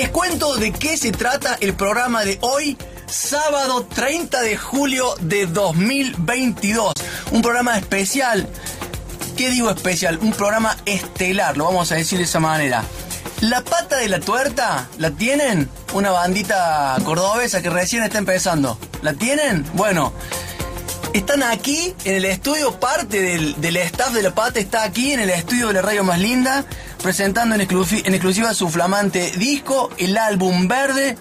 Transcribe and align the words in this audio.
Les 0.00 0.08
cuento 0.08 0.56
de 0.56 0.72
qué 0.72 0.96
se 0.96 1.12
trata 1.12 1.58
el 1.60 1.74
programa 1.74 2.24
de 2.24 2.38
hoy, 2.40 2.78
sábado 3.06 3.84
30 3.84 4.40
de 4.40 4.56
julio 4.56 5.14
de 5.20 5.44
2022. 5.44 6.94
Un 7.32 7.42
programa 7.42 7.76
especial. 7.76 8.48
¿Qué 9.36 9.50
digo 9.50 9.68
especial? 9.68 10.18
Un 10.22 10.32
programa 10.32 10.74
estelar, 10.86 11.58
lo 11.58 11.66
vamos 11.66 11.92
a 11.92 11.96
decir 11.96 12.16
de 12.16 12.24
esa 12.24 12.40
manera. 12.40 12.82
La 13.42 13.62
pata 13.62 13.98
de 13.98 14.08
la 14.08 14.20
tuerta, 14.20 14.88
¿la 14.96 15.10
tienen? 15.10 15.68
Una 15.92 16.10
bandita 16.12 16.96
cordobesa 17.04 17.60
que 17.60 17.68
recién 17.68 18.02
está 18.02 18.16
empezando. 18.16 18.78
¿La 19.02 19.12
tienen? 19.12 19.66
Bueno, 19.74 20.14
están 21.12 21.42
aquí 21.42 21.94
en 22.04 22.14
el 22.14 22.24
estudio, 22.24 22.78
parte 22.78 23.20
del, 23.20 23.76
staff 23.76 24.12
de 24.12 24.22
La 24.22 24.34
Pata 24.34 24.60
está 24.60 24.84
aquí 24.84 25.12
en 25.12 25.20
el 25.20 25.30
estudio 25.30 25.66
de 25.68 25.74
la 25.74 25.82
radio 25.82 26.04
más 26.04 26.20
linda, 26.20 26.64
presentando 27.02 27.54
en, 27.54 27.60
exclusiva 27.60 28.54
su 28.54 28.68
flamante 28.68 29.32
disco, 29.36 29.90
el 29.98 30.16
álbum 30.16 30.68
verde, 30.68 31.16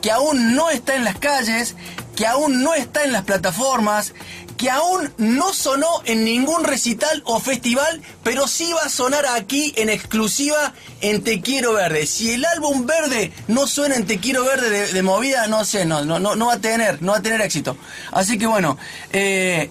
que 0.00 0.10
aún 0.10 0.54
no 0.54 0.70
está 0.70 0.94
en 0.94 1.04
las 1.04 1.16
calles, 1.18 1.74
que 2.16 2.26
aún 2.26 2.62
no 2.62 2.74
está 2.74 3.04
en 3.04 3.12
las 3.12 3.24
plataformas, 3.24 4.14
que 4.56 4.70
aún 4.70 5.12
no 5.16 5.52
sonó 5.52 5.88
en 6.04 6.24
ningún 6.24 6.64
recital 6.64 7.22
o 7.24 7.40
festival, 7.40 8.00
pero 8.22 8.46
sí 8.46 8.72
va 8.72 8.82
a 8.82 8.88
sonar 8.88 9.26
aquí 9.26 9.72
en 9.76 9.88
exclusiva 9.88 10.74
en 11.00 11.24
Te 11.24 11.40
Quiero 11.40 11.72
Verde. 11.72 12.06
Si 12.06 12.30
el 12.32 12.44
álbum 12.44 12.86
verde 12.86 13.32
no 13.48 13.66
suena 13.66 13.96
en 13.96 14.06
Te 14.06 14.18
Quiero 14.18 14.44
Verde 14.44 14.92
de, 14.92 15.02
movida, 15.02 15.46
no 15.48 15.64
sé, 15.64 15.84
no, 15.84 16.04
no, 16.04 16.18
no, 16.20 16.46
va 16.46 16.54
a 16.54 16.60
tener, 16.60 17.02
no 17.02 17.12
va 17.12 17.18
a 17.18 17.22
tener 17.22 17.40
éxito. 17.40 17.76
Así 18.12 18.38
que 18.38 18.46
bueno, 18.46 18.78
eh, 19.12 19.70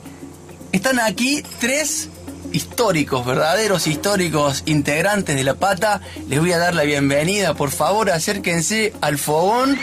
están 0.72 1.00
aquí 1.00 1.44
tres 1.60 2.10
históricos, 2.52 3.26
verdaderos 3.26 3.88
históricos 3.88 4.64
integrantes 4.66 5.36
de 5.36 5.44
La 5.44 5.56
Pata. 5.56 6.02
Les 6.28 6.40
voy 6.40 6.52
a 6.52 6.58
dar 6.58 6.76
la 6.76 6.84
bienvenida. 6.84 7.54
Por 7.54 7.72
favor, 7.72 8.10
acérquense 8.12 8.94
al 9.02 9.18
fogón. 9.18 9.78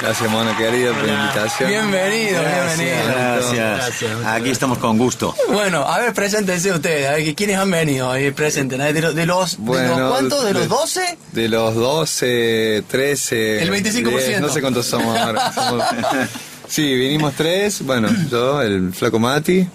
Gracias, 0.00 0.30
Mona 0.30 0.56
querida, 0.56 0.94
por 0.94 1.04
la 1.04 1.12
invitación. 1.12 1.68
Bienvenido, 1.68 2.40
bienvenido. 2.40 2.96
Gracias. 3.06 4.02
Aquí 4.24 4.48
estamos 4.48 4.78
con 4.78 4.96
gusto. 4.96 5.34
Bueno, 5.48 5.82
a 5.82 5.98
ver, 5.98 6.14
preséntense 6.14 6.72
ustedes. 6.72 7.06
A 7.06 7.12
ver, 7.12 7.34
¿Quiénes 7.34 7.58
han 7.58 7.70
venido? 7.70 8.10
Ahí 8.10 8.30
presenten. 8.30 8.80
¿De, 8.80 9.00
los, 9.00 9.14
de, 9.14 9.26
los, 9.26 9.56
cuántos? 9.56 10.44
¿De 10.46 10.54
los 10.54 10.68
12? 10.68 11.18
De 11.32 11.48
los 11.50 11.74
12, 11.74 12.84
13. 12.88 13.62
El 13.62 13.70
25%. 13.70 14.40
no 14.40 14.48
sé 14.48 14.62
cuántos 14.62 14.86
somos 14.86 15.18
ahora. 15.18 15.52
sí, 16.66 16.94
vinimos 16.94 17.34
tres. 17.34 17.84
Bueno, 17.84 18.08
yo, 18.30 18.62
el 18.62 18.94
Flaco 18.94 19.18
Mati. 19.18 19.68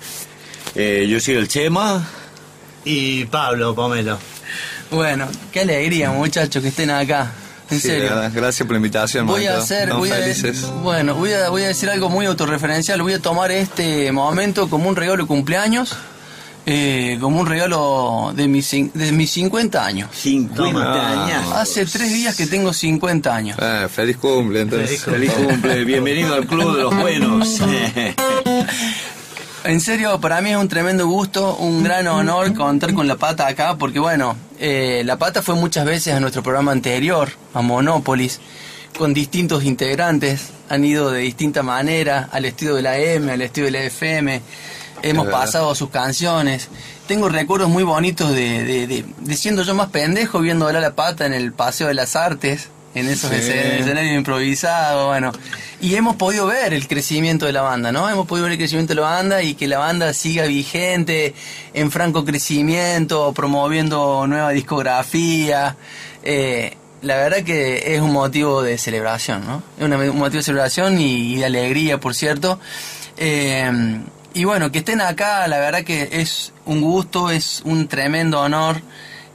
Eh, 0.74 1.06
yo 1.10 1.20
soy 1.20 1.36
el 1.36 1.48
Chema. 1.48 2.06
Y 2.84 3.26
Pablo 3.26 3.74
Pomelo. 3.74 4.20
Bueno, 4.92 5.28
qué 5.52 5.62
alegría, 5.62 6.12
muchachos, 6.12 6.62
que 6.62 6.70
estén 6.70 6.92
acá. 6.92 7.32
En 7.70 7.80
serio. 7.80 8.12
Gracias 8.32 8.66
por 8.66 8.74
la 8.74 8.78
invitación. 8.78 9.26
Voy 9.26 9.48
a 9.48 9.58
hacer, 9.58 9.92
voy 9.94 10.12
a, 10.12 10.18
bueno, 10.84 11.16
voy 11.16 11.34
a, 11.34 11.50
voy 11.50 11.64
a 11.64 11.68
decir 11.68 11.90
algo 11.90 12.10
muy 12.10 12.28
autorreferencial. 12.28 13.02
Voy 13.02 13.14
a 13.14 13.20
tomar 13.20 13.52
este 13.52 14.12
momento 14.12 14.70
como 14.70 14.88
un 14.88 14.96
regalo 14.96 15.24
de 15.24 15.28
cumpleaños. 15.28 15.96
Eh, 16.68 17.20
como 17.22 17.42
un 17.42 17.46
regalo 17.46 18.34
de 18.36 18.48
mis, 18.48 18.72
de 18.72 19.12
mis 19.12 19.30
50 19.32 19.86
años. 19.86 20.10
50 20.14 21.24
años. 21.24 21.52
Hace 21.54 21.86
tres 21.86 22.12
días 22.12 22.36
que 22.36 22.48
tengo 22.48 22.74
50 22.74 23.36
años. 23.36 23.58
Ah, 23.62 23.88
feliz 23.88 24.18
cumple, 24.18 24.62
entonces. 24.62 25.04
Feliz 25.04 25.32
cumple. 25.32 25.84
Bienvenido 25.86 26.34
al 26.34 26.48
Club 26.48 26.76
de 26.76 26.82
los 26.84 26.96
Buenos. 26.96 27.60
En 29.66 29.82
serio, 29.82 30.22
para 30.22 30.42
mí 30.42 30.52
es 30.52 30.58
un 30.58 30.68
tremendo 30.68 31.08
gusto, 31.08 31.56
un 31.56 31.84
gran 31.84 32.08
honor 32.08 32.54
contar 32.54 32.94
con 32.94 33.08
La 33.08 33.16
Pata 33.16 33.48
acá, 33.48 33.78
porque 33.78 33.98
bueno, 33.98 34.38
eh, 34.60 35.02
La 35.06 35.18
Pata 35.18 35.42
fue 35.42 35.56
muchas 35.56 35.86
veces 35.86 36.14
a 36.14 36.20
nuestro 36.20 36.44
programa 36.44 36.72
anterior, 36.72 37.30
a 37.52 37.64
Monópolis, 37.64 38.40
con 38.96 39.16
distintos 39.16 39.64
integrantes, 39.64 40.52
han 40.70 40.86
ido 40.86 41.10
de 41.10 41.22
distinta 41.22 41.64
manera 41.64 42.30
al 42.32 42.46
estudio 42.46 42.76
de 42.76 42.84
la 42.84 43.00
M, 43.00 43.32
al 43.32 43.42
estudio 43.42 43.66
de 43.66 43.72
la 43.72 43.84
FM, 43.86 44.40
hemos 45.02 45.28
pasado 45.30 45.74
sus 45.74 45.90
canciones. 45.90 46.70
Tengo 47.08 47.28
recuerdos 47.28 47.68
muy 47.68 47.84
bonitos 47.84 48.36
de, 48.36 48.86
de, 48.86 49.36
siendo 49.36 49.64
yo 49.64 49.74
más 49.74 49.90
pendejo 49.90 50.42
viendo 50.42 50.68
a 50.68 50.74
La 50.74 50.94
Pata 50.94 51.26
en 51.26 51.34
el 51.34 51.54
Paseo 51.54 51.88
de 51.88 51.96
las 51.96 52.16
Artes, 52.16 52.70
en 52.96 53.10
esos 53.10 53.32
escenarios 53.32 54.16
improvisados, 54.16 55.08
bueno. 55.08 55.32
Y 55.82 55.96
hemos 55.96 56.16
podido 56.16 56.48
ver 56.48 56.74
el 56.74 56.88
crecimiento 56.88 57.46
de 57.46 57.52
la 57.52 57.62
banda, 57.62 57.92
¿no? 57.92 58.10
Hemos 58.10 58.26
podido 58.26 58.46
ver 58.46 58.54
el 58.54 58.58
crecimiento 58.58 58.96
de 58.96 59.02
la 59.02 59.08
banda 59.08 59.44
y 59.44 59.54
que 59.54 59.68
la 59.68 59.78
banda 59.78 60.14
siga 60.14 60.46
vigente, 60.46 61.36
en 61.74 61.92
franco 61.92 62.24
crecimiento, 62.24 63.34
promoviendo 63.34 64.26
nueva 64.28 64.52
discografía. 64.52 65.76
Eh, 66.24 66.78
la 67.02 67.18
verdad 67.18 67.44
que 67.44 67.96
es 67.96 68.02
un 68.02 68.14
motivo 68.14 68.64
de 68.64 68.78
celebración, 68.78 69.46
¿no? 69.46 69.62
Es 69.78 69.84
un 69.84 70.18
motivo 70.18 70.38
de 70.38 70.44
celebración 70.44 71.00
y, 71.00 71.36
de 71.36 71.46
alegría, 71.46 72.00
por 72.00 72.16
cierto. 72.16 72.60
Eh, 73.18 74.00
y 74.34 74.44
bueno, 74.44 74.72
que 74.72 74.80
estén 74.80 75.00
acá, 75.00 75.48
la 75.48 75.60
verdad 75.60 75.84
que 75.84 76.10
es 76.12 76.52
un 76.66 76.82
gusto, 76.82 77.30
es 77.30 77.62
un 77.64 77.88
tremendo 77.88 78.42
honor. 78.42 78.82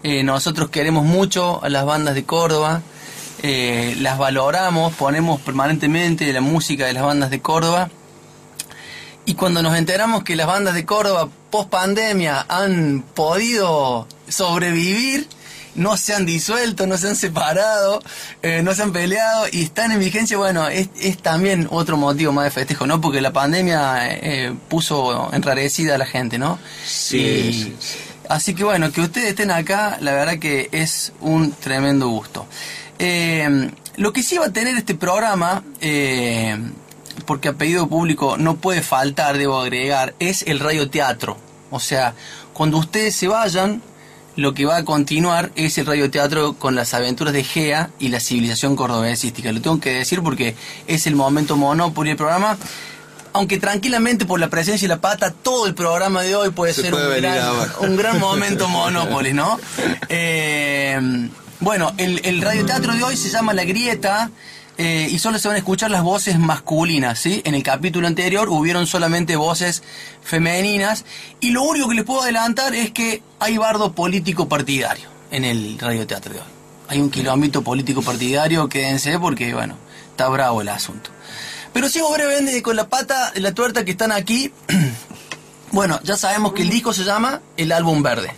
Eh, 0.02 0.22
nosotros 0.22 0.68
queremos 0.68 1.04
mucho 1.04 1.62
a 1.62 1.68
las 1.68 1.86
bandas 1.86 2.14
de 2.14 2.24
Córdoba. 2.24 2.82
Eh, 3.42 3.96
las 4.00 4.18
valoramos, 4.18 4.94
ponemos 4.94 5.40
permanentemente 5.40 6.30
la 6.32 6.40
música 6.40 6.86
de 6.86 6.92
las 6.92 7.02
bandas 7.02 7.30
de 7.30 7.40
Córdoba. 7.40 7.90
Y 9.24 9.34
cuando 9.34 9.62
nos 9.62 9.76
enteramos 9.76 10.24
que 10.24 10.36
las 10.36 10.46
bandas 10.46 10.74
de 10.74 10.84
Córdoba 10.84 11.28
post 11.50 11.70
pandemia 11.70 12.44
han 12.48 13.04
podido 13.14 14.06
sobrevivir, 14.28 15.26
no 15.74 15.96
se 15.96 16.14
han 16.14 16.26
disuelto, 16.26 16.86
no 16.86 16.96
se 16.98 17.08
han 17.08 17.16
separado, 17.16 18.02
eh, 18.42 18.62
no 18.62 18.74
se 18.74 18.82
han 18.82 18.92
peleado 18.92 19.46
y 19.52 19.62
están 19.62 19.92
en 19.92 20.00
vigencia, 20.00 20.36
bueno, 20.36 20.68
es, 20.68 20.88
también 21.22 21.68
otro 21.70 21.96
motivo 21.96 22.32
más 22.32 22.44
de 22.46 22.50
festejo, 22.50 22.86
¿no? 22.86 23.00
Porque 23.00 23.20
la 23.20 23.32
pandemia 23.32 23.98
eh, 24.08 24.54
puso 24.68 25.32
enrarecida 25.32 25.94
a 25.94 25.98
la 25.98 26.06
gente, 26.06 26.38
¿no? 26.38 26.58
sí. 26.84 27.74
Así 28.28 28.54
que 28.54 28.62
bueno, 28.62 28.92
que 28.92 29.00
ustedes 29.00 29.30
estén 29.30 29.50
acá, 29.50 29.98
la 30.00 30.12
verdad 30.12 30.38
que 30.38 30.68
es 30.70 31.12
un 31.20 31.50
tremendo 31.50 32.06
gusto. 32.06 32.46
Eh, 33.02 33.70
lo 33.96 34.12
que 34.12 34.22
sí 34.22 34.36
va 34.36 34.46
a 34.46 34.52
tener 34.52 34.76
este 34.76 34.94
programa, 34.94 35.64
eh, 35.80 36.56
porque 37.24 37.48
a 37.48 37.54
pedido 37.54 37.88
público 37.88 38.36
no 38.36 38.56
puede 38.56 38.82
faltar, 38.82 39.38
debo 39.38 39.58
agregar, 39.58 40.14
es 40.18 40.42
el 40.42 40.60
radioteatro. 40.60 41.38
O 41.70 41.80
sea, 41.80 42.14
cuando 42.52 42.76
ustedes 42.76 43.16
se 43.16 43.26
vayan, 43.26 43.82
lo 44.36 44.52
que 44.52 44.66
va 44.66 44.76
a 44.76 44.84
continuar 44.84 45.50
es 45.56 45.78
el 45.78 45.86
radioteatro 45.86 46.54
con 46.54 46.74
las 46.74 46.92
aventuras 46.92 47.32
de 47.32 47.42
Gea 47.42 47.90
y 47.98 48.08
la 48.08 48.20
civilización 48.20 48.76
cordobesística. 48.76 49.50
Lo 49.50 49.62
tengo 49.62 49.80
que 49.80 49.94
decir 49.94 50.22
porque 50.22 50.54
es 50.86 51.06
el 51.06 51.16
momento 51.16 51.56
monópolis 51.56 52.10
del 52.10 52.16
programa. 52.18 52.58
Aunque 53.32 53.58
tranquilamente 53.58 54.26
por 54.26 54.40
la 54.40 54.50
presencia 54.50 54.84
y 54.84 54.88
la 54.88 55.00
pata, 55.00 55.30
todo 55.30 55.66
el 55.66 55.74
programa 55.74 56.22
de 56.22 56.34
hoy 56.34 56.50
puede 56.50 56.74
ser 56.74 56.92
un, 56.92 57.00
gran, 57.16 57.70
un, 57.80 57.96
gran, 57.96 58.18
momento 58.18 58.68
monópolis, 58.68 59.34
¿no? 59.34 59.58
Eh, 60.08 61.30
bueno, 61.60 61.92
el, 61.96 62.20
el 62.24 62.42
radioteatro 62.42 62.94
de 62.94 63.02
hoy 63.02 63.16
se 63.16 63.30
llama 63.30 63.52
La 63.54 63.64
Grieta. 63.64 64.30
Eh, 64.82 65.08
y 65.10 65.18
solo 65.18 65.38
se 65.38 65.46
van 65.46 65.56
a 65.56 65.58
escuchar 65.58 65.90
las 65.90 66.02
voces 66.02 66.38
masculinas, 66.38 67.18
¿sí? 67.18 67.42
En 67.44 67.54
el 67.54 67.62
capítulo 67.62 68.06
anterior 68.06 68.48
hubieron 68.48 68.86
solamente 68.86 69.36
voces 69.36 69.82
femeninas 70.22 71.04
y 71.38 71.50
lo 71.50 71.64
único 71.64 71.86
que 71.90 71.96
les 71.96 72.04
puedo 72.04 72.22
adelantar 72.22 72.74
es 72.74 72.90
que 72.90 73.22
hay 73.40 73.58
bardo 73.58 73.92
político 73.92 74.48
partidario 74.48 75.06
en 75.30 75.44
el 75.44 75.78
radioteatro 75.78 76.32
de 76.32 76.40
hoy. 76.40 76.46
Hay 76.88 76.98
un 76.98 77.10
kilómetro 77.10 77.60
político 77.60 78.00
partidario, 78.00 78.70
quédense 78.70 79.18
porque, 79.18 79.52
bueno, 79.52 79.76
está 80.12 80.28
bravo 80.30 80.62
el 80.62 80.70
asunto. 80.70 81.10
Pero 81.74 81.90
sigo 81.90 82.10
brevemente 82.10 82.62
con 82.62 82.74
la 82.74 82.88
pata 82.88 83.32
la 83.34 83.52
tuerta 83.52 83.84
que 83.84 83.90
están 83.90 84.12
aquí. 84.12 84.50
bueno, 85.72 86.00
ya 86.04 86.16
sabemos 86.16 86.54
que 86.54 86.62
el 86.62 86.70
disco 86.70 86.94
se 86.94 87.04
llama 87.04 87.42
El 87.58 87.72
Álbum 87.72 88.02
Verde. 88.02 88.32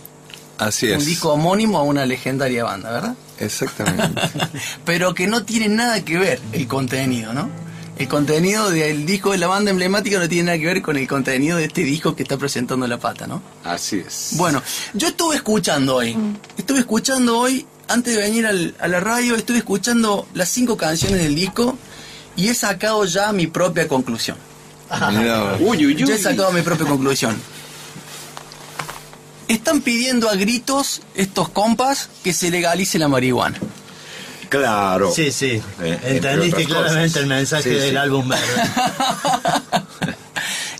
Así 0.57 0.87
es. 0.87 0.99
Un 0.99 1.05
disco 1.05 1.33
homónimo 1.33 1.77
a 1.79 1.83
una 1.83 2.05
legendaria 2.05 2.63
banda, 2.63 2.91
¿verdad? 2.91 3.15
Exactamente. 3.39 4.21
Pero 4.85 5.13
que 5.13 5.27
no 5.27 5.43
tiene 5.43 5.67
nada 5.69 6.03
que 6.03 6.17
ver 6.17 6.39
el 6.51 6.67
contenido, 6.67 7.33
¿no? 7.33 7.49
El 7.97 8.07
contenido 8.07 8.71
del 8.71 9.05
disco 9.05 9.31
de 9.31 9.37
la 9.37 9.47
banda 9.47 9.69
emblemática 9.69 10.17
no 10.17 10.27
tiene 10.27 10.45
nada 10.45 10.57
que 10.57 10.65
ver 10.65 10.81
con 10.81 10.97
el 10.97 11.07
contenido 11.07 11.57
de 11.57 11.65
este 11.65 11.83
disco 11.83 12.15
que 12.15 12.23
está 12.23 12.37
presentando 12.37 12.87
La 12.87 12.97
Pata, 12.97 13.27
¿no? 13.27 13.41
Así 13.63 13.99
es. 14.05 14.29
Bueno, 14.31 14.63
yo 14.93 15.09
estuve 15.09 15.35
escuchando 15.35 15.97
hoy, 15.97 16.17
estuve 16.57 16.79
escuchando 16.79 17.37
hoy, 17.37 17.67
antes 17.87 18.15
de 18.15 18.21
venir 18.21 18.47
a 18.47 18.87
la 18.87 18.99
radio, 18.99 19.35
estuve 19.35 19.59
escuchando 19.59 20.27
las 20.33 20.49
cinco 20.49 20.75
canciones 20.75 21.21
del 21.21 21.35
disco 21.35 21.77
y 22.35 22.47
he 22.47 22.55
sacado 22.55 23.05
ya 23.05 23.31
mi 23.31 23.45
propia 23.45 23.87
conclusión. 23.87 24.37
uy, 25.59 25.85
uy, 25.85 25.85
uy. 25.85 26.05
Ya 26.05 26.15
he 26.15 26.17
sacado 26.17 26.51
mi 26.51 26.63
propia 26.63 26.87
conclusión 26.87 27.39
están 29.47 29.81
pidiendo 29.81 30.29
a 30.29 30.35
gritos 30.35 31.01
estos 31.15 31.49
compas 31.49 32.09
que 32.23 32.33
se 32.33 32.49
legalice 32.49 32.99
la 32.99 33.07
marihuana. 33.07 33.57
Claro. 34.49 35.11
Sí, 35.11 35.31
sí. 35.31 35.61
Eh, 35.81 35.99
Entendiste 36.03 36.65
claramente 36.65 37.19
el 37.19 37.25
mensaje 37.25 37.69
del 37.69 37.97
álbum 37.97 38.29
verde. 38.29 38.43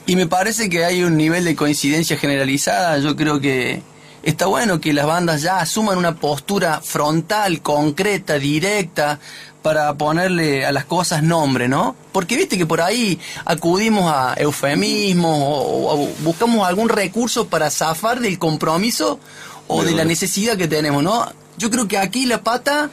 y 0.05 0.15
me 0.15 0.27
parece 0.27 0.69
que 0.69 0.85
hay 0.85 1.03
un 1.03 1.17
nivel 1.17 1.43
de 1.43 1.55
coincidencia 1.55 2.17
generalizada. 2.17 2.99
Yo 2.99 3.15
creo 3.15 3.39
que 3.39 3.81
está 4.21 4.45
bueno 4.45 4.79
que 4.79 4.93
las 4.93 5.07
bandas 5.07 5.41
ya 5.41 5.59
asuman 5.59 5.97
una 5.97 6.15
postura 6.15 6.81
frontal, 6.81 7.63
concreta, 7.63 8.35
directa, 8.35 9.19
para 9.63 9.93
ponerle 9.95 10.65
a 10.65 10.71
las 10.71 10.85
cosas 10.85 11.23
nombre, 11.23 11.67
¿no? 11.67 11.95
Porque 12.11 12.35
viste 12.35 12.57
que 12.57 12.67
por 12.67 12.81
ahí 12.81 13.19
acudimos 13.45 14.11
a 14.13 14.35
eufemismos 14.37 15.35
o, 15.41 15.93
o 15.93 16.07
buscamos 16.19 16.67
algún 16.67 16.89
recurso 16.89 17.47
para 17.47 17.71
zafar 17.71 18.19
del 18.19 18.37
compromiso 18.37 19.19
o 19.67 19.83
De 19.83 19.89
de 19.91 19.95
la 19.95 20.05
necesidad 20.05 20.57
que 20.57 20.67
tenemos, 20.67 21.01
¿no? 21.01 21.31
Yo 21.57 21.71
creo 21.71 21.87
que 21.87 21.97
aquí 21.97 22.25
la 22.25 22.43
pata 22.43 22.91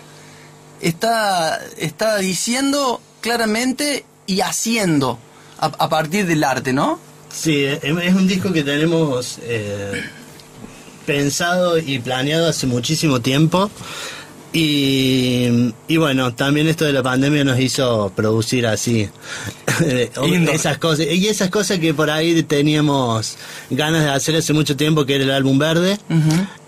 está, 0.80 1.60
está 1.76 2.16
diciendo 2.18 3.00
claramente 3.20 4.04
y 4.26 4.40
haciendo 4.40 5.18
a, 5.58 5.66
a 5.66 5.88
partir 5.88 6.26
del 6.26 6.44
arte, 6.44 6.72
¿no? 6.72 6.98
Sí, 7.32 7.64
es 7.64 7.82
es 7.82 8.14
un 8.14 8.26
disco 8.26 8.52
que 8.52 8.62
tenemos 8.62 9.38
eh, 9.42 10.02
pensado 11.06 11.78
y 11.78 11.98
planeado 11.98 12.48
hace 12.48 12.66
muchísimo 12.66 13.20
tiempo. 13.20 13.70
Y, 14.52 15.72
y 15.86 15.96
bueno, 15.96 16.34
también 16.34 16.66
esto 16.66 16.84
de 16.84 16.92
la 16.92 17.02
pandemia 17.02 17.44
nos 17.44 17.60
hizo 17.60 18.12
producir 18.16 18.66
así 18.66 19.08
esas 20.52 20.78
cosas. 20.78 21.06
Y 21.06 21.28
esas 21.28 21.50
cosas 21.50 21.78
que 21.78 21.94
por 21.94 22.10
ahí 22.10 22.42
teníamos 22.42 23.36
ganas 23.70 24.04
de 24.04 24.10
hacer 24.10 24.36
hace 24.36 24.52
mucho 24.52 24.76
tiempo, 24.76 25.06
que 25.06 25.14
era 25.14 25.24
el 25.24 25.30
álbum 25.30 25.58
verde. 25.58 25.98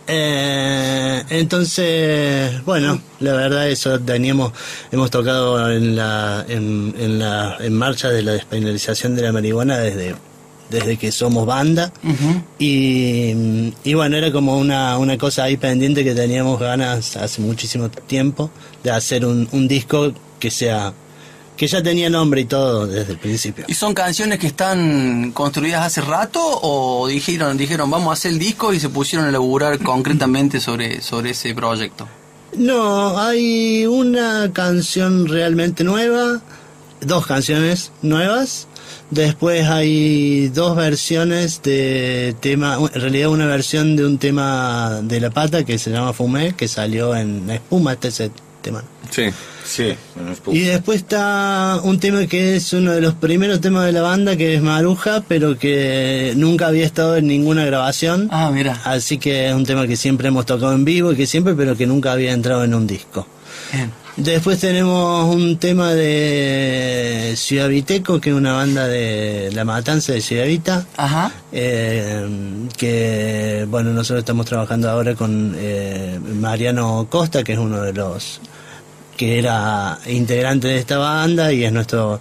Eh, 0.06 1.22
entonces, 1.30 2.64
bueno, 2.64 3.00
la 3.20 3.32
verdad 3.34 3.68
eso 3.68 4.00
teníamos, 4.00 4.52
hemos 4.90 5.10
tocado 5.10 5.70
en 5.70 5.96
la, 5.96 6.44
en, 6.48 6.94
en 6.98 7.18
la, 7.18 7.56
en 7.60 7.72
marcha 7.74 8.10
de 8.10 8.22
la 8.22 8.32
despenalización 8.32 9.14
de 9.14 9.22
la 9.22 9.32
marihuana 9.32 9.78
desde, 9.78 10.16
desde 10.72 10.96
que 10.96 11.12
somos 11.12 11.46
banda 11.46 11.92
y, 12.58 13.72
y 13.84 13.94
bueno, 13.94 14.16
era 14.16 14.32
como 14.32 14.58
una, 14.58 14.98
una 14.98 15.18
cosa 15.18 15.44
ahí 15.44 15.56
pendiente 15.56 16.02
que 16.02 16.14
teníamos 16.14 16.58
ganas 16.58 17.16
hace 17.16 17.40
muchísimo 17.42 17.90
tiempo 17.90 18.50
de 18.82 18.90
hacer 18.90 19.24
un, 19.26 19.48
un 19.52 19.68
disco 19.68 20.12
que 20.40 20.50
sea, 20.50 20.92
que 21.56 21.66
ya 21.66 21.82
tenía 21.82 22.10
nombre 22.10 22.40
y 22.40 22.44
todo 22.46 22.86
desde 22.86 23.12
el 23.12 23.18
principio. 23.18 23.64
¿Y 23.68 23.74
son 23.74 23.94
canciones 23.94 24.38
que 24.38 24.48
están 24.48 25.30
construidas 25.32 25.86
hace 25.86 26.00
rato 26.00 26.40
o 26.42 27.06
dijeron, 27.06 27.56
dijeron 27.56 27.90
vamos 27.90 28.10
a 28.10 28.12
hacer 28.14 28.32
el 28.32 28.38
disco 28.38 28.72
y 28.72 28.80
se 28.80 28.88
pusieron 28.88 29.28
a 29.28 29.30
laburar 29.30 29.78
concretamente 29.78 30.58
sobre, 30.58 31.00
sobre 31.02 31.30
ese 31.30 31.54
proyecto? 31.54 32.08
No, 32.56 33.18
hay 33.18 33.86
una 33.86 34.50
canción 34.52 35.26
realmente 35.26 35.84
nueva, 35.84 36.42
dos 37.02 37.26
canciones 37.26 37.92
nuevas. 38.02 38.68
Después 39.10 39.66
hay 39.68 40.48
dos 40.48 40.76
versiones 40.76 41.62
de 41.62 42.34
tema, 42.40 42.78
en 42.94 43.00
realidad 43.00 43.28
una 43.28 43.46
versión 43.46 43.96
de 43.96 44.06
un 44.06 44.18
tema 44.18 45.00
de 45.02 45.20
La 45.20 45.30
Pata 45.30 45.64
que 45.64 45.78
se 45.78 45.90
llama 45.90 46.12
Fumé, 46.12 46.54
que 46.54 46.66
salió 46.68 47.14
en 47.14 47.48
Espuma, 47.50 47.92
este 47.92 48.08
es 48.08 48.20
el 48.20 48.32
tema. 48.62 48.82
Sí. 49.10 49.24
Sí, 49.64 49.94
Y 50.48 50.60
después 50.60 50.98
está 50.98 51.80
un 51.82 52.00
tema 52.00 52.26
que 52.26 52.56
es 52.56 52.72
uno 52.72 52.92
de 52.92 53.00
los 53.00 53.14
primeros 53.14 53.60
temas 53.60 53.86
de 53.86 53.92
la 53.92 54.02
banda, 54.02 54.36
que 54.36 54.54
es 54.54 54.62
Maruja, 54.62 55.22
pero 55.26 55.56
que 55.56 56.32
nunca 56.36 56.66
había 56.66 56.84
estado 56.84 57.16
en 57.16 57.26
ninguna 57.28 57.64
grabación. 57.64 58.28
Ah, 58.32 58.50
mira. 58.52 58.80
Así 58.84 59.18
que 59.18 59.48
es 59.48 59.54
un 59.54 59.64
tema 59.64 59.86
que 59.86 59.96
siempre 59.96 60.28
hemos 60.28 60.46
tocado 60.46 60.72
en 60.72 60.84
vivo 60.84 61.12
y 61.12 61.16
que 61.16 61.26
siempre, 61.26 61.54
pero 61.54 61.76
que 61.76 61.86
nunca 61.86 62.12
había 62.12 62.32
entrado 62.32 62.64
en 62.64 62.74
un 62.74 62.86
disco. 62.86 63.26
Bien. 63.72 63.90
Después 64.16 64.58
tenemos 64.60 65.34
un 65.34 65.56
tema 65.56 65.94
de 65.94 67.32
Ciudad 67.36 67.68
Viteco, 67.68 68.20
que 68.20 68.28
es 68.30 68.36
una 68.36 68.52
banda 68.52 68.86
de 68.86 69.50
La 69.54 69.64
Matanza 69.64 70.12
de 70.12 70.20
Ciudad 70.20 70.44
Vita. 70.46 70.86
Ajá. 70.98 71.32
eh, 71.50 72.26
que 72.76 73.66
bueno, 73.68 73.90
nosotros 73.92 74.18
estamos 74.20 74.44
trabajando 74.46 74.90
ahora 74.90 75.14
con 75.14 75.54
eh, 75.56 76.18
Mariano 76.40 77.06
Costa, 77.10 77.42
que 77.42 77.54
es 77.54 77.58
uno 77.58 77.80
de 77.82 77.92
los 77.94 78.40
que 79.16 79.38
era 79.38 79.98
integrante 80.06 80.68
de 80.68 80.78
esta 80.78 80.98
banda 80.98 81.52
y 81.52 81.64
es 81.64 81.72
nuestro 81.72 82.20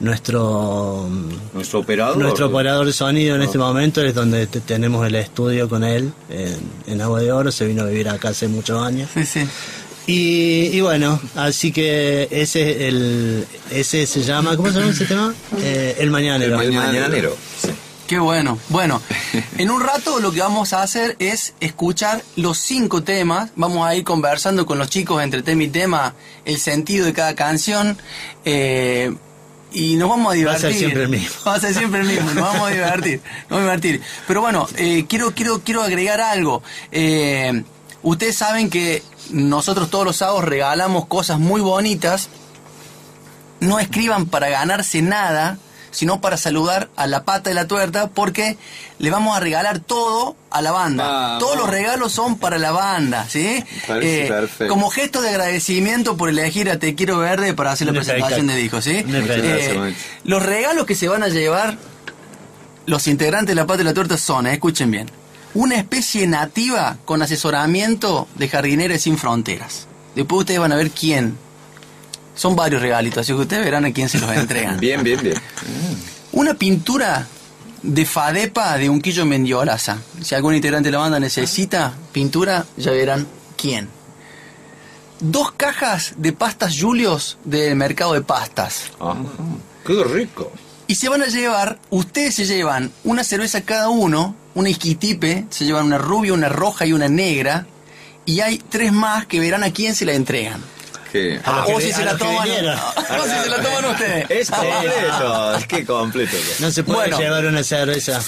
nuestro 0.00 1.08
nuestro 1.54 1.78
operador. 1.80 2.16
nuestro 2.18 2.46
operador 2.48 2.86
de 2.86 2.92
sonido 2.92 3.36
en 3.36 3.42
Ah. 3.42 3.44
este 3.44 3.58
momento 3.58 4.02
es 4.02 4.14
donde 4.14 4.46
te- 4.48 4.60
tenemos 4.60 5.06
el 5.06 5.14
estudio 5.14 5.68
con 5.68 5.84
él 5.84 6.12
en, 6.28 6.56
en 6.88 7.00
Agua 7.00 7.20
de 7.20 7.30
Oro, 7.32 7.52
se 7.52 7.66
vino 7.66 7.82
a 7.82 7.86
vivir 7.86 8.08
acá 8.08 8.30
hace 8.30 8.48
muchos 8.48 8.80
años. 8.84 9.08
Sí, 9.14 9.24
sí. 9.24 9.40
Y, 10.06 10.70
y 10.72 10.80
bueno, 10.80 11.20
así 11.36 11.70
que 11.70 12.26
ese 12.30 12.70
es 12.72 12.76
el 12.80 13.46
ese 13.70 14.06
se 14.06 14.22
llama, 14.22 14.56
¿cómo 14.56 14.70
se 14.70 14.80
llama 14.80 14.90
ese 14.92 15.04
tema? 15.06 15.34
Eh, 15.58 15.96
el 15.98 16.10
Mañanero. 16.10 16.60
El 16.60 16.72
mañanero. 16.72 17.36
Sí. 17.60 17.68
Qué 18.08 18.18
bueno. 18.18 18.58
Bueno, 18.68 19.00
en 19.58 19.70
un 19.70 19.80
rato 19.80 20.18
lo 20.20 20.32
que 20.32 20.40
vamos 20.40 20.72
a 20.72 20.82
hacer 20.82 21.14
es 21.20 21.54
escuchar 21.60 22.22
los 22.36 22.58
cinco 22.58 23.02
temas. 23.04 23.50
Vamos 23.56 23.86
a 23.86 23.94
ir 23.94 24.02
conversando 24.04 24.66
con 24.66 24.76
los 24.78 24.90
chicos 24.90 25.22
entre 25.22 25.42
tema 25.42 25.62
y 25.62 25.68
tema 25.68 26.14
el 26.44 26.58
sentido 26.58 27.06
de 27.06 27.12
cada 27.12 27.34
canción. 27.34 27.96
eh, 28.44 29.14
y 29.74 29.96
nos 29.96 30.10
vamos 30.10 30.26
a 30.26 30.28
Va 30.28 30.32
a 30.32 30.36
divertir. 30.36 30.60
ser 30.60 30.74
siempre 30.74 31.02
el 31.04 31.08
mismo. 31.08 31.30
Va 31.46 31.54
a 31.54 31.60
ser 31.60 31.72
siempre 31.74 32.00
el 32.02 32.06
mismo. 32.08 32.26
Nos 32.34 32.44
vamos 32.44 32.68
a 32.68 32.70
divertir. 32.72 33.20
Nos 33.48 33.60
vamos 33.60 33.62
a 33.72 33.76
divertir. 33.76 34.00
Pero 34.26 34.40
bueno, 34.42 34.68
eh, 34.76 35.06
quiero, 35.08 35.30
quiero, 35.32 35.60
quiero 35.64 35.82
agregar 35.82 36.20
algo. 36.20 36.62
Eh, 36.90 37.62
ustedes 38.02 38.36
saben 38.36 38.68
que 38.68 39.02
nosotros 39.32 39.90
todos 39.90 40.04
los 40.04 40.16
sábados 40.16 40.44
regalamos 40.44 41.06
cosas 41.06 41.38
muy 41.38 41.60
bonitas 41.60 42.28
no 43.62 43.78
escriban 43.78 44.26
para 44.26 44.48
ganarse 44.48 45.02
nada, 45.02 45.56
sino 45.92 46.20
para 46.20 46.36
saludar 46.36 46.88
a 46.96 47.06
la 47.06 47.24
pata 47.24 47.48
de 47.48 47.54
la 47.54 47.68
tuerta, 47.68 48.08
porque 48.08 48.58
le 48.98 49.10
vamos 49.10 49.36
a 49.36 49.40
regalar 49.40 49.78
todo 49.78 50.36
a 50.50 50.60
la 50.62 50.72
banda. 50.72 51.06
Vamos. 51.06 51.38
Todos 51.38 51.56
los 51.56 51.70
regalos 51.70 52.12
son 52.12 52.38
para 52.38 52.58
la 52.58 52.72
banda, 52.72 53.26
¿sí? 53.28 53.64
Perfecto. 53.86 54.68
Como 54.68 54.90
gesto 54.90 55.22
de 55.22 55.28
agradecimiento 55.28 56.16
por 56.16 56.28
elegir 56.28 56.70
a 56.70 56.78
Te 56.78 56.94
Quiero 56.96 57.18
Verde 57.18 57.54
para 57.54 57.70
hacer 57.70 57.86
la 57.86 57.92
presentación 57.92 58.48
de 58.48 58.56
discos, 58.56 58.84
¿sí? 58.84 59.04
Max. 59.04 59.96
los 60.24 60.42
regalos 60.42 60.84
que 60.84 60.96
se 60.96 61.08
van 61.08 61.22
a 61.22 61.28
llevar 61.28 61.78
los 62.86 63.06
integrantes 63.06 63.48
de 63.48 63.54
la 63.54 63.66
pata 63.66 63.78
de 63.78 63.84
la 63.84 63.94
tuerta 63.94 64.16
son, 64.16 64.48
eh, 64.48 64.54
escuchen 64.54 64.90
bien, 64.90 65.08
una 65.54 65.76
especie 65.76 66.26
nativa 66.26 66.98
con 67.04 67.22
asesoramiento 67.22 68.28
de 68.36 68.48
jardineros 68.48 69.02
sin 69.02 69.18
fronteras. 69.18 69.86
Después 70.14 70.40
ustedes 70.40 70.60
van 70.60 70.72
a 70.72 70.76
ver 70.76 70.90
quién. 70.90 71.36
Son 72.34 72.56
varios 72.56 72.80
regalitos, 72.80 73.18
así 73.18 73.32
que 73.32 73.40
ustedes 73.40 73.64
verán 73.64 73.84
a 73.84 73.92
quién 73.92 74.08
se 74.08 74.18
los 74.18 74.30
entregan. 74.30 74.80
Bien, 74.80 75.02
bien, 75.02 75.20
bien. 75.22 75.34
Una 76.32 76.54
pintura 76.54 77.26
de 77.82 78.06
Fadepa 78.06 78.78
de 78.78 78.88
Unquillo 78.88 79.26
Mendiolaza. 79.26 79.98
Si 80.22 80.34
algún 80.34 80.54
integrante 80.54 80.88
de 80.88 80.92
la 80.92 80.98
banda 80.98 81.20
necesita 81.20 81.92
pintura, 82.12 82.64
ya 82.76 82.92
verán 82.92 83.26
quién. 83.56 83.88
Dos 85.20 85.52
cajas 85.52 86.14
de 86.16 86.32
pastas 86.32 86.78
Julios 86.80 87.38
del 87.44 87.76
mercado 87.76 88.14
de 88.14 88.22
pastas. 88.22 88.90
Ajá. 88.98 89.16
Qué 89.86 90.04
rico. 90.04 90.50
Y 90.86 90.94
se 90.94 91.08
van 91.08 91.22
a 91.22 91.26
llevar, 91.26 91.78
ustedes 91.90 92.34
se 92.34 92.46
llevan 92.46 92.92
una 93.04 93.24
cerveza 93.24 93.62
cada 93.62 93.88
uno, 93.88 94.34
una 94.54 94.68
isquitipe, 94.68 95.44
se 95.50 95.64
llevan 95.64 95.86
una 95.86 95.98
rubia, 95.98 96.32
una 96.32 96.48
roja 96.48 96.86
y 96.86 96.92
una 96.92 97.08
negra. 97.08 97.66
Y 98.24 98.40
hay 98.40 98.58
tres 98.58 98.92
más 98.92 99.26
que 99.26 99.40
verán 99.40 99.62
a 99.64 99.72
quién 99.72 99.94
se 99.94 100.04
la 100.04 100.12
entregan. 100.12 100.60
Que- 101.10 101.40
A 101.44 101.52
los 101.68 101.70
o 101.76 101.80
si 101.80 101.92
se 101.92 102.04
la 102.04 102.16
toman. 102.16 102.48
O 102.48 103.24
si 103.24 103.30
se 103.42 103.48
la 103.50 103.56
toman 103.62 103.84
ustedes. 103.86 104.30
Es 104.30 104.50
completo, 104.50 105.56
es 105.56 105.66
que 105.66 105.84
completo. 105.84 106.36
No 106.60 106.70
se 106.70 106.82
puede 106.84 106.98
Bueno. 107.00 107.18
llevar 107.18 107.44
una 107.46 107.62
cerveza. 107.62 108.20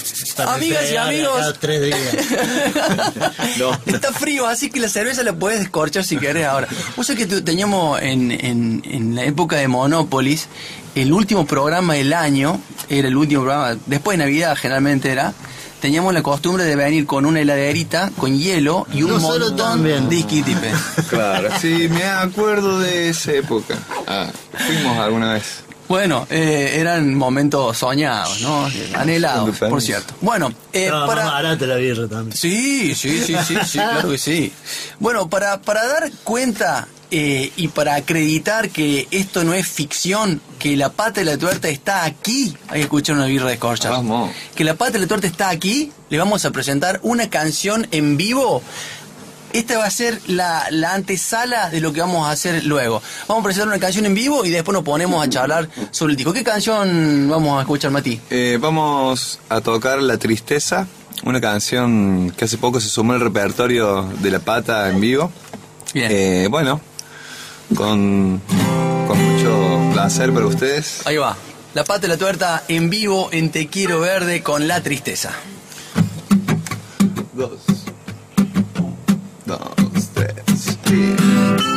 Amigas 0.47 0.91
y 0.91 0.95
amigos. 0.97 1.35
cada 1.39 1.53
tres 1.53 1.81
días. 1.81 1.99
No. 3.57 3.71
Está 3.85 4.11
frío, 4.11 4.45
así 4.47 4.69
que 4.69 4.79
la 4.79 4.89
cerveza 4.89 5.23
la 5.23 5.33
puedes 5.33 5.59
descorchar 5.59 6.03
si 6.03 6.17
querés 6.17 6.45
ahora. 6.45 6.67
Vos 6.95 7.07
sabés 7.07 7.23
que 7.23 7.27
tu- 7.35 7.41
teníamos 7.43 8.01
en, 8.01 8.31
en, 8.31 8.81
en 8.85 9.15
la 9.15 9.23
época 9.23 9.55
de 9.55 9.67
Monopolis, 9.67 10.47
el 10.95 11.13
último 11.13 11.45
programa 11.45 11.93
del 11.93 12.13
año, 12.13 12.59
era 12.89 13.07
el 13.07 13.15
último 13.15 13.43
programa, 13.43 13.77
después 13.85 14.17
de 14.17 14.25
Navidad 14.25 14.55
generalmente 14.59 15.11
era, 15.11 15.33
teníamos 15.85 16.15
la 16.15 16.23
costumbre 16.23 16.63
de 16.63 16.75
venir 16.75 17.05
con 17.05 17.27
una 17.27 17.41
heladerita, 17.41 18.09
con 18.17 18.35
hielo 18.35 18.87
y 18.91 19.03
un 19.03 19.11
Nosotros 19.11 19.49
montón 19.51 19.69
también. 19.73 20.09
de 20.09 20.15
isquitipe. 20.15 20.71
Claro, 21.09 21.49
sí, 21.61 21.87
me 21.91 22.03
acuerdo 22.05 22.79
de 22.79 23.09
esa 23.09 23.33
época. 23.33 23.75
Ah, 24.07 24.25
fuimos 24.65 24.97
alguna 24.97 25.33
vez. 25.33 25.59
Bueno, 25.87 26.25
eh, 26.31 26.77
eran 26.79 27.13
momentos 27.13 27.77
soñados, 27.77 28.41
¿no? 28.41 28.67
Anhelados, 28.95 29.55
por 29.59 29.79
cierto. 29.79 30.15
Bueno, 30.21 30.51
eh, 30.73 30.89
No, 30.89 31.05
para... 31.05 31.25
más 31.25 31.33
barata 31.33 31.67
la 31.67 31.75
birra 31.75 32.07
también. 32.07 32.35
Sí, 32.35 32.95
sí, 32.95 33.21
sí, 33.23 33.35
sí, 33.45 33.55
sí, 33.63 33.77
claro 33.77 34.09
que 34.09 34.17
sí. 34.17 34.51
Bueno, 34.99 35.29
para, 35.29 35.61
para 35.61 35.85
dar 35.85 36.11
cuenta 36.23 36.87
eh, 37.17 37.53
y 37.55 37.69
para 37.69 37.95
acreditar 37.95 38.69
que 38.71 39.07
esto 39.09 39.45
no 39.45 39.53
es 39.53 39.65
ficción, 39.65 40.41
que 40.59 40.75
la 40.75 40.91
pata 40.91 41.21
de 41.21 41.25
la 41.25 41.37
tuerta 41.37 41.69
está 41.69 42.03
aquí, 42.03 42.53
hay 42.67 42.79
que 42.79 42.81
escuchar 42.81 43.15
una 43.15 43.27
birra 43.27 43.47
de. 43.47 43.57
Vamos. 43.57 44.31
Que 44.53 44.65
la 44.65 44.73
pata 44.73 44.91
de 44.91 44.99
la 44.99 45.07
tuerta 45.07 45.25
está 45.25 45.47
aquí, 45.47 45.93
le 46.09 46.17
vamos 46.17 46.43
a 46.43 46.51
presentar 46.51 46.99
una 47.03 47.29
canción 47.29 47.87
en 47.91 48.17
vivo. 48.17 48.61
Esta 49.53 49.77
va 49.77 49.85
a 49.85 49.91
ser 49.91 50.19
la, 50.27 50.67
la 50.71 50.93
antesala 50.93 51.69
de 51.69 51.79
lo 51.79 51.93
que 51.93 52.01
vamos 52.01 52.27
a 52.27 52.31
hacer 52.31 52.65
luego. 52.65 53.01
Vamos 53.29 53.43
a 53.43 53.45
presentar 53.45 53.69
una 53.69 53.79
canción 53.79 54.05
en 54.05 54.13
vivo 54.13 54.43
y 54.43 54.49
después 54.49 54.73
nos 54.73 54.83
ponemos 54.83 55.25
a 55.25 55.29
charlar 55.29 55.69
sobre 55.91 56.11
el 56.11 56.17
disco. 56.17 56.33
¿Qué 56.33 56.43
canción 56.43 57.29
vamos 57.29 57.57
a 57.57 57.61
escuchar, 57.61 57.91
Mati? 57.91 58.19
Eh, 58.29 58.57
vamos 58.59 59.39
a 59.47 59.61
tocar 59.61 60.01
La 60.01 60.17
Tristeza, 60.17 60.85
una 61.23 61.39
canción 61.39 62.33
que 62.35 62.43
hace 62.43 62.57
poco 62.57 62.81
se 62.81 62.89
sumó 62.89 63.13
al 63.13 63.21
repertorio 63.21 64.01
de 64.19 64.31
La 64.31 64.39
Pata 64.39 64.89
en 64.89 64.99
vivo. 64.99 65.31
Bien. 65.93 66.11
Eh, 66.11 66.47
bueno, 66.51 66.81
con, 67.75 68.41
con 69.07 69.17
mucho 69.17 69.89
placer 69.93 70.33
para 70.33 70.45
ustedes. 70.45 71.05
Ahí 71.05 71.17
va. 71.17 71.35
La 71.73 71.83
pata 71.83 72.01
de 72.01 72.07
la 72.07 72.17
tuerta 72.17 72.63
en 72.67 72.89
vivo 72.89 73.29
en 73.31 73.51
Te 73.51 73.67
Quiero 73.67 73.99
Verde 73.99 74.43
con 74.43 74.67
la 74.67 74.81
tristeza. 74.81 75.31
Dos. 77.33 77.59
Dos, 79.45 79.59
tres. 80.13 80.77
Y... 80.91 81.74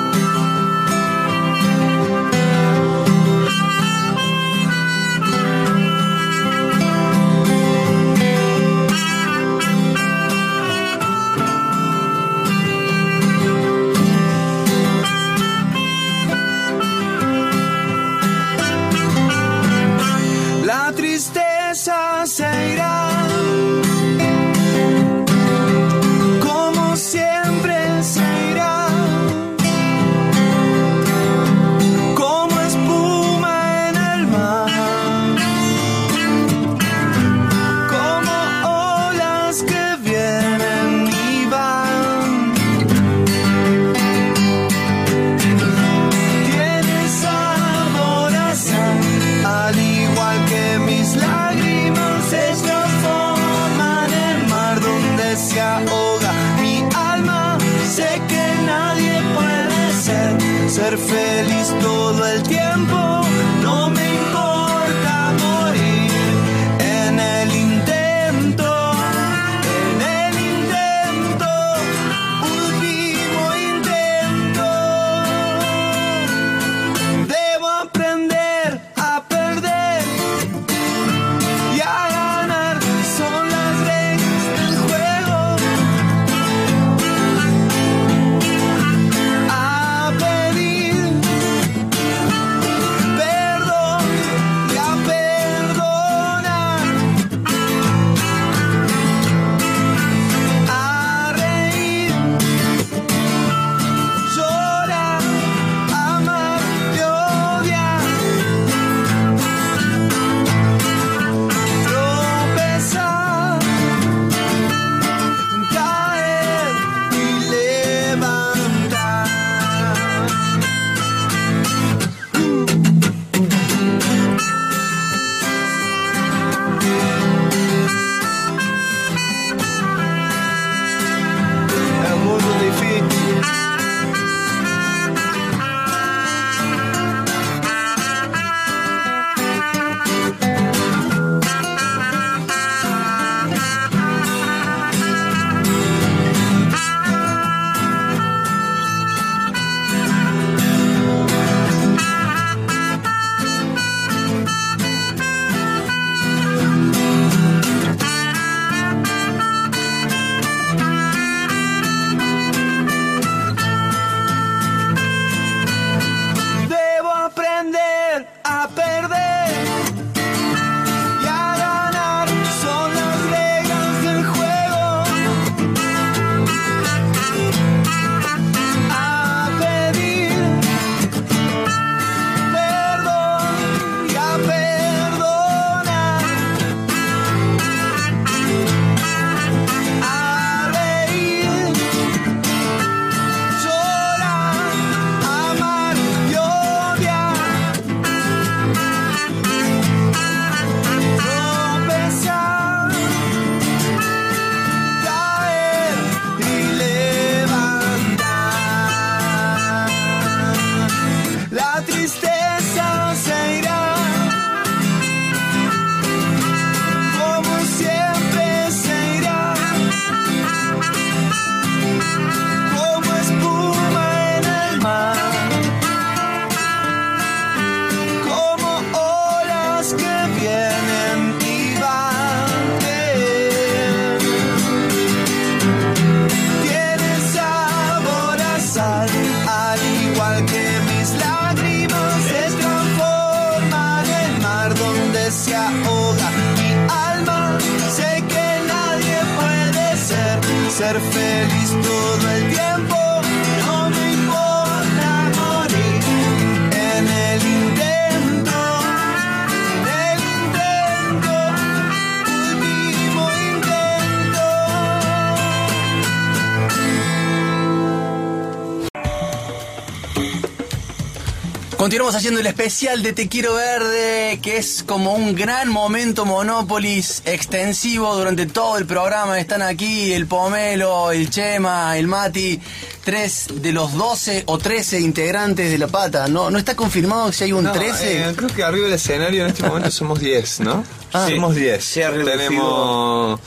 Continuamos 271.99 272.15
haciendo 272.21 272.39
el 272.39 272.47
especial 272.47 273.03
de 273.03 273.13
Te 273.13 273.27
Quiero 273.29 273.55
Verde, 273.55 274.39
que 274.41 274.57
es 274.57 274.85
como 274.87 275.15
un 275.15 275.35
gran 275.35 275.69
momento 275.69 276.25
Monópolis 276.25 277.23
extensivo 277.25 278.15
durante 278.17 278.47
todo 278.47 278.79
el 278.79 278.87
programa. 278.87 279.37
Están 279.41 279.63
aquí 279.63 280.13
el 280.13 280.29
Pomelo, 280.29 281.11
el 281.11 281.29
Chema, 281.29 281.99
el 281.99 282.07
Mati, 282.07 282.61
tres 283.03 283.47
de 283.53 283.73
los 283.73 283.95
12 283.95 284.45
o 284.47 284.59
13 284.59 285.01
integrantes 285.01 285.73
de 285.73 285.77
La 285.77 285.89
Pata. 285.89 286.29
No, 286.29 286.53
no 286.53 286.59
está 286.59 286.77
confirmado 286.77 287.33
si 287.33 287.43
hay 287.43 287.53
un 287.53 287.65
No, 287.65 287.73
13. 287.73 288.29
eh, 288.31 288.33
creo 288.37 288.49
que 288.49 288.63
arriba 288.63 288.85
del 288.85 288.95
escenario 288.95 289.43
en 289.43 289.51
este 289.51 289.65
momento 289.67 289.91
somos 289.91 290.21
10, 290.21 290.61
¿no? 290.61 290.85
Ah. 291.13 291.27
somos 291.29 291.57
10. 291.57 291.83
Se 291.85 292.05
ha 292.05 292.11
reducido. 292.11 292.39
Tenemos 292.39 293.41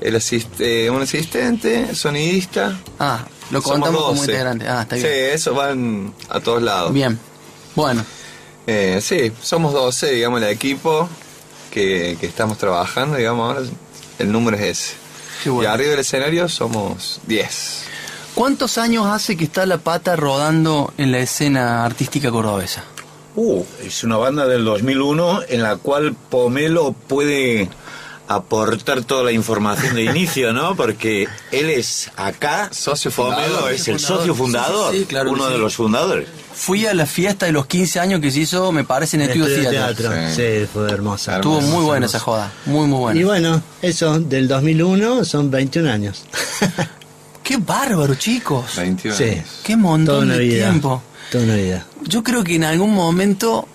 el 0.00 0.16
asist- 0.16 0.58
eh, 0.58 0.90
un 0.90 1.02
asistente, 1.02 1.94
sonidista. 1.94 2.76
Ah, 2.98 3.24
lo 3.52 3.62
contamos 3.62 4.00
como 4.02 4.14
12. 4.16 4.32
integrante. 4.32 4.66
Ah, 4.68 4.82
está 4.82 4.96
Sí, 4.96 5.02
bien. 5.02 5.14
eso 5.34 5.54
van 5.54 6.12
a 6.28 6.40
todos 6.40 6.60
lados. 6.60 6.92
Bien. 6.92 7.16
Bueno, 7.74 8.04
Eh, 8.66 9.00
sí, 9.02 9.32
somos 9.42 9.72
12, 9.72 10.12
digamos, 10.12 10.40
el 10.40 10.48
equipo 10.48 11.08
que, 11.70 12.16
que 12.20 12.26
estamos 12.26 12.58
trabajando, 12.58 13.16
digamos, 13.16 13.56
ahora 13.56 13.68
el 14.20 14.30
número 14.30 14.56
es 14.56 14.62
ese. 14.62 14.94
Qué 15.42 15.50
bueno. 15.50 15.68
Y 15.68 15.72
arriba 15.72 15.90
del 15.90 16.00
escenario 16.00 16.48
somos 16.48 17.20
10. 17.26 17.84
¿cuántos 18.34 18.78
años 18.78 19.06
hace 19.06 19.36
que 19.36 19.44
está 19.44 19.66
La 19.66 19.76
Pata 19.78 20.16
rodando 20.16 20.94
en 20.96 21.12
la 21.12 21.18
escena 21.18 21.84
artística 21.84 22.30
cordobesa? 22.30 22.84
Uh, 23.34 23.64
es 23.84 24.04
una 24.04 24.16
banda 24.16 24.46
del 24.46 24.64
2001 24.64 25.40
en 25.48 25.62
la 25.62 25.76
cual 25.76 26.14
Pomelo 26.30 26.92
puede 26.92 27.68
aportar 28.28 29.04
toda 29.04 29.24
la 29.24 29.32
información 29.32 29.94
de 29.96 30.04
inicio, 30.12 30.52
¿no? 30.52 30.76
Porque 30.76 31.28
él 31.50 31.68
es 31.70 32.10
acá, 32.16 32.68
Socio 32.72 33.10
Pomelo 33.10 33.42
fundador. 33.42 33.72
es 33.72 33.88
el 33.88 33.98
socio 34.00 34.34
fundador, 34.34 34.92
Sí, 34.92 34.98
sí, 34.98 35.02
sí, 35.04 35.08
claro 35.08 35.30
que 35.30 35.34
uno 35.34 35.50
de 35.50 35.58
los 35.58 35.74
fundadores. 35.76 36.28
Fui 36.54 36.86
a 36.86 36.94
la 36.94 37.06
fiesta 37.06 37.46
de 37.46 37.52
los 37.52 37.66
15 37.66 38.00
años 38.00 38.20
que 38.20 38.30
se 38.30 38.40
hizo, 38.40 38.72
me 38.72 38.84
parece, 38.84 39.16
en 39.16 39.22
el 39.22 39.28
Estudio 39.30 39.46
Estudio 39.48 39.70
Theater. 39.70 39.96
teatro. 39.96 40.28
Sí. 40.28 40.42
Sí, 40.60 40.66
fue 40.72 40.90
hermosa. 40.90 41.34
Estuvo 41.36 41.56
hermosa, 41.58 41.74
muy 41.74 41.84
buena 41.84 42.06
hermosa. 42.06 42.16
esa 42.16 42.24
joda, 42.24 42.52
muy 42.66 42.86
muy 42.86 42.98
buena. 42.98 43.20
Y 43.20 43.24
bueno, 43.24 43.62
eso, 43.82 44.18
del 44.20 44.48
2001 44.48 45.24
son 45.24 45.50
21 45.50 45.90
años. 45.90 46.24
Qué 47.42 47.56
bárbaro, 47.56 48.14
chicos. 48.14 48.76
21 48.76 49.16
Sí. 49.16 49.24
años. 49.24 49.44
Qué 49.64 49.72
Toda 49.72 49.82
montón 49.82 50.28
de 50.28 50.38
vida. 50.38 50.68
tiempo. 50.70 51.02
Toda 51.30 51.44
una 51.44 51.56
vida. 51.56 51.86
Yo 52.06 52.22
creo 52.22 52.44
que 52.44 52.54
en 52.56 52.64
algún 52.64 52.92
momento 52.94 53.66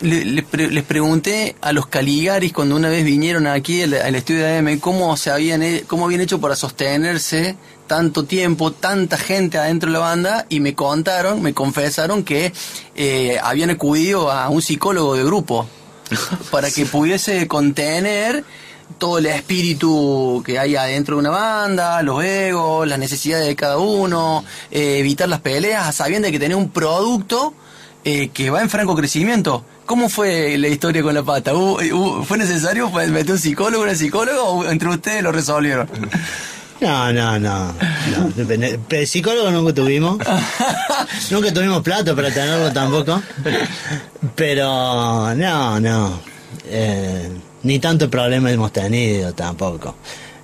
le- 0.00 0.24
le 0.24 0.42
pre- 0.42 0.70
les 0.70 0.84
pregunté 0.84 1.56
a 1.62 1.72
los 1.72 1.86
Caligaris 1.86 2.52
cuando 2.52 2.76
una 2.76 2.88
vez 2.88 3.04
vinieron 3.04 3.46
aquí 3.46 3.82
al, 3.82 3.94
al 3.94 4.14
estudio 4.14 4.44
de 4.44 4.58
AM 4.58 4.78
cómo 4.78 5.16
se 5.16 5.30
habían 5.30 5.62
cómo 5.86 6.04
habían 6.04 6.20
hecho 6.20 6.38
para 6.40 6.54
sostenerse 6.54 7.56
tanto 7.86 8.24
tiempo, 8.24 8.72
tanta 8.72 9.16
gente 9.16 9.58
adentro 9.58 9.88
de 9.90 9.94
la 9.94 10.00
banda 10.00 10.46
y 10.48 10.60
me 10.60 10.74
contaron, 10.74 11.42
me 11.42 11.54
confesaron 11.54 12.24
que 12.24 12.52
eh, 12.94 13.38
habían 13.42 13.70
acudido 13.70 14.30
a 14.30 14.48
un 14.48 14.62
psicólogo 14.62 15.14
de 15.16 15.24
grupo 15.24 15.66
para 16.50 16.70
que 16.70 16.86
pudiese 16.86 17.46
contener 17.48 18.44
todo 18.98 19.18
el 19.18 19.26
espíritu 19.26 20.42
que 20.46 20.58
hay 20.58 20.76
adentro 20.76 21.16
de 21.16 21.20
una 21.20 21.30
banda, 21.30 22.00
los 22.02 22.22
egos, 22.22 22.86
las 22.86 22.98
necesidades 22.98 23.46
de 23.46 23.56
cada 23.56 23.78
uno, 23.78 24.44
eh, 24.70 24.98
evitar 24.98 25.28
las 25.28 25.40
peleas, 25.40 25.94
sabiendo 25.94 26.30
que 26.30 26.38
tener 26.38 26.56
un 26.56 26.70
producto 26.70 27.52
eh, 28.04 28.28
que 28.28 28.50
va 28.50 28.62
en 28.62 28.70
franco 28.70 28.94
crecimiento. 28.94 29.64
¿Cómo 29.86 30.08
fue 30.08 30.56
la 30.58 30.68
historia 30.68 31.02
con 31.02 31.14
la 31.14 31.22
pata? 31.24 31.52
¿Hubo- 31.54 31.78
hubo- 31.92 32.22
¿Fue 32.24 32.38
necesario 32.38 32.90
meter 32.90 33.32
un 33.32 33.38
psicólogo, 33.38 33.82
una 33.82 33.94
psicóloga 33.96 34.42
o 34.42 34.64
entre 34.70 34.88
ustedes 34.88 35.22
lo 35.22 35.32
resolvieron? 35.32 35.88
No, 36.80 37.12
no, 37.12 37.38
no. 37.38 37.72
no. 37.72 39.06
Psicólogo 39.06 39.50
nunca 39.50 39.72
tuvimos. 39.72 40.18
nunca 41.30 41.52
tuvimos 41.52 41.82
plata 41.82 42.14
para 42.14 42.30
tenerlo 42.30 42.72
tampoco. 42.72 43.22
Pero 44.34 45.34
no, 45.34 45.80
no. 45.80 46.20
Eh, 46.68 47.30
ni 47.62 47.78
tanto 47.78 48.10
problema 48.10 48.50
hemos 48.50 48.72
tenido 48.72 49.32
tampoco. 49.32 49.96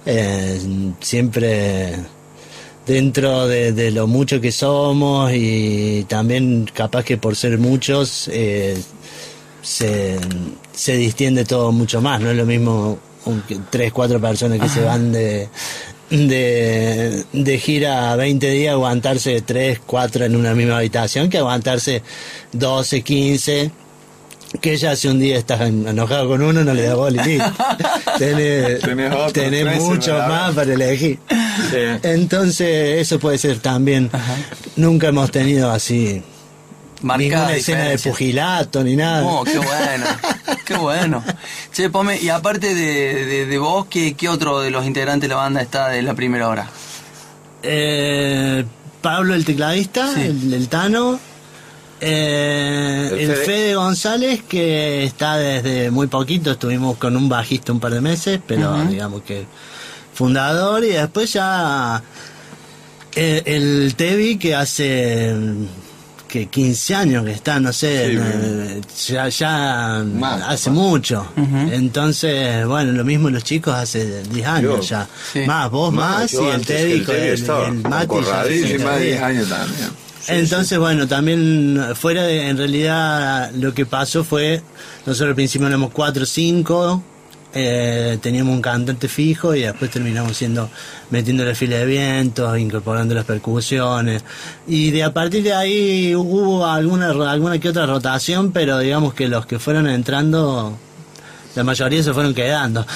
Eh, 0.07 0.61
siempre 1.01 1.97
dentro 2.87 3.47
de, 3.47 3.73
de 3.73 3.91
lo 3.93 4.07
mucho 4.07 4.41
que 4.41 4.51
somos 4.51 5.31
y 5.33 6.05
también 6.09 6.69
capaz 6.75 7.05
que 7.05 7.17
por 7.17 7.37
ser 7.37 7.59
muchos 7.59 8.29
eh, 8.33 8.77
se, 9.63 10.19
se 10.75 10.97
distiende 10.97 11.45
todo 11.45 11.71
mucho 11.73 12.01
más. 12.01 12.21
No 12.21 12.31
es 12.31 12.37
lo 12.37 12.47
mismo 12.47 12.99
un- 13.27 13.45
tres, 13.71 13.93
cuatro 13.93 14.21
personas 14.21 14.59
que 14.59 14.69
se 14.69 14.81
van 14.83 15.13
de, 15.13 15.49
de, 16.13 17.25
de 17.33 17.59
gira 17.59 18.15
20 18.17 18.51
días, 18.51 18.73
aguantarse 18.73 19.41
tres, 19.41 19.81
cuatro 19.85 20.25
en 20.25 20.37
una 20.37 20.55
misma 20.55 20.79
habitación, 20.79 21.31
que 21.31 21.39
aguantarse 21.39 22.03
12, 22.53 23.03
15. 23.03 23.71
Que 24.61 24.77
ya 24.77 24.95
si 24.97 25.09
un 25.09 25.19
día 25.19 25.39
estás 25.39 25.63
enojado 25.63 26.29
con 26.29 26.43
uno, 26.43 26.63
no 26.63 26.75
le 26.75 26.83
da 26.83 26.95
bola 26.95 27.27
y. 27.27 27.39
Tenés, 28.19 28.81
Tenés 28.81 29.11
otro, 29.11 29.33
tenés 29.33 29.65
tres, 29.65 29.81
mucho 29.81 30.13
más 30.13 30.55
para 30.55 30.75
elegir. 30.75 31.19
Sí. 31.71 31.79
Entonces, 32.03 33.01
eso 33.01 33.19
puede 33.19 33.39
ser 33.39 33.61
también. 33.61 34.11
Nunca 34.77 35.09
hemos 35.09 35.31
tenido 35.31 35.71
así 35.71 36.23
ninguna 37.03 37.55
escena 37.55 37.79
de 37.79 37.85
diferencia. 37.93 38.11
pugilato 38.13 38.83
ni 38.85 38.97
nada. 38.97 39.25
Oh, 39.25 39.45
qué 39.45 39.59
bueno, 39.59 40.07
qué 40.65 40.75
bueno. 40.77 41.25
Che, 41.73 41.91
Pome, 41.91 42.19
y 42.21 42.29
aparte 42.29 42.75
de, 42.75 43.25
de, 43.27 43.47
de 43.47 43.59
vos, 43.59 43.87
¿qué, 43.87 44.15
¿qué 44.15 44.29
otro 44.29 44.61
de 44.61 44.71
los 44.71 44.85
integrantes 44.87 45.29
de 45.29 45.35
la 45.35 45.41
banda 45.41 45.61
está 45.63 45.89
de 45.89 46.03
la 46.03 46.15
primera 46.15 46.49
hora? 46.49 46.69
Eh, 47.63 48.65
Pablo, 49.01 49.35
el 49.35 49.45
tecladista, 49.45 50.13
Sí. 50.15 50.21
el, 50.23 50.53
el 50.55 50.69
Tano. 50.69 51.19
Eh, 52.01 53.09
El 53.13 53.19
el, 53.21 53.27
Fede. 53.37 53.45
Fede. 53.47 53.75
González, 53.77 54.43
que 54.49 55.05
está 55.05 55.37
desde 55.37 55.91
muy 55.93 56.09
poquito, 56.09 56.51
estuvimos 56.53 56.97
con 56.99 57.17
un 57.17 57.29
bajista 57.29 57.73
un 57.73 57.79
par 57.79 57.95
de 57.95 58.01
meses, 58.01 58.41
pero 58.45 58.85
digamos 58.87 59.23
que 59.23 59.47
fundador, 60.13 60.83
y 60.85 60.89
después 60.89 61.33
ya 61.33 62.03
eh, 63.15 63.43
el 63.47 63.95
Tevi, 63.97 64.37
que 64.37 64.55
hace 64.57 65.33
que 66.33 66.47
15 66.47 66.95
años 66.95 67.25
que 67.27 67.33
está, 67.33 67.61
no 67.61 67.75
sé, 67.75 68.09
Sí, 68.11 68.19
eh, 68.19 68.81
ya, 69.09 69.29
ya 69.29 70.03
Más, 70.03 70.43
hace 70.49 70.71
capaz. 70.71 70.71
mucho. 70.81 71.27
Entonces, 71.37 72.67
bueno, 72.67 72.93
lo 72.93 73.05
mismo 73.05 73.29
los 73.29 73.45
chicos 73.45 73.75
hace 73.75 74.23
10 74.23 74.47
años 74.47 74.77
Yo. 74.77 74.81
ya. 74.83 75.09
Sí. 75.33 75.41
Más, 75.47 75.71
vos 75.71 75.93
Más, 75.93 76.21
más, 76.21 76.33
y 76.33 76.37
el 76.49 76.65
Tevi 76.67 76.93
el 76.93 77.11
el, 77.11 77.35
estaba 77.35 77.69
el 77.69 77.75
Mati. 77.75 78.15
ya 78.25 78.45
Sí, 78.45 78.63
hace 78.65 78.79
sí, 78.79 78.85
más 78.85 78.99
de 78.99 79.05
10 79.05 79.19
todavía. 79.19 79.27
años 79.27 79.49
también. 79.49 79.89
Entonces, 80.29 80.79
bueno, 80.79 81.07
también 81.09 81.85
fuera 81.97 82.23
de, 82.23 82.49
en 82.49 82.57
realidad 82.57 83.51
lo 83.55 83.75
que 83.75 83.85
pasó 83.87 84.25
fue, 84.25 84.63
nosotros 85.05 85.29
al 85.31 85.35
principio 85.35 85.67
éramos 85.67 85.91
cuatro 85.93 86.23
o 86.23 86.27
cinco, 86.27 87.03
eh, 87.55 88.19
teníamos 88.23 88.55
un 88.55 88.63
cantante 88.63 89.09
fijo 89.09 89.55
y 89.55 89.61
después 89.63 89.91
terminamos 89.91 90.37
siendo, 90.37 90.71
metiendo 91.11 91.45
la 91.45 91.55
fila 91.55 91.77
de 91.79 91.87
vientos, 91.87 92.59
incorporando 92.59 93.15
las 93.15 93.25
percusiones. 93.25 94.25
Y 94.67 94.91
de 94.91 95.03
a 95.05 95.13
partir 95.13 95.43
de 95.43 95.53
ahí 95.53 96.15
hubo 96.15 96.67
alguna, 96.67 97.11
alguna 97.11 97.59
que 97.59 97.69
otra 97.69 97.87
rotación, 97.87 98.53
pero 98.53 98.79
digamos 98.79 99.15
que 99.15 99.29
los 99.29 99.45
que 99.47 99.59
fueron 99.59 99.87
entrando, 99.89 100.77
la 101.55 101.65
mayoría 101.65 102.03
se 102.03 102.15
fueron 102.15 102.33
quedando. 102.35 102.87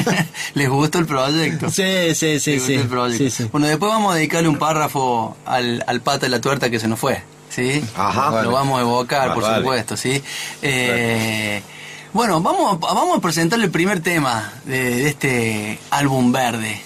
¿Les 0.54 0.68
gustó 0.68 0.98
el 0.98 1.06
proyecto? 1.06 1.68
sí, 1.70 2.14
sí, 2.14 2.40
sí, 2.40 2.52
¿Les 2.52 2.58
gustó 2.60 2.66
sí. 2.66 2.74
el 2.74 2.88
proyecto? 2.88 3.24
sí, 3.24 3.30
sí. 3.30 3.48
Bueno, 3.52 3.66
después 3.66 3.90
vamos 3.92 4.12
a 4.12 4.16
dedicarle 4.16 4.48
un 4.48 4.56
párrafo 4.58 5.36
al, 5.44 5.84
al 5.86 6.00
pata 6.00 6.20
de 6.26 6.30
la 6.30 6.40
tuerta 6.40 6.70
que 6.70 6.78
se 6.80 6.88
nos 6.88 6.98
fue, 6.98 7.22
¿sí? 7.50 7.84
Ajá. 7.94 8.26
Lo 8.30 8.32
Vale. 8.36 8.48
vamos 8.48 8.78
a 8.78 8.82
evocar, 8.82 9.30
Ah, 9.30 9.34
por 9.34 9.42
vale. 9.42 9.58
supuesto, 9.58 9.96
¿sí? 9.98 10.22
Eh, 10.62 11.62
bueno, 12.12 12.40
vamos, 12.40 12.74
a- 12.74 12.94
vamos 12.94 13.18
a 13.18 13.20
presentar 13.20 13.60
el 13.60 13.70
primer 13.70 14.00
tema 14.00 14.52
de, 14.64 14.96
de 14.96 15.08
este 15.08 15.78
álbum 15.90 16.32
verde, 16.32 16.80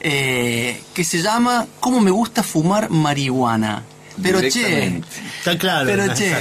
eh, 0.00 0.80
que 0.94 1.04
se 1.04 1.22
llama 1.22 1.66
¿Cómo 1.80 2.00
me 2.00 2.10
gusta 2.10 2.42
fumar 2.42 2.90
marihuana? 2.90 3.82
Pero 4.22 4.40
che. 4.48 5.02
Está 5.40 5.58
claro. 5.58 5.86
Pero, 5.86 6.14
che. 6.14 6.32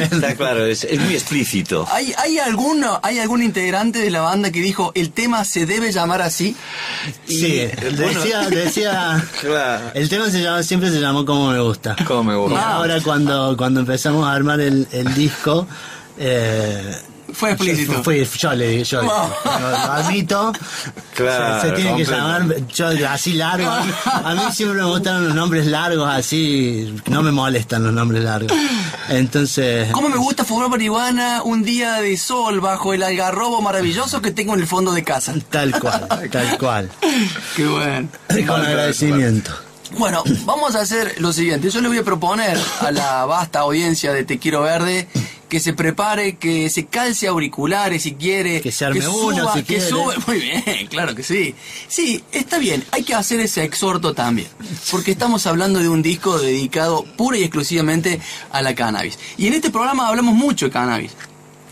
Está 0.00 0.36
claro, 0.36 0.64
es, 0.64 0.84
es 0.84 1.00
muy 1.00 1.14
explícito. 1.14 1.84
¿hay, 1.90 2.14
hay, 2.18 2.38
alguno, 2.38 3.00
¿hay 3.02 3.18
algún 3.18 3.42
integrante 3.42 3.98
de 3.98 4.10
la 4.10 4.20
banda 4.20 4.52
que 4.52 4.60
dijo 4.60 4.92
el 4.94 5.10
tema 5.10 5.44
se 5.44 5.66
debe 5.66 5.90
llamar 5.90 6.22
así? 6.22 6.54
Sí, 7.26 7.66
decía, 7.96 8.48
decía, 8.48 9.24
Claro. 9.40 9.90
el 9.94 10.08
tema 10.08 10.30
se 10.30 10.40
llama, 10.40 10.62
siempre 10.62 10.90
se 10.92 11.00
llamó 11.00 11.24
como 11.24 11.50
me 11.50 11.58
gusta. 11.60 11.96
Como 12.06 12.22
me 12.22 12.34
Y 12.34 12.36
gusta. 12.36 12.74
ahora 12.74 13.00
cuando, 13.00 13.56
cuando 13.56 13.80
empezamos 13.80 14.24
a 14.28 14.32
armar 14.32 14.60
el, 14.60 14.86
el 14.92 15.12
disco, 15.14 15.66
eh, 16.18 16.94
Fue 17.32 17.50
explícito. 17.52 18.02
Fui, 18.02 18.24
yo 18.38 18.54
le 18.54 18.68
dije, 18.68 18.84
yo 18.84 19.02
No. 19.02 19.08
lo, 19.44 19.60
lo 19.70 19.76
admito. 19.92 20.52
Claro, 21.14 21.60
se, 21.60 21.68
se 21.68 21.74
tiene 21.74 21.96
que 21.96 22.04
llamar 22.04 22.46
yo, 22.68 22.88
así 23.08 23.32
largo. 23.34 23.68
A 23.70 24.34
mí 24.34 24.40
siempre 24.52 24.78
me 24.82 24.88
gustan 24.88 25.24
los 25.24 25.34
nombres 25.34 25.66
largos, 25.66 26.08
así. 26.08 26.94
No 27.06 27.22
me 27.22 27.32
molestan 27.32 27.84
los 27.84 27.92
nombres 27.92 28.22
largos. 28.24 28.52
Entonces. 29.08 29.90
¿Cómo 29.92 30.08
me 30.08 30.16
gusta 30.16 30.44
fumar 30.44 30.68
marihuana 30.68 31.42
un 31.42 31.62
día 31.62 31.94
de 32.00 32.16
sol 32.16 32.60
bajo 32.60 32.92
el 32.94 33.02
algarrobo 33.02 33.60
maravilloso 33.62 34.20
que 34.22 34.30
tengo 34.30 34.54
en 34.54 34.60
el 34.60 34.66
fondo 34.66 34.92
de 34.92 35.04
casa? 35.04 35.34
Tal 35.50 35.78
cual, 35.78 36.06
tal 36.30 36.58
cual. 36.58 36.90
Qué 37.56 37.66
bueno. 37.66 38.08
Con 38.46 38.60
agradecimiento. 38.64 39.52
Bueno, 39.98 40.22
vamos 40.44 40.74
a 40.74 40.80
hacer 40.80 41.14
lo 41.20 41.32
siguiente. 41.32 41.70
Yo 41.70 41.80
le 41.80 41.88
voy 41.88 41.98
a 41.98 42.02
proponer 42.04 42.58
a 42.80 42.90
la 42.90 43.24
vasta 43.24 43.60
audiencia 43.60 44.12
de 44.12 44.24
Te 44.24 44.38
Quiero 44.38 44.62
Verde 44.62 45.08
que 45.48 45.60
se 45.60 45.72
prepare, 45.72 46.36
que 46.36 46.68
se 46.70 46.86
calce 46.86 47.28
auriculares 47.28 48.02
si 48.02 48.14
quiere. 48.14 48.60
Que 48.60 48.72
se 48.72 48.84
arme 48.84 49.06
uno 49.06 49.52
si 49.52 49.60
que 49.62 49.76
quiere. 49.76 49.88
sube- 49.90 50.16
Muy 50.26 50.38
bien, 50.40 50.86
claro 50.88 51.14
que 51.14 51.22
sí. 51.22 51.54
Sí, 51.88 52.22
está 52.32 52.58
bien, 52.58 52.84
hay 52.90 53.02
que 53.04 53.14
hacer 53.14 53.40
ese 53.40 53.62
exhorto 53.64 54.12
también. 54.14 54.48
Porque 54.90 55.12
estamos 55.12 55.46
hablando 55.46 55.78
de 55.78 55.88
un 55.88 56.02
disco 56.02 56.38
dedicado 56.38 57.04
pura 57.16 57.38
y 57.38 57.42
exclusivamente 57.42 58.20
a 58.50 58.62
la 58.62 58.74
cannabis. 58.74 59.18
Y 59.36 59.46
en 59.46 59.54
este 59.54 59.70
programa 59.70 60.08
hablamos 60.08 60.34
mucho 60.34 60.66
de 60.66 60.72
cannabis. 60.72 61.12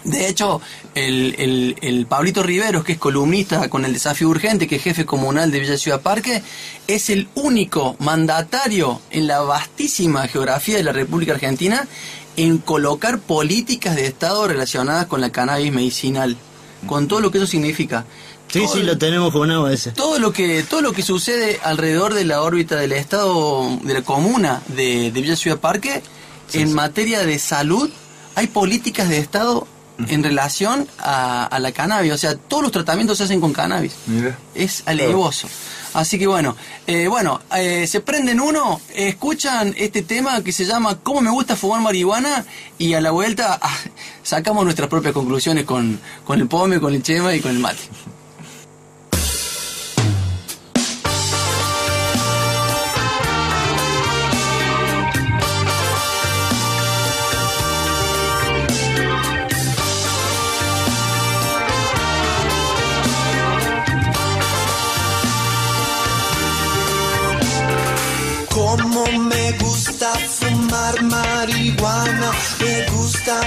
De 0.04 0.28
hecho, 0.28 0.60
el, 0.94 1.34
el, 1.38 1.76
el 1.80 2.04
Pablito 2.04 2.42
Riveros, 2.42 2.84
que 2.84 2.92
es 2.92 2.98
columnista 2.98 3.70
con 3.70 3.86
el 3.86 3.94
desafío 3.94 4.28
urgente, 4.28 4.66
que 4.68 4.76
es 4.76 4.82
jefe 4.82 5.06
comunal 5.06 5.50
de 5.50 5.60
Villa 5.60 5.78
Ciudad 5.78 6.02
Parque, 6.02 6.42
es 6.86 7.08
el 7.08 7.26
único 7.36 7.96
mandatario 8.00 9.00
en 9.10 9.26
la 9.26 9.40
vastísima 9.40 10.28
geografía 10.28 10.76
de 10.76 10.82
la 10.82 10.92
República 10.92 11.32
Argentina 11.32 11.88
en 12.36 12.58
colocar 12.58 13.18
políticas 13.20 13.96
de 13.96 14.06
Estado 14.06 14.46
relacionadas 14.48 15.06
con 15.06 15.20
la 15.20 15.30
cannabis 15.30 15.72
medicinal, 15.72 16.36
con 16.86 17.08
todo 17.08 17.20
lo 17.20 17.30
que 17.30 17.38
eso 17.38 17.46
significa. 17.46 18.04
Sí, 18.48 18.60
Todo 18.64 18.74
sí, 18.74 18.82
lo 18.82 18.98
tenemos 18.98 19.32
con 19.32 19.50
agua 19.50 19.72
ese. 19.72 19.92
todo 19.92 20.18
lo 20.18 20.32
que 20.32 20.62
todo 20.62 20.82
lo 20.82 20.92
que 20.92 21.02
sucede 21.02 21.58
alrededor 21.64 22.14
de 22.14 22.24
la 22.24 22.42
órbita 22.42 22.76
del 22.76 22.92
estado 22.92 23.78
de 23.82 23.94
la 23.94 24.02
comuna 24.02 24.62
de, 24.68 25.10
de 25.10 25.20
Villa 25.22 25.34
Ciudad 25.34 25.58
Parque 25.58 26.02
en 26.52 26.72
materia 26.74 27.24
de 27.24 27.38
salud 27.38 27.90
hay 28.36 28.46
políticas 28.46 29.08
de 29.08 29.18
estado 29.18 29.66
en 30.08 30.24
relación 30.24 30.88
a, 30.98 31.44
a 31.46 31.58
la 31.58 31.72
cannabis 31.72 32.12
o 32.12 32.18
sea 32.18 32.36
todos 32.36 32.64
los 32.64 32.72
tratamientos 32.72 33.18
se 33.18 33.24
hacen 33.24 33.40
con 33.40 33.52
cannabis. 33.52 33.94
Mira. 34.06 34.36
es 34.54 34.82
alevoso. 34.86 35.48
Así 35.92 36.18
que 36.18 36.26
bueno 36.26 36.56
eh, 36.86 37.06
bueno 37.06 37.40
eh, 37.56 37.86
se 37.86 38.00
prenden 38.00 38.40
uno 38.40 38.80
escuchan 38.94 39.74
este 39.76 40.02
tema 40.02 40.42
que 40.42 40.52
se 40.52 40.64
llama 40.64 40.98
cómo 41.00 41.20
me 41.20 41.30
gusta 41.30 41.54
fumar 41.54 41.80
marihuana 41.80 42.44
y 42.78 42.94
a 42.94 43.00
la 43.00 43.12
vuelta 43.12 43.58
ah, 43.62 43.78
sacamos 44.22 44.64
nuestras 44.64 44.88
propias 44.88 45.14
conclusiones 45.14 45.64
con, 45.64 46.00
con 46.24 46.40
el 46.40 46.48
pome 46.48 46.80
con 46.80 46.92
el 46.92 47.02
chema 47.02 47.34
y 47.34 47.40
con 47.40 47.52
el 47.52 47.60
mate 47.60 47.82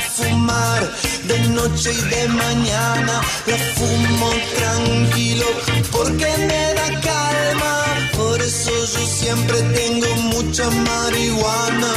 fumar 0.02 0.92
de 1.24 1.40
noche 1.50 1.92
y 1.94 2.02
de 2.02 2.28
mañana. 2.28 3.22
La 3.46 3.58
fumo 3.76 4.30
tranquilo 4.58 5.46
porque 5.92 6.28
me 6.50 6.74
da 6.74 7.02
calma. 7.02 7.86
Por 8.16 8.42
eso 8.42 8.72
yo 8.72 9.06
siempre 9.08 9.62
tengo 9.62 10.08
mucha 10.34 10.70
marihuana. 10.70 11.94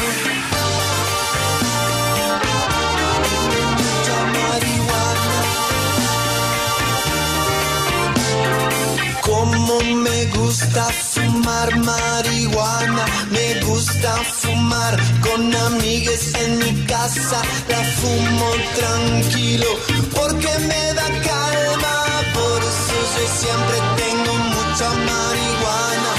Como 9.71 9.95
me 10.03 10.25
gusta 10.37 10.83
fumar 10.87 11.71
marihuana, 11.77 13.05
me 13.31 13.61
gusta 13.61 14.17
fumar 14.25 14.97
con 15.21 15.55
amigues 15.55 16.35
en 16.35 16.59
mi 16.59 16.85
casa, 16.87 17.41
la 17.69 17.83
fumo 18.01 18.51
tranquilo 18.75 19.69
porque 20.13 20.51
me 20.71 20.95
da 20.95 21.07
calma, 21.29 21.97
por 22.35 22.59
eso 22.73 22.97
yo 23.15 23.25
siempre 23.43 23.79
tengo 24.03 24.35
mucha 24.57 24.89
marihuana, 25.09 26.13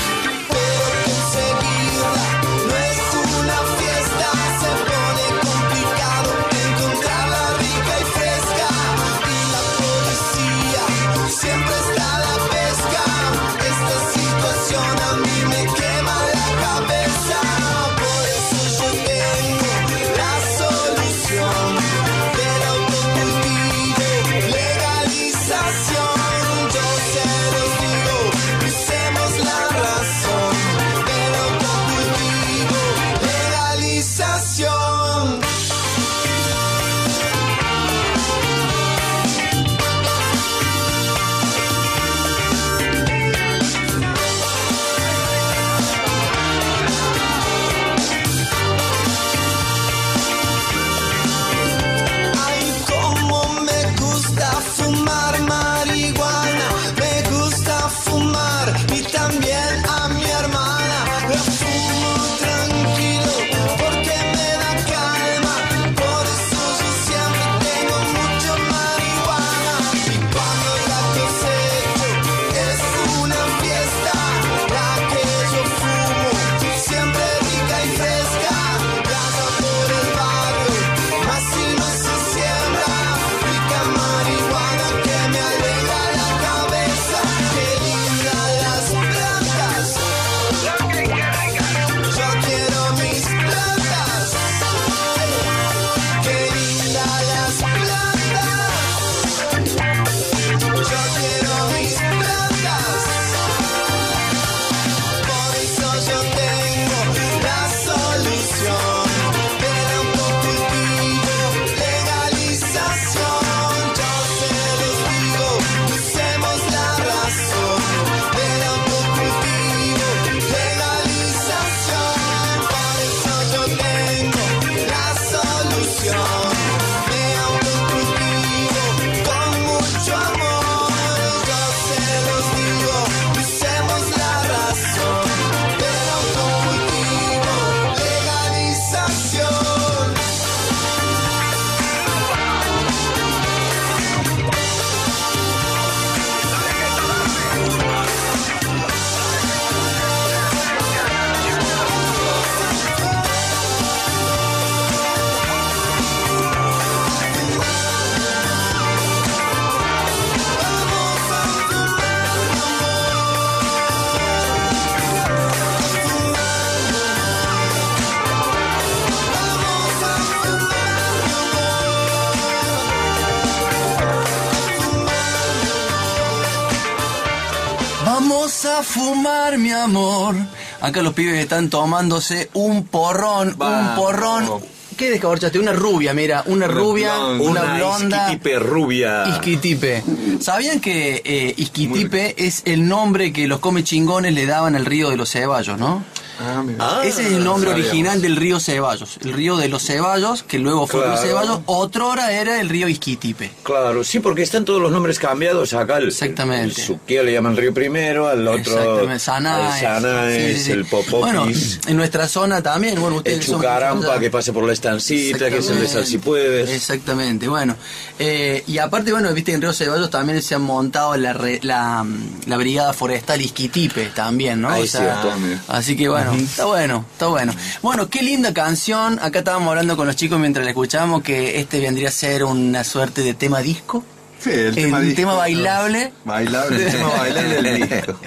Vamos 178.24 178.66
a 178.66 178.84
fumar, 178.84 179.58
mi 179.58 179.72
amor. 179.72 180.36
Acá 180.80 181.02
los 181.02 181.14
pibes 181.16 181.40
están 181.40 181.72
tomándose 181.72 182.52
un 182.54 182.86
porrón, 182.86 183.48
un 183.50 183.58
Vamos. 183.58 184.00
porrón. 184.00 184.48
¿Qué 184.96 185.10
descaborchaste? 185.10 185.58
Una 185.58 185.74
rubia, 185.74 186.14
mira, 186.14 186.44
una, 186.46 186.68
rubia, 186.68 187.18
Una 187.40 187.64
blonda. 187.78 188.26
isquitipe 188.28 188.60
rubia. 188.60 189.24
Isquitipe. 189.28 190.04
¿Sabían 190.40 190.80
que 190.80 191.24
eh, 191.26 191.56
Isquitipe 191.58 192.36
es 192.38 192.62
el 192.66 192.88
nombre 192.88 193.34
que 193.34 193.48
los 193.48 193.58
come 193.60 193.84
chingones 193.84 194.36
le 194.36 194.46
daban 194.46 194.76
al 194.76 194.86
río 194.86 195.10
de 195.10 195.18
los 195.18 195.32
ceballos, 195.32 195.80
no? 195.80 196.04
Ah. 196.42 196.64
Ah, 196.80 197.02
Ese 197.04 197.22
es 197.28 197.34
el 197.34 197.44
nombre 197.44 197.70
sabíamos. 197.70 197.90
original 197.92 198.22
del 198.22 198.36
río 198.36 198.60
Ceballos. 198.60 199.18
El 199.24 199.34
río 199.34 199.58
de 199.58 199.70
los 199.70 199.84
Ceballos, 199.86 200.44
que 200.44 200.60
luego 200.60 200.88
fue 200.88 201.02
el 201.02 201.06
río 201.12 201.14
Claro. 201.22 201.28
Ceballos, 201.28 201.60
otrora 201.68 202.32
era 202.32 202.60
el 202.62 202.70
río 202.70 202.88
Isquitipe. 202.88 203.52
Claro, 203.64 204.04
sí, 204.04 204.20
porque 204.20 204.42
están 204.42 204.66
todos 204.66 204.82
los 204.82 204.92
nombres 204.92 205.20
cambiados 205.20 205.74
acá. 205.74 205.98
El, 205.98 206.08
Exactamente. 206.08 206.82
El, 206.82 206.88
Suquía 206.88 207.24
le 207.24 207.34
llaman 207.34 207.56
Río 207.56 207.74
Primero, 207.74 208.28
al 208.28 208.48
otro. 208.48 208.60
Exactamente, 208.60 209.20
Sanaes. 209.20 209.84
al 209.84 210.02
Sanaes, 210.02 210.48
Sí, 210.54 210.58
sí, 210.60 210.64
sí. 210.66 210.72
el 210.72 210.86
Popopis. 210.86 211.12
Bueno, 211.12 211.48
en 211.88 211.98
nuestra 211.98 212.28
zona 212.28 212.62
también, 212.64 213.00
bueno, 213.00 213.18
ustedes 213.18 213.40
el 213.40 213.44
son- 213.44 213.56
Chucarampa 213.62 214.20
que 214.20 214.30
pase 214.30 214.52
por 214.54 214.64
la 214.66 214.74
estancita, 214.74 215.50
que 215.50 215.58
es 215.58 215.68
el 215.70 215.78
de 215.80 215.84
Exactamente. 215.84 215.88
Salsipuedes. 215.94 216.70
Exactamente, 216.70 217.48
bueno. 217.48 217.76
Eh, 218.20 218.64
y 218.68 218.78
aparte, 218.78 219.12
bueno, 219.12 219.34
viste, 219.34 219.54
en 219.54 219.62
Río 219.62 219.74
Ceballos 219.74 220.10
también 220.10 220.42
se 220.42 220.56
han 220.56 220.62
montado 220.62 221.16
la, 221.18 221.34
re- 221.34 221.60
la, 221.64 222.06
la 222.48 222.58
brigada 222.58 222.94
forestal 222.94 223.42
Isquitipe 223.42 224.08
también, 224.16 224.62
¿no? 224.62 224.72
Cierto, 224.86 225.32
mira. 225.40 225.62
así 225.68 225.96
que 225.96 226.10
bueno, 226.10 226.31
está 226.36 226.66
bueno, 226.66 227.06
está 227.12 227.28
bueno. 227.28 227.54
Bueno, 227.82 228.10
qué 228.10 228.22
linda 228.24 228.54
canción. 228.54 229.20
Acá 229.22 229.40
estábamos 229.40 229.70
hablando 229.70 229.96
con 229.98 230.08
los 230.08 230.16
chicos 230.16 230.40
mientras 230.40 230.64
la 230.66 230.72
escuchábamos 230.72 231.24
que 231.24 231.60
este 231.60 231.80
vendría 231.80 232.10
a 232.10 232.12
ser 232.12 232.44
una 232.44 232.84
suerte 232.84 233.22
de 233.22 233.34
tema 233.34 233.60
disco. 233.62 234.04
Sí, 234.40 234.50
el 234.50 234.60
El 234.68 234.76
tema, 234.76 235.00
disco, 235.00 235.16
tema 235.18 235.32
¿no? 235.34 235.38
bailable. 235.38 236.14
Bailable, 236.26 236.86
el 236.86 236.92
tema 236.92 237.10
bailable 237.10 237.62
del 237.62 237.90
disco. 237.90 238.20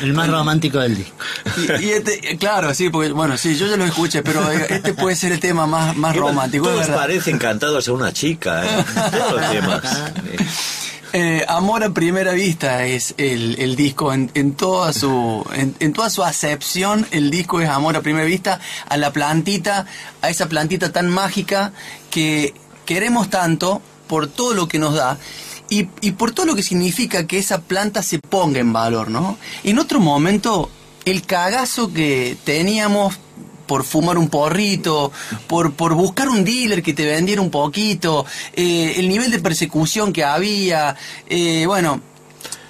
El 0.00 0.12
más 0.14 0.28
romántico 0.28 0.78
del 0.78 0.96
disco. 0.96 1.14
Y, 1.56 1.84
y 1.84 1.90
este, 1.90 2.36
claro, 2.38 2.74
sí, 2.74 2.90
porque, 2.90 3.12
bueno, 3.12 3.36
sí, 3.36 3.56
yo 3.56 3.66
ya 3.68 3.76
lo 3.76 3.84
escuché, 3.84 4.22
pero 4.22 4.50
eh, 4.50 4.66
este 4.70 4.94
puede 4.94 5.14
ser 5.16 5.32
el 5.32 5.40
tema 5.40 5.66
más, 5.66 5.96
más 5.96 6.16
romántico, 6.16 6.66
Todos 6.68 6.88
parecen 6.88 7.38
cantados 7.38 7.86
a 7.88 7.92
una 7.92 8.12
chica, 8.12 8.64
¿eh? 8.64 8.84
Todos 9.10 9.40
los 9.40 9.50
temas. 9.50 9.82
Eh, 11.14 11.44
Amor 11.46 11.84
a 11.84 11.92
primera 11.92 12.32
vista 12.32 12.86
es 12.86 13.14
el, 13.18 13.56
el 13.58 13.76
disco. 13.76 14.12
En, 14.12 14.30
en 14.34 14.54
toda 14.54 14.92
su 14.92 15.44
en, 15.54 15.74
en 15.78 15.92
toda 15.92 16.08
su 16.08 16.22
acepción 16.24 17.06
el 17.10 17.30
disco 17.30 17.60
es 17.60 17.68
amor 17.68 17.96
a 17.96 18.00
primera 18.00 18.24
vista. 18.24 18.60
A 18.88 18.96
la 18.96 19.12
plantita 19.12 19.86
a 20.22 20.30
esa 20.30 20.48
plantita 20.48 20.90
tan 20.90 21.08
mágica 21.10 21.72
que 22.10 22.54
queremos 22.86 23.28
tanto 23.28 23.82
por 24.06 24.26
todo 24.26 24.54
lo 24.54 24.68
que 24.68 24.78
nos 24.78 24.94
da 24.94 25.18
y, 25.68 25.88
y 26.00 26.12
por 26.12 26.32
todo 26.32 26.46
lo 26.46 26.54
que 26.54 26.62
significa 26.62 27.26
que 27.26 27.38
esa 27.38 27.60
planta 27.60 28.02
se 28.02 28.18
ponga 28.18 28.60
en 28.60 28.72
valor 28.72 29.10
no 29.10 29.38
en 29.64 29.78
otro 29.78 30.00
momento 30.00 30.68
el 31.04 31.22
cagazo 31.22 31.92
que 31.92 32.36
teníamos 32.44 33.14
por 33.66 33.84
fumar 33.84 34.18
un 34.18 34.28
porrito, 34.28 35.12
por, 35.46 35.72
por 35.74 35.94
buscar 35.94 36.28
un 36.28 36.44
dealer 36.44 36.82
que 36.82 36.92
te 36.92 37.04
vendiera 37.04 37.40
un 37.40 37.50
poquito, 37.50 38.24
eh, 38.54 38.94
el 38.96 39.08
nivel 39.08 39.30
de 39.30 39.38
persecución 39.38 40.12
que 40.12 40.24
había, 40.24 40.96
eh, 41.28 41.64
bueno, 41.66 42.00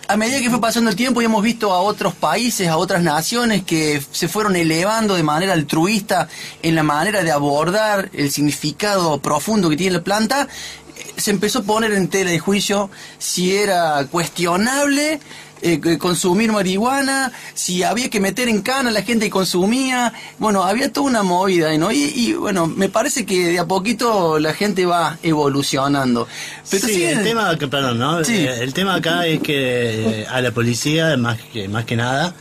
a 0.09 0.16
medida 0.16 0.40
que 0.40 0.50
fue 0.50 0.61
pasando 0.61 0.90
el 0.90 0.96
tiempo 0.96 1.22
y 1.22 1.24
hemos 1.24 1.42
visto 1.42 1.72
a 1.72 1.81
otros 1.81 2.14
países, 2.14 2.68
a 2.68 2.76
otras 2.76 3.02
naciones 3.02 3.62
que 3.62 4.02
se 4.11 4.28
fueron 4.28 4.57
elevando 4.57 5.14
de 5.14 5.22
manera 5.22 5.55
altruista 5.55 6.28
en 6.62 6.74
la 6.74 6.83
manera 6.83 7.22
de 7.22 7.31
abordar 7.31 8.11
el 8.12 8.31
significado 8.31 9.20
profundo 9.20 9.70
que 9.70 9.76
tiene 9.76 9.96
la 9.96 10.05
planta, 10.05 10.48
eh, 10.96 11.14
se 11.16 11.31
empezó 11.31 11.61
a 11.61 11.62
poner 11.62 11.92
en 11.92 12.09
tela 12.09 12.31
de 12.31 12.38
juicio 12.38 12.90
si 13.18 13.57
era 13.57 14.07
cuestionable 14.11 15.20
eh, 15.62 15.98
consumir 15.98 16.51
marihuana, 16.53 17.33
si 17.55 17.83
había 17.83 18.11
que 18.11 18.20
meter 18.20 18.48
en 18.48 18.62
cana 18.62 18.90
a 18.90 18.92
la 18.92 19.03
gente 19.03 19.27
que 19.27 19.31
consumía, 19.31 20.12
bueno, 20.38 20.64
había 20.64 20.92
toda 20.92 21.07
una 21.07 21.22
movida, 21.22 21.77
¿no? 21.79 21.92
Y, 21.92 22.12
y, 22.14 22.33
bueno, 22.35 22.66
me 22.66 22.88
parece 22.88 23.25
que 23.25 23.46
de 23.53 23.59
a 23.59 23.66
poquito 23.66 24.38
la 24.38 24.53
gente 24.55 24.85
va 24.87 25.18
evolucionando. 25.22 26.27
Pero 26.70 26.87
sí, 26.87 26.94
siguen- 26.94 27.18
el 27.18 27.25
tema, 27.25 27.57
que, 27.59 27.68
perdón, 27.68 27.98
¿no? 27.98 28.25
Sí. 28.25 28.35
Eh, 28.37 28.62
El 28.62 28.75
tema 28.75 28.94
acá 28.96 29.27
es 29.27 29.40
que 29.40 30.27
a 30.29 30.40
la 30.40 30.51
policía, 30.51 31.16
más 31.16 31.38
que, 31.53 31.68
más 31.68 31.85
que 31.85 31.96
nada, 31.96 32.35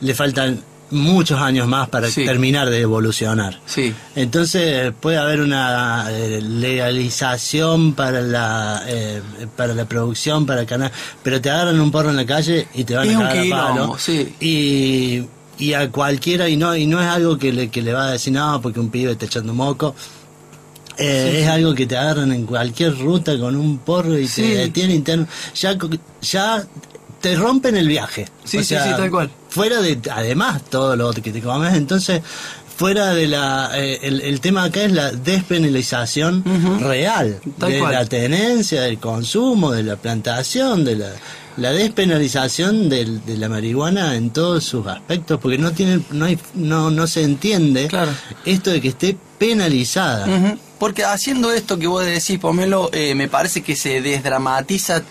le 0.00 0.14
faltan 0.14 0.60
muchos 0.90 1.40
años 1.40 1.66
más 1.66 1.88
para 1.88 2.08
Sí. 2.08 2.24
terminar 2.24 2.70
de 2.70 2.80
evolucionar. 2.80 3.58
Sí. 3.66 3.92
Entonces 4.14 4.92
puede 5.00 5.16
haber 5.18 5.40
una 5.40 6.06
eh, 6.10 6.40
legalización 6.42 7.94
para 7.94 8.20
la 8.20 8.82
eh, 8.86 9.20
para 9.56 9.74
la 9.74 9.86
producción, 9.86 10.46
para 10.46 10.62
el 10.62 10.66
canal, 10.66 10.90
pero 11.22 11.40
te 11.40 11.50
agarran 11.50 11.80
un 11.80 11.90
porro 11.90 12.10
en 12.10 12.16
la 12.16 12.26
calle 12.26 12.68
y 12.74 12.84
te 12.84 12.94
van 12.94 13.08
Es 13.08 13.16
a 13.16 13.20
cagar 13.28 13.46
a 13.46 13.50
palo. 13.74 13.96
sí. 13.98 14.34
Y, 14.40 15.22
y 15.56 15.72
a 15.72 15.90
cualquiera, 15.90 16.48
y 16.48 16.56
no, 16.56 16.74
y 16.76 16.86
no 16.86 17.00
es 17.00 17.06
algo 17.08 17.38
que 17.38 17.52
le, 17.52 17.68
que 17.70 17.80
le 17.82 17.92
va 17.92 18.08
a 18.08 18.12
decir, 18.12 18.32
no, 18.32 18.60
porque 18.60 18.80
un 18.80 18.90
pibe 18.90 19.12
está 19.12 19.26
echando 19.26 19.54
moco. 19.54 19.94
Eh, 20.96 21.40
es 21.42 21.48
algo 21.48 21.74
que 21.74 21.86
te 21.86 21.96
agarran 21.96 22.30
en 22.32 22.46
cualquier 22.46 22.96
ruta 22.96 23.36
con 23.38 23.56
un 23.56 23.78
porro 23.78 24.16
y 24.18 24.28
Sí. 24.28 24.42
te 24.42 24.48
detienen 24.58 24.96
interno. 24.96 25.26
Ya, 25.56 25.76
ya 26.22 26.64
te 27.24 27.34
rompen 27.36 27.76
el 27.76 27.88
viaje. 27.88 28.26
Sí, 28.44 28.58
sí, 28.62 28.74
sí, 28.76 28.90
tal 28.96 29.10
cual. 29.10 29.30
Fuera 29.48 29.80
de, 29.80 29.98
además, 30.12 30.62
todo 30.70 30.94
lo 30.96 31.12
que 31.12 31.30
te 31.32 31.40
comes, 31.40 31.74
entonces, 31.74 32.20
fuera 32.76 33.14
de 33.14 33.26
la. 33.28 33.70
eh, 33.74 33.98
el, 34.02 34.20
el 34.20 34.40
tema 34.40 34.64
acá 34.64 34.82
es 34.84 34.92
la 34.92 35.10
despenalización 35.12 36.44
real 36.80 37.40
Tal 37.58 37.70
de 37.72 37.78
cual. 37.78 37.92
la 37.94 38.04
tenencia, 38.04 38.82
del 38.82 38.98
consumo, 38.98 39.72
de 39.72 39.82
la 39.82 39.96
plantación, 39.96 40.84
de 40.84 40.96
la. 40.96 41.10
La 41.56 41.70
despenalización 41.70 42.88
del- 42.88 43.24
de 43.24 43.36
la 43.36 43.48
marihuana 43.48 44.16
en 44.16 44.30
todos 44.30 44.64
sus 44.64 44.84
aspectos, 44.88 45.38
porque 45.40 45.56
no 45.56 45.70
tiene, 45.70 46.00
no 46.10 46.24
hay, 46.24 46.36
no, 46.54 46.90
no 46.90 47.06
se 47.06 47.22
entiende 47.22 47.86
Claro. 47.86 48.10
esto 48.44 48.70
de 48.72 48.80
que 48.80 48.88
esté 48.88 49.16
penalizada. 49.38 50.26
Porque 50.80 51.04
haciendo 51.04 51.52
esto 51.52 51.78
que 51.78 51.86
vos 51.86 52.04
decís, 52.04 52.40
Pomelo, 52.40 52.90
eh, 52.92 53.14
me 53.14 53.28
parece 53.28 53.62
que 53.62 53.76
se 53.76 54.00
desdramatiza 54.02 55.02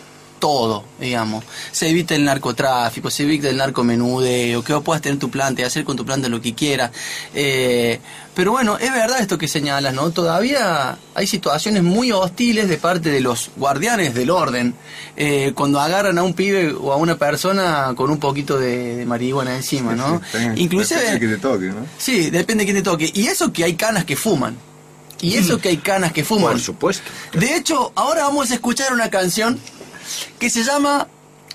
todo, 0.43 0.83
digamos. 0.99 1.45
Se 1.71 1.87
evita 1.87 2.15
el 2.15 2.25
narcotráfico, 2.25 3.09
se 3.09 3.23
evita 3.23 3.47
el 3.47 3.55
narcomenudeo, 3.55 4.61
que 4.61 4.73
vos 4.73 4.83
puedas 4.83 5.01
tener 5.01 5.17
tu 5.17 5.29
planta 5.29 5.61
y 5.61 5.63
hacer 5.63 5.85
con 5.85 5.95
tu 5.95 6.05
planta 6.05 6.27
lo 6.27 6.41
que 6.41 6.53
quieras. 6.53 6.91
Eh, 7.33 8.01
pero 8.35 8.51
bueno, 8.51 8.77
es 8.77 8.91
verdad 8.91 9.21
esto 9.21 9.37
que 9.37 9.47
señalas, 9.47 9.93
¿no? 9.93 10.11
Todavía 10.11 10.97
hay 11.15 11.27
situaciones 11.27 11.81
muy 11.81 12.11
hostiles 12.11 12.67
de 12.67 12.75
parte 12.75 13.09
de 13.09 13.21
los 13.21 13.51
guardianes 13.55 14.15
del 14.15 14.31
orden, 14.31 14.75
eh, 15.15 15.53
cuando 15.55 15.79
agarran 15.79 16.17
a 16.17 16.23
un 16.23 16.33
pibe 16.33 16.73
o 16.73 16.91
a 16.91 16.97
una 16.97 17.15
persona 17.15 17.93
con 17.95 18.11
un 18.11 18.19
poquito 18.19 18.59
de, 18.59 18.97
de 18.97 19.05
marihuana 19.05 19.55
encima, 19.55 19.95
¿no? 19.95 20.19
Sí, 20.29 20.39
sí, 20.39 20.61
Inclusive... 20.61 20.99
depende 20.99 21.19
de 21.21 21.31
que 21.31 21.35
te 21.35 21.41
toque, 21.41 21.65
¿no? 21.67 21.85
Sí, 21.97 22.29
depende 22.29 22.65
de 22.65 22.65
quién 22.65 22.83
te 22.83 22.89
toque. 22.89 23.09
Y 23.13 23.27
eso 23.27 23.53
que 23.53 23.63
hay 23.63 23.75
canas 23.75 24.03
que 24.03 24.17
fuman. 24.17 24.57
Y 25.21 25.35
eso 25.35 25.57
que 25.61 25.69
hay 25.69 25.77
canas 25.77 26.11
que 26.11 26.25
fuman. 26.25 26.51
Por 26.51 26.59
supuesto. 26.59 27.09
De 27.31 27.55
hecho, 27.55 27.93
ahora 27.95 28.23
vamos 28.23 28.51
a 28.51 28.55
escuchar 28.55 28.91
una 28.91 29.09
canción 29.09 29.57
que 30.39 30.49
se 30.49 30.63
llama 30.63 31.07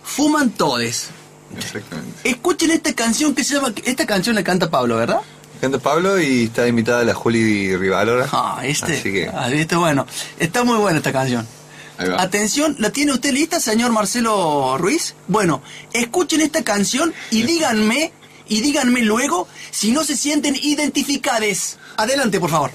Fuman 0.02 0.50
Todes. 0.50 1.08
Exactamente. 1.56 2.28
Escuchen 2.28 2.70
esta 2.70 2.92
canción 2.94 3.34
que 3.34 3.44
se 3.44 3.54
llama... 3.54 3.72
Esta 3.84 4.06
canción 4.06 4.34
la 4.34 4.44
canta 4.44 4.70
Pablo, 4.70 4.96
¿verdad? 4.96 5.20
Canta 5.60 5.78
Pablo 5.78 6.20
y 6.20 6.44
está 6.44 6.68
invitada 6.68 7.02
la 7.04 7.14
Juli 7.14 7.76
Rivalora. 7.76 8.28
Ah, 8.32 8.60
este... 8.64 8.98
Así 8.98 9.12
que, 9.12 9.28
ah, 9.28 9.50
este, 9.50 9.76
bueno. 9.76 10.06
Está 10.38 10.64
muy 10.64 10.76
buena 10.78 10.98
esta 10.98 11.12
canción. 11.12 11.46
Atención, 11.98 12.76
¿la 12.78 12.90
tiene 12.90 13.12
usted 13.12 13.32
lista, 13.32 13.58
señor 13.58 13.90
Marcelo 13.90 14.78
Ruiz? 14.78 15.16
Bueno, 15.26 15.62
escuchen 15.92 16.40
esta 16.40 16.62
canción 16.62 17.12
y 17.32 17.42
díganme, 17.42 18.12
y 18.46 18.60
díganme 18.60 19.02
luego 19.02 19.48
si 19.72 19.90
no 19.90 20.04
se 20.04 20.16
sienten 20.16 20.54
identificades. 20.54 21.76
Adelante, 21.96 22.38
por 22.38 22.50
favor. 22.50 22.70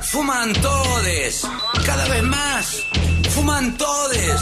Fuman 0.00 0.52
todes, 0.54 1.46
cada 1.84 2.08
vez 2.08 2.22
más. 2.22 2.82
Fuman 3.34 3.76
todes. 3.76 4.40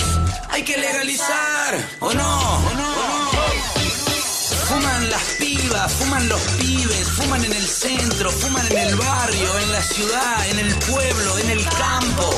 Hay 0.51 0.63
que 0.63 0.79
legalizar, 0.79 1.75
¿o 1.99 2.15
no? 2.15 2.39
¿O 2.55 2.75
no? 2.75 2.95
Fuman 4.69 5.11
las 5.11 5.39
fuman 5.71 6.29
los 6.29 6.41
pibes, 6.59 7.11
fuman 7.11 7.45
en 7.45 7.53
el 7.53 7.67
centro, 7.67 8.31
fuman 8.31 8.67
en 8.71 8.79
el 8.79 8.97
barrio, 8.97 9.59
en 9.59 9.73
la 9.73 9.83
ciudad, 9.83 10.49
en 10.49 10.59
el 10.59 10.75
pueblo, 10.77 11.39
en 11.39 11.51
el 11.51 11.65
campo. 11.65 12.31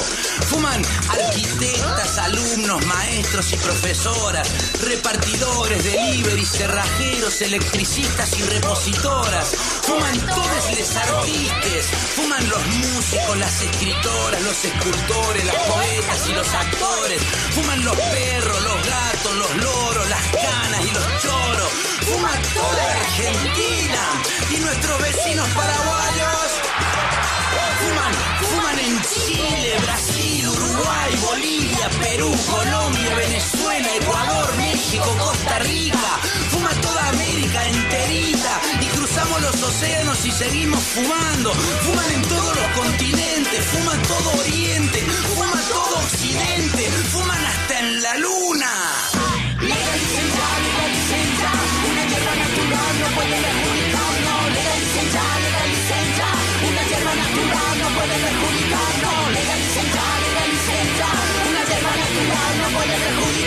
Fuman 0.48 0.82
arquitectas, 1.08 2.18
alumnos, 2.18 2.84
maestros 2.86 3.52
y 3.52 3.56
profesoras, 3.56 4.48
repartidores, 4.80 5.84
delivery, 5.84 6.44
cerrajeros, 6.44 7.40
electricistas 7.42 8.38
y 8.38 8.42
repositoras. 8.42 9.75
Fuman 9.86 10.18
todos 10.26 10.70
les 10.74 10.96
artistas, 10.96 11.86
fuman 12.16 12.48
los 12.48 12.66
músicos, 12.66 13.36
las 13.38 13.62
escritoras, 13.62 14.42
los 14.42 14.64
escultores, 14.64 15.44
las 15.44 15.54
poetas 15.54 16.28
y 16.28 16.32
los 16.32 16.48
actores, 16.54 17.22
fuman 17.54 17.84
los 17.84 17.96
perros, 17.96 18.62
los 18.62 18.86
gatos, 18.86 19.34
los 19.36 19.56
loros, 19.56 20.08
las 20.08 20.26
canas 20.32 20.80
y 20.84 20.90
los 20.90 21.06
choros, 21.22 21.70
fuma 22.08 22.32
toda 22.54 22.82
Argentina 23.00 24.02
y 24.50 24.56
nuestros 24.60 25.00
vecinos 25.02 25.48
paraguayos. 25.54 26.50
Fuman, 27.78 28.12
fuman 28.50 28.78
en 28.78 29.02
Chile, 29.02 29.76
Brasil, 29.82 30.48
Uruguay, 30.48 31.10
Bolivia, 31.22 31.88
Perú, 32.00 32.34
Colombia, 32.50 33.14
Venezuela, 33.14 33.88
Ecuador, 34.00 34.56
México, 34.56 35.16
Costa 35.18 35.58
Rica. 35.60 36.18
Fuma 36.50 36.70
toda 36.82 37.08
América 37.08 37.68
enterita 37.68 38.60
cruzamos 39.26 39.42
los 39.42 39.62
océanos 39.62 40.26
y 40.26 40.30
seguimos 40.30 40.82
fumando. 40.82 41.52
Fuman 41.54 42.10
en 42.12 42.22
todos 42.22 42.56
los 42.56 42.68
continentes, 42.78 43.64
fuman 43.66 44.02
todo 44.02 44.30
Oriente, 44.40 44.98
fuman 45.34 45.64
todo 45.68 45.98
Occidente, 45.98 46.90
fuman 47.12 47.46
hasta 47.46 47.78
en 47.78 48.02
la 48.02 48.18
luna. 48.18 48.70
Legalicen 49.60 50.28
ya, 50.36 50.48
legalicen 50.66 51.28
ya, 51.40 51.52
una 51.90 52.02
hierba 52.06 52.34
natural 52.44 52.94
no 53.00 53.08
puede 53.16 53.36
perjudicarnos. 53.46 54.42
Legalicen 54.56 55.08
ya, 55.14 55.26
legalicen 55.44 56.06
ya, 56.18 56.30
una 56.68 56.82
hierba 56.88 57.14
natural 57.24 57.74
no 57.82 57.88
puede 57.96 58.16
perjudicarnos. 58.26 59.22
Legalicen 59.36 59.86
ya, 59.96 60.06
legalicen 60.24 60.88
ya, 60.98 61.10
una 61.50 61.62
hierba 61.68 61.92
natural 62.02 62.52
no 62.60 62.68
puede 62.76 62.94
perjudicarnos. 63.04 63.45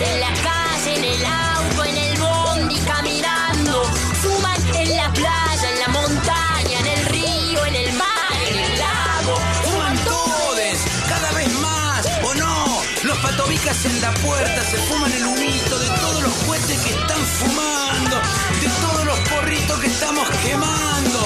En 0.00 0.20
la 0.20 0.32
calle, 0.42 0.94
en 0.96 1.04
el 1.04 1.24
auto, 1.24 1.84
en 1.84 1.96
el 1.96 2.18
bondi, 2.20 2.78
caminando. 2.80 3.82
Fuman 4.22 4.76
en 4.76 4.96
la 4.96 5.12
playa, 5.12 5.70
en 5.72 5.78
la 5.80 5.88
montaña, 5.88 6.78
en 6.80 6.86
el 6.86 7.06
río, 7.06 7.66
en 7.66 7.74
el 7.74 7.92
mar, 7.94 8.32
en 8.48 8.58
el 8.58 8.78
lago. 8.78 9.36
Fuman 9.64 9.96
todes, 10.04 10.80
cada 11.08 11.32
vez 11.32 11.52
más, 11.60 12.06
¿o 12.22 12.34
no? 12.34 12.80
Los 13.02 13.18
patobicas 13.18 13.84
en 13.86 14.00
la 14.00 14.12
puerta 14.14 14.64
se 14.64 14.78
fuman 14.78 15.12
el 15.12 15.26
humito 15.26 15.78
de 15.78 15.88
todos 16.00 16.22
los 16.22 16.34
cohetes 16.46 16.78
que 16.80 16.90
están 16.90 17.20
fumando, 17.20 18.16
de 18.60 18.68
todos 18.80 19.04
los 19.04 19.18
porritos 19.30 19.80
que 19.80 19.86
estamos 19.88 20.28
quemando. 20.42 21.18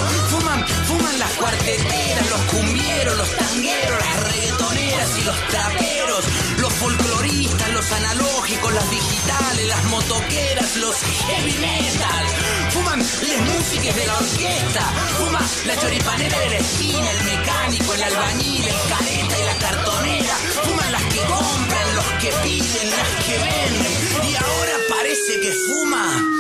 Fuman, 0.87 1.19
las 1.19 1.31
cuarteteras, 1.33 2.31
los 2.31 2.41
cumbieros, 2.43 3.17
los 3.17 3.37
tangueros, 3.37 3.99
las 3.99 4.33
reggaetoneras 4.33 5.19
y 5.19 5.23
los 5.23 5.49
traperos, 5.49 6.25
los 6.59 6.73
folcloristas, 6.75 7.69
los 7.71 7.93
analógicos, 7.93 8.73
las 8.75 8.91
digitales, 8.91 9.67
las 9.67 9.85
motoqueras, 9.85 10.77
los 10.77 10.97
heavy 10.97 11.57
metal. 11.59 12.27
Fuman 12.71 12.99
las 12.99 13.41
músicas 13.55 13.97
de 13.97 14.07
la 14.07 14.15
orquesta, 14.15 14.83
fuma 15.17 15.41
la 15.67 15.77
choripanera 15.77 16.39
de 16.39 16.51
la 16.51 16.59
esquina, 16.59 17.11
el 17.11 17.25
mecánico, 17.25 17.95
el 17.95 18.03
albañil, 18.03 18.65
el 18.69 18.81
careta 18.91 19.39
y 19.39 19.45
la 19.45 19.57
cartonera. 19.57 20.35
Fuman 20.65 20.93
las 20.93 21.03
que 21.05 21.21
compran, 21.21 21.95
los 21.97 22.07
que 22.21 22.31
piden, 22.43 22.91
las 22.91 23.25
que 23.25 23.39
venden. 23.39 24.31
Y 24.31 24.35
ahora 24.37 24.75
parece 24.91 25.41
que 25.41 25.53
fuma 25.67 26.33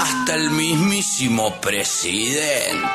hasta 0.00 0.34
el 0.34 0.50
mismísimo 0.50 1.60
presidente. 1.60 2.88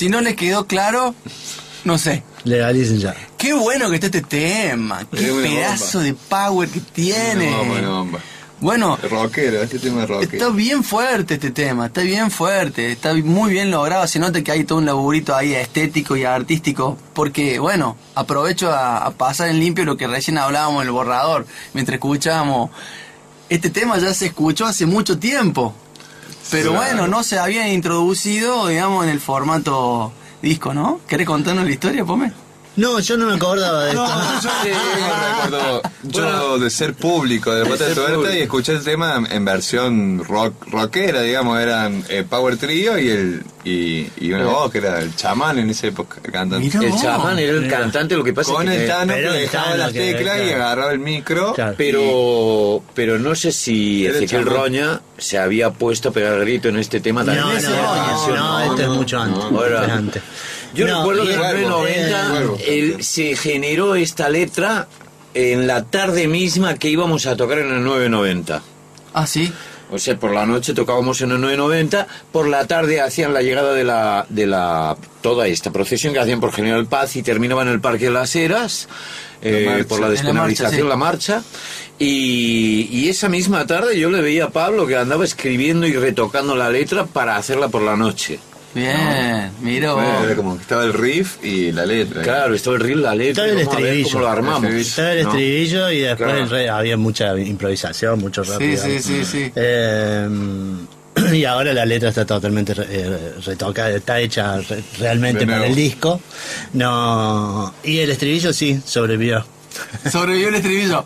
Si 0.00 0.08
no 0.08 0.22
les 0.22 0.34
quedó 0.34 0.66
claro, 0.66 1.14
no 1.84 1.98
sé. 1.98 2.22
Legalicen 2.44 3.00
ya. 3.00 3.14
Qué 3.36 3.52
bueno 3.52 3.90
que 3.90 3.96
está 3.96 4.06
este 4.06 4.22
tema. 4.22 5.06
Qué 5.10 5.26
Es 5.26 5.30
pedazo 5.30 5.98
bomba. 5.98 6.04
de 6.04 6.14
power 6.14 6.68
que 6.70 6.80
tiene. 6.80 7.48
Una 7.48 7.58
bomba, 7.58 7.78
una 7.80 7.88
bomba. 7.90 8.18
Bueno, 8.60 8.96
rockero, 9.10 9.60
este 9.62 9.78
tema 9.78 10.04
es 10.04 10.08
rockero. 10.08 10.32
está 10.32 10.48
bien 10.48 10.82
fuerte 10.84 11.34
este 11.34 11.50
tema, 11.50 11.88
está 11.88 12.00
bien 12.00 12.30
fuerte, 12.30 12.92
está 12.92 13.12
muy 13.12 13.52
bien 13.52 13.70
logrado. 13.70 14.06
Se 14.06 14.18
nota 14.18 14.42
que 14.42 14.50
hay 14.50 14.64
todo 14.64 14.78
un 14.78 14.86
laburito 14.86 15.36
ahí 15.36 15.52
estético 15.52 16.16
y 16.16 16.24
artístico. 16.24 16.96
Porque, 17.12 17.58
bueno, 17.58 17.98
aprovecho 18.14 18.70
a, 18.70 19.04
a 19.04 19.10
pasar 19.10 19.50
en 19.50 19.60
limpio 19.60 19.84
lo 19.84 19.98
que 19.98 20.06
recién 20.06 20.38
hablábamos 20.38 20.80
en 20.80 20.86
el 20.88 20.92
borrador. 20.92 21.46
Mientras 21.74 21.96
escuchábamos. 21.96 22.70
Este 23.50 23.68
tema 23.68 23.98
ya 23.98 24.14
se 24.14 24.24
escuchó 24.24 24.64
hace 24.64 24.86
mucho 24.86 25.18
tiempo. 25.18 25.74
Pero 26.50 26.70
Claro. 26.72 26.84
bueno, 26.86 27.06
no 27.08 27.22
se 27.22 27.38
había 27.38 27.72
introducido, 27.72 28.66
digamos, 28.68 29.04
en 29.04 29.10
el 29.10 29.20
formato 29.20 30.12
disco, 30.42 30.74
¿no? 30.74 31.00
¿Querés 31.06 31.26
contarnos 31.26 31.64
la 31.64 31.70
historia, 31.70 32.04
Pome? 32.04 32.32
No, 32.80 32.98
yo 32.98 33.16
no 33.16 33.26
me 33.26 33.34
acordaba 33.34 33.84
de 33.84 33.90
esto. 33.90 34.06
Sí, 34.40 34.68
yo 34.70 35.14
recuerdo 35.28 35.82
yo 36.02 36.58
de 36.58 36.70
ser 36.70 36.94
público 36.94 37.52
de 37.54 37.62
Bota 37.64 37.84
de 37.84 37.94
ser 37.94 38.04
Tuerta 38.04 38.34
y 38.36 38.40
escuché 38.40 38.72
el 38.72 38.82
tema 38.82 39.22
en 39.30 39.44
versión 39.44 40.24
rock 40.24 40.54
rockera, 40.70 41.20
digamos, 41.20 41.60
eran 41.60 42.02
eh, 42.08 42.24
Power 42.28 42.56
Trio 42.56 42.98
y 42.98 43.08
el 43.10 43.42
y, 43.64 44.08
y 44.18 44.32
una 44.32 44.46
voz 44.46 44.72
que 44.72 44.78
era 44.78 45.00
el 45.00 45.14
chamán 45.14 45.58
en 45.58 45.68
esa 45.68 45.88
época 45.88 46.16
cantando. 46.22 46.60
Mirá 46.60 46.80
El 46.80 46.90
vos. 46.92 47.02
chamán 47.02 47.38
era 47.38 47.52
el 47.52 47.68
cantante, 47.68 48.16
lo 48.16 48.24
que 48.24 48.32
pasa 48.32 48.52
Con 48.52 48.68
es 48.68 48.76
que... 48.76 48.82
el 48.84 48.88
Tano 48.88 49.12
que 49.14 49.20
dejaba 49.20 49.64
Tano 49.64 49.76
las 49.76 49.94
y 49.94 50.52
agarraba 50.52 50.92
el 50.92 50.98
micro. 50.98 51.52
Claro. 51.52 51.74
Pero, 51.76 52.82
pero 52.94 53.18
no 53.18 53.34
sé 53.34 53.52
si 53.52 54.06
Ezequiel. 54.06 54.46
Roña 54.46 55.02
se 55.18 55.36
había 55.38 55.70
puesto 55.70 56.08
a 56.08 56.12
pegar 56.12 56.40
grito 56.40 56.68
en 56.70 56.78
este 56.78 57.00
tema 57.00 57.24
también. 57.24 57.44
No, 57.44 57.52
no, 57.52 57.58
Roña, 57.58 58.12
no, 58.12 58.36
no, 58.36 58.60
este 58.70 58.82
es 58.82 58.88
no, 58.88 58.94
mucho 58.94 59.16
no, 59.18 59.22
antes. 59.24 59.50
no. 59.52 59.58
Ahora, 59.58 59.84
es 59.84 59.92
antes. 59.92 60.22
Yo 60.74 60.86
No, 60.86 60.98
recuerdo 61.00 61.24
que 61.24 61.34
en 61.34 61.40
el 61.40 61.46
Cuervo, 61.46 61.68
90 61.70 62.28
Cuervo. 62.30 62.58
él- 62.66 63.04
se 63.04 63.36
generó 63.36 63.94
esta 63.94 64.28
letra 64.28 64.86
en 65.34 65.66
la 65.66 65.84
tarde 65.84 66.26
misma 66.28 66.74
que 66.74 66.88
íbamos 66.88 67.26
a 67.26 67.36
tocar 67.36 67.58
en 67.58 67.72
el 67.72 67.82
990. 67.84 68.62
Ah, 69.14 69.26
sí. 69.26 69.52
O 69.92 69.98
sea, 69.98 70.16
por 70.16 70.32
la 70.32 70.46
noche 70.46 70.72
tocábamos 70.72 71.20
en 71.20 71.32
el 71.32 71.40
990, 71.40 72.06
por 72.30 72.46
la 72.46 72.64
tarde 72.68 73.00
hacían 73.00 73.34
la 73.34 73.42
llegada 73.42 73.72
de 73.74 73.82
la, 73.82 74.24
de 74.28 74.46
la 74.46 74.96
toda 75.20 75.48
esta 75.48 75.72
procesión 75.72 76.12
que 76.12 76.20
hacían 76.20 76.38
por 76.38 76.52
General 76.52 76.86
Paz 76.86 77.16
y 77.16 77.22
terminaban 77.24 77.66
en 77.66 77.74
el 77.74 77.80
Parque 77.80 78.04
de 78.04 78.12
las 78.12 78.36
Heras, 78.36 78.88
eh, 79.42 79.64
marcha. 79.68 79.88
por 79.88 79.98
la 80.00 80.06
En 80.06 80.12
la 80.14 80.20
despenalización, 80.22 80.88
la 80.88 80.94
marcha, 80.96 81.34
marcha. 81.38 81.48
Y, 81.98 82.88
y 82.92 83.08
esa 83.08 83.28
misma 83.28 83.66
tarde 83.66 83.98
yo 83.98 84.10
le 84.10 84.20
veía 84.22 84.44
a 84.44 84.50
Pablo 84.50 84.86
que 84.86 84.96
andaba 84.96 85.24
escribiendo 85.24 85.86
y 85.88 85.92
retocando 85.92 86.54
la 86.54 86.70
letra 86.70 87.06
para 87.06 87.36
hacerla 87.36 87.66
por 87.68 87.82
la 87.82 87.96
noche. 87.96 88.38
Bien, 88.74 89.50
mira 89.60 89.92
vos. 89.94 90.02
Bueno, 90.04 90.24
era 90.24 90.36
como 90.36 90.56
que 90.56 90.62
estaba 90.62 90.84
el 90.84 90.92
riff 90.92 91.42
y 91.44 91.72
la 91.72 91.84
letra. 91.84 92.22
Claro, 92.22 92.54
estaba 92.54 92.76
el 92.76 92.82
reel, 92.82 93.02
la 93.02 93.14
letra, 93.16 93.44
Estaba 93.46 93.48
el 93.48 93.66
vamos 93.66 93.74
a 93.74 93.76
ver 93.80 93.86
estribillo. 93.88 94.10
cómo 94.12 94.20
lo 94.24 94.28
armamos. 94.30 94.70
El 94.70 94.76
Estaba 94.76 95.12
el 95.12 95.22
¿no? 95.24 95.28
estribillo 95.30 95.90
y 95.90 95.98
después 96.00 96.28
Claro. 96.30 96.44
el 96.44 96.50
re- 96.50 96.68
había 96.70 96.96
mucha 96.96 97.36
improvisación, 97.38 98.18
mucho 98.20 98.42
rap. 98.44 98.58
Sí, 98.60 98.76
sí, 98.76 99.00
sí, 99.02 99.24
sí. 99.24 99.52
Eh, 99.56 100.28
y 101.32 101.44
ahora 101.44 101.72
la 101.72 101.84
letra 101.84 102.10
está 102.10 102.24
totalmente 102.24 102.72
re- 102.74 102.86
eh, 102.88 103.34
retocada, 103.44 103.90
está 103.90 104.20
hecha 104.20 104.58
re- 104.58 104.84
realmente 105.00 105.44
para 105.46 105.66
el 105.66 105.74
disco. 105.74 106.20
No, 106.74 107.74
y 107.82 107.98
el 107.98 108.10
estribillo 108.10 108.52
sí 108.52 108.80
sobrevivió. 108.84 109.44
Sobrevivió 110.10 110.48
el 110.48 110.54
estribillo. 110.56 111.04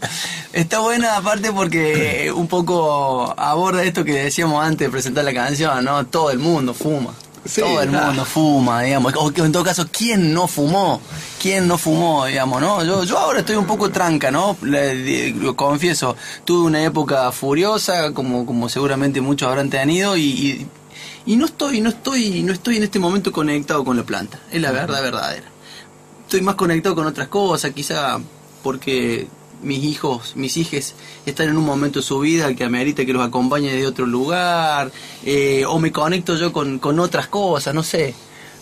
Está 0.52 0.80
buena 0.80 1.16
aparte 1.16 1.50
porque 1.52 2.26
eh, 2.26 2.32
un 2.32 2.46
poco 2.48 3.34
aborda 3.38 3.82
esto 3.84 4.04
que 4.04 4.12
decíamos 4.12 4.64
antes 4.64 4.86
de 4.86 4.90
presentar 4.90 5.24
la 5.24 5.32
canción, 5.34 5.84
¿no? 5.84 6.06
Todo 6.06 6.30
el 6.30 6.38
mundo 6.38 6.72
fuma. 6.74 7.14
Sí, 7.44 7.60
Todo 7.60 7.82
el 7.82 7.90
mundo 7.90 8.24
fuma, 8.24 8.82
digamos. 8.82 9.12
O 9.16 9.30
en 9.36 9.52
todo 9.52 9.62
caso, 9.64 9.86
¿quién 9.92 10.32
no 10.32 10.48
fumó? 10.48 11.00
¿Quién 11.40 11.68
no 11.68 11.76
fumó, 11.76 12.24
digamos, 12.24 12.60
no? 12.60 12.82
Yo, 12.84 13.04
yo 13.04 13.18
ahora 13.18 13.40
estoy 13.40 13.56
un 13.56 13.66
poco 13.66 13.90
tranca, 13.90 14.30
¿no? 14.30 14.56
Le- 14.62 15.30
lo 15.32 15.54
confieso. 15.54 16.16
Tuve 16.44 16.66
una 16.66 16.82
época 16.82 17.30
furiosa, 17.32 18.12
como, 18.14 18.46
como 18.46 18.68
seguramente 18.68 19.20
muchos 19.20 19.48
habrán 19.48 19.68
tenido, 19.68 20.16
y, 20.16 20.22
y, 20.22 20.66
y 21.26 21.36
no 21.36 21.44
estoy, 21.46 21.80
no 21.82 21.90
estoy, 21.90 22.42
no 22.42 22.52
estoy 22.54 22.78
en 22.78 22.84
este 22.84 22.98
momento 22.98 23.30
conectado 23.30 23.84
con 23.84 23.96
la 23.96 24.04
planta. 24.04 24.38
Es 24.50 24.62
la 24.62 24.70
verdad 24.72 25.02
verdadera 25.02 25.48
estoy 26.22 26.40
más 26.40 26.54
conectado 26.54 26.94
con 26.96 27.06
otras 27.06 27.28
cosas, 27.28 27.72
quizá 27.72 28.18
porque 28.62 29.28
mis 29.64 29.82
hijos, 29.82 30.32
mis 30.36 30.56
hijes 30.56 30.94
están 31.26 31.48
en 31.48 31.56
un 31.56 31.64
momento 31.64 31.98
de 32.00 32.04
su 32.04 32.20
vida 32.20 32.54
que 32.54 32.64
amerita 32.64 33.04
que 33.04 33.12
los 33.12 33.26
acompañe 33.26 33.72
de 33.72 33.86
otro 33.86 34.06
lugar, 34.06 34.92
eh, 35.24 35.64
o 35.66 35.78
me 35.78 35.90
conecto 35.90 36.36
yo 36.36 36.52
con, 36.52 36.78
con 36.78 37.00
otras 37.00 37.26
cosas, 37.28 37.74
no 37.74 37.82
sé. 37.82 38.14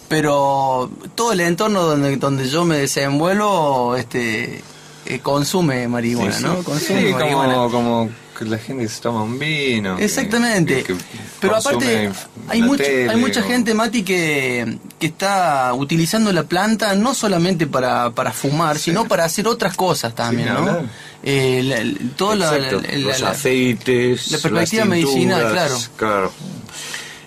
Pero 0.09 0.90
todo 1.14 1.32
el 1.32 1.40
entorno 1.40 1.82
donde, 1.82 2.16
donde 2.16 2.48
yo 2.48 2.64
me 2.64 2.76
desenvuelvo 2.78 3.96
este, 3.96 4.62
eh, 5.07 5.18
consume 5.20 5.88
marihuana, 5.88 6.32
Sí, 6.32 6.42
¿no? 6.44 6.62
Consume 6.62 7.07
Sí, 7.09 7.12
marihuana. 7.14 7.55
como, 7.55 7.70
como 7.70 8.11
que 8.39 8.45
la 8.47 8.59
gente 8.59 8.89
se 8.89 9.01
toma 9.01 9.22
un 9.22 9.39
vino. 9.39 9.99
Exactamente. 9.99 10.83
que- 10.83 10.95
que 10.95 11.01
Pero 11.41 11.57
aparte, 11.57 12.11
hay, 12.49 12.62
mucho- 12.62 12.83
hay 12.83 13.16
mucha 13.16 13.41
o- 13.41 13.45
gente, 13.47 13.74
Mati, 13.74 14.03
que, 14.03 14.78
que 14.99 15.07
está 15.07 15.72
utilizando 15.74 16.33
la 16.33 16.45
planta 16.45 16.95
no 16.95 17.14
solamente 17.14 17.66
para, 17.66 18.11
para 18.11 18.33
fumar, 18.33 18.78
sino 18.78 19.07
para 19.07 19.24
hacer 19.24 19.47
otras 19.49 19.76
cosas 19.76 20.14
también, 20.14 20.49
ni 20.49 20.61
¿no? 20.61 20.78
Eh, 21.24 21.62
la- 21.64 21.85
la- 21.85 22.16
toda 22.16 22.35
la, 22.37 22.59
los 22.59 23.22
aceites, 23.22 24.30
la 24.33 24.39
perspectiva 24.39 24.85
las 24.85 24.89
medicinal, 24.89 25.41
tinturas, 25.43 25.91
claro. 25.97 26.33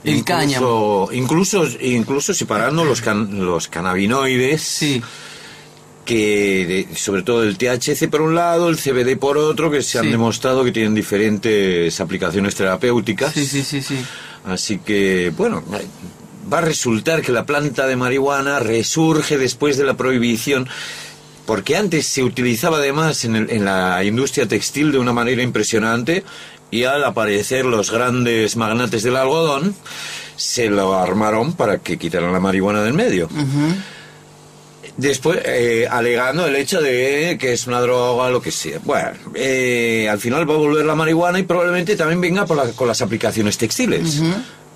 El 0.03 0.23
cáñamo. 0.23 1.09
Incluso, 1.13 1.65
incluso 1.81 2.33
separando 2.33 2.83
los, 2.85 3.01
can- 3.01 3.43
los 3.45 3.67
cannabinoides, 3.67 4.61
Sí, 4.61 5.01
que 6.05 6.87
sobre 6.95 7.23
todo 7.23 7.43
el 7.43 7.57
THC 7.57 8.07
por 8.09 8.21
un 8.21 8.35
lado, 8.35 8.69
el 8.69 8.77
CBD 8.77 9.17
por 9.17 9.37
otro, 9.37 9.71
que 9.71 9.81
se 9.81 9.97
han 9.99 10.05
Sí. 10.05 10.11
demostrado 10.11 10.63
que 10.63 10.71
tienen 10.71 10.93
diferentes 10.95 11.99
aplicaciones 11.99 12.55
terapéuticas. 12.55 13.33
sí, 13.33 13.45
sí, 13.45 13.63
sí, 13.63 13.81
sí. 13.81 13.97
Así 14.45 14.77
que, 14.77 15.33
bueno, 15.35 15.63
va 16.53 16.59
a 16.59 16.61
resultar 16.61 17.21
que 17.23 17.31
la 17.31 17.45
planta 17.45 17.87
de 17.87 17.95
marihuana 17.95 18.59
resurge 18.59 19.37
después 19.39 19.77
de 19.77 19.85
la 19.85 19.95
prohibición, 19.97 20.67
porque 21.47 21.75
antes 21.75 22.05
se 22.05 22.23
utilizaba 22.23 22.77
además 22.77 23.25
en, 23.25 23.35
el- 23.35 23.49
en 23.49 23.65
la 23.65 24.03
industria 24.03 24.47
textil 24.47 24.91
de 24.91 24.99
una 24.99 25.13
manera 25.13 25.41
impresionante 25.41 26.23
y 26.71 26.83
al 26.83 27.03
aparecer 27.03 27.65
los 27.65 27.89
grandes 27.91 28.55
magnates 28.55 29.01
del 29.03 29.15
algodón, 29.15 29.75
se 30.35 30.69
lo 30.69 30.93
armaron 30.99 31.53
para 31.53 31.77
que 31.79 31.97
quitaran 31.97 32.33
la 32.33 32.39
marihuana 32.39 32.81
del 32.83 32.93
medio. 32.93 33.25
Ujú. 33.27 33.75
Después, 34.97 35.39
eh, 35.43 35.87
alegando 35.89 36.45
el 36.47 36.55
hecho 36.55 36.81
de 36.81 37.37
que 37.39 37.51
es 37.53 37.67
una 37.67 37.81
droga, 37.81 38.29
lo 38.29 38.41
que 38.41 38.51
sea. 38.51 38.79
Bueno, 38.83 39.09
eh, 39.33 40.07
al 40.09 40.19
final 40.19 40.49
va 40.49 40.53
a 40.53 40.57
volver 40.57 40.85
la 40.85 40.95
marihuana 40.95 41.37
y 41.39 41.43
probablemente 41.43 41.95
también 41.97 42.21
venga 42.21 42.45
por 42.45 42.55
la- 42.55 42.71
con 42.71 42.87
las 42.87 43.01
aplicaciones 43.01 43.57
textiles. 43.57 44.21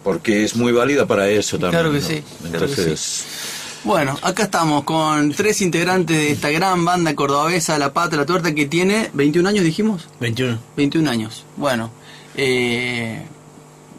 Porque 0.03 0.43
es 0.43 0.55
muy 0.55 0.71
válida 0.73 1.05
para 1.05 1.29
eso 1.29 1.57
también. 1.57 1.71
Claro 1.81 1.91
que 1.93 1.99
¿no? 2.01 2.07
sí, 2.07 2.23
claro 2.41 2.65
que 2.65 2.71
Entonces, 2.73 3.25
Bueno, 3.85 4.17
acá 4.21 4.43
estamos 4.43 4.83
con 4.83 5.31
tres 5.31 5.61
integrantes 5.61 6.17
de 6.17 6.31
esta 6.31 6.49
gran 6.49 6.83
banda 6.83 7.15
cordobesa, 7.15 7.77
La 7.77 7.93
Pata, 7.93 8.17
La 8.17 8.25
Tuerta, 8.25 8.53
que 8.53 8.65
tiene 8.65 9.09
21 9.13 9.47
años, 9.47 9.63
dijimos. 9.63 10.07
21. 10.19 10.59
21 10.75 11.07
años. 11.09 11.45
Bueno, 11.55 11.91
eh, 12.35 13.23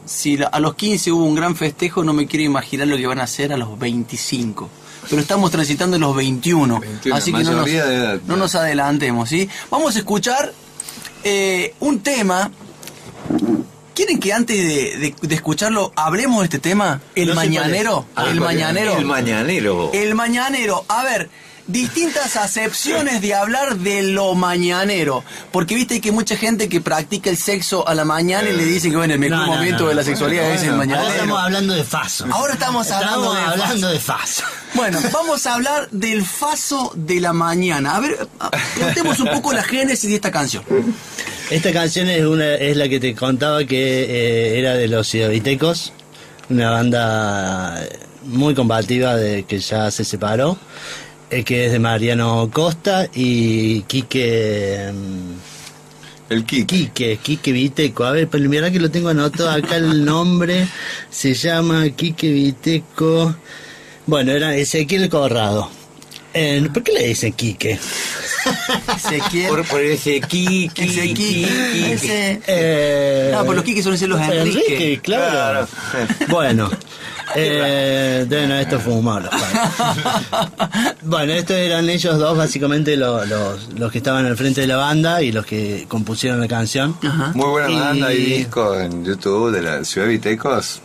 si 0.05 0.37
la- 0.37 0.49
a 0.49 0.61
los 0.61 0.75
15 0.75 1.13
hubo 1.13 1.25
un 1.25 1.35
gran 1.35 1.57
festejo, 1.57 2.05
no 2.05 2.13
me 2.13 2.27
quiero 2.27 2.45
imaginar 2.45 2.89
lo 2.89 2.97
que 2.99 3.07
van 3.07 3.21
a 3.21 3.25
hacer 3.25 3.53
a 3.53 3.57
los 3.57 3.79
25. 3.79 4.69
Pero 5.11 5.21
estamos 5.21 5.51
transitando 5.51 5.99
los 5.99 6.15
21. 6.17 6.81
21, 6.81 7.17
así 7.17 7.33
que 7.33 7.39
no 7.43 7.51
nos, 7.53 7.61
mayoría 7.63 7.85
de 7.85 7.97
edad. 7.97 8.21
no 8.27 8.37
nos 8.37 8.55
adelantemos, 8.55 9.29
¿sí? 9.29 9.49
Vamos 9.71 9.97
a 9.97 9.99
escuchar 9.99 10.53
eh, 11.25 11.75
un 11.81 12.01
tema. 12.01 12.51
¿Quieren 13.95 14.19
que 14.21 14.33
antes 14.33 14.57
de, 14.57 14.97
de- 14.99 15.15
de 15.21 15.35
escucharlo 15.35 15.93
hablemos 15.97 16.39
de 16.41 16.45
este 16.45 16.59
tema? 16.59 17.01
El 17.15 17.29
No 17.29 17.35
mañanero. 17.35 18.07
Ah, 18.15 18.27
el 18.31 18.41
mañanero. 18.41 18.97
El 18.97 19.05
mañanero. 19.05 19.91
El 19.93 20.15
mañanero. 20.15 20.85
A 20.89 21.03
ver, 21.05 21.29
distintas 21.73 22.37
acepciones 22.37 23.21
de 23.21 23.35
hablar 23.35 23.77
de 23.77 24.03
lo 24.03 24.35
mañanero. 24.35 25.25
Porque 25.53 25.75
viste 25.75 26.01
que 26.01 26.09
hay 26.11 26.15
mucha 26.15 26.37
gente 26.37 26.69
que 26.69 26.81
practica 26.81 27.31
el 27.31 27.37
sexo 27.37 27.87
a 27.89 27.95
la 27.95 28.05
mañana 28.05 28.49
y 28.49 28.57
le 28.57 28.65
dicen 28.65 28.91
que 28.91 28.97
bueno, 28.97 29.15
el 29.15 29.21
mejor 29.21 29.39
No, 29.39 29.47
no, 29.47 29.53
momento 29.55 29.83
no, 29.85 29.89
de 29.91 29.95
la 29.95 30.03
sexualidad 30.05 30.51
es 30.53 30.63
el 30.63 30.71
Bueno, 30.75 30.81
Ahora 30.81 30.87
mañanero. 30.87 31.15
estamos 31.15 31.41
hablando 31.43 31.75
de 31.75 31.85
Faso. 31.85 32.27
Ahora 32.31 32.53
estamos 32.55 32.91
hablando 32.91 33.33
de 33.35 33.41
hablando 33.41 33.67
Faso. 33.75 33.89
de 33.89 33.99
Faso. 33.99 34.43
Bueno, 34.75 34.99
vamos 35.13 35.47
a 35.47 35.55
hablar 35.55 35.89
del 35.91 36.25
faso 36.25 36.93
de 36.95 37.21
la 37.21 37.33
mañana. 37.33 37.97
A 37.97 38.01
ver, 38.01 38.29
contemos 38.79 39.19
un 39.21 39.29
poco 39.31 39.53
la 39.53 39.63
génesis 39.63 40.09
de 40.09 40.17
esta 40.17 40.31
canción. 40.31 40.63
Esta 41.51 41.73
canción 41.73 42.09
es 42.09 42.25
una 42.25 42.55
es 42.55 42.77
la 42.77 42.89
que 42.89 43.01
te 43.01 43.15
contaba 43.15 43.65
que 43.65 44.05
eh, 44.05 44.59
era 44.59 44.75
de 44.75 44.87
los 44.87 45.09
ciudaditecos, 45.09 45.93
una 46.49 46.71
banda 46.71 47.81
muy 48.23 48.55
combativa 48.55 49.17
de 49.17 49.43
que 49.45 49.59
ya 49.59 49.91
se 49.91 50.05
separó, 50.05 50.57
eh, 51.31 51.45
que 51.45 51.67
es 51.67 51.73
de 51.73 51.79
Mariano 51.79 52.51
Costa 52.53 53.09
y 53.15 53.83
Quique 53.83 54.91
mm, 54.93 56.33
El 56.33 56.45
Kiki. 56.45 56.65
Quique, 56.65 57.19
Quique 57.23 57.53
Viteco. 57.53 58.05
A 58.05 58.13
ver, 58.13 58.29
pero 58.29 58.49
mira 58.49 58.71
que 58.71 58.79
lo 58.81 58.91
tengo 58.91 59.09
anotado 59.09 59.51
acá 59.51 59.77
el 59.77 60.05
nombre. 60.05 60.67
Se 61.11 61.35
llama 61.35 61.89
Quique 61.91 62.31
Viteco. 62.31 63.35
Bueno, 64.07 64.33
era 64.33 64.55
Ezequiel 64.57 65.09
Corrado. 65.09 65.71
Eh, 66.33 66.69
¿Por 66.73 66.83
qué 66.85 66.93
le 66.93 67.07
dicen 67.09 67.33
Quique? 67.33 67.79
Ezequiel. 68.97 69.49
Por, 69.49 69.65
por 69.67 69.81
ese 69.81 70.21
ki, 70.21 70.71
Ese 70.77 71.13
ki. 71.13 71.45
ese- 71.91 72.41
Eh, 72.47 73.31
No, 73.33 73.45
por 73.45 73.57
los 73.57 73.65
suelen 73.65 73.99
ser 73.99 74.09
los 74.09 74.21
Enrique. 74.21 75.01
claro. 75.03 75.67
Bueno. 76.29 76.71
Eh, 77.37 78.27
bueno, 78.29 78.55
esto 78.57 78.81
fue 78.81 79.01
padres. 79.03 79.31
bueno, 81.03 81.33
estos 81.33 81.57
eran 81.57 81.89
ellos 81.89 82.19
dos, 82.19 82.37
básicamente 82.37 82.97
los, 82.97 83.29
los, 83.29 83.69
los 83.79 83.93
que 83.93 83.99
estaban 83.99 84.27
al 84.27 84.37
frente 84.37 84.61
de 84.63 84.67
la 84.67 84.77
banda 84.77 85.23
y 85.23 85.33
los 85.33 85.47
que 85.47 85.85
compusieron 85.89 86.41
la 86.41 86.49
canción. 86.49 86.97
Ajá. 87.03 87.33
Muy 87.35 87.49
buena 87.51 87.71
Y- 87.71 87.75
banda 87.79 88.13
y 88.13 88.25
disco 88.25 88.79
en 88.79 89.05
YouTube 89.05 89.51
de 89.53 89.63
la 89.63 89.85
Ciudad 89.85 90.09
Vitecos. 90.09 90.81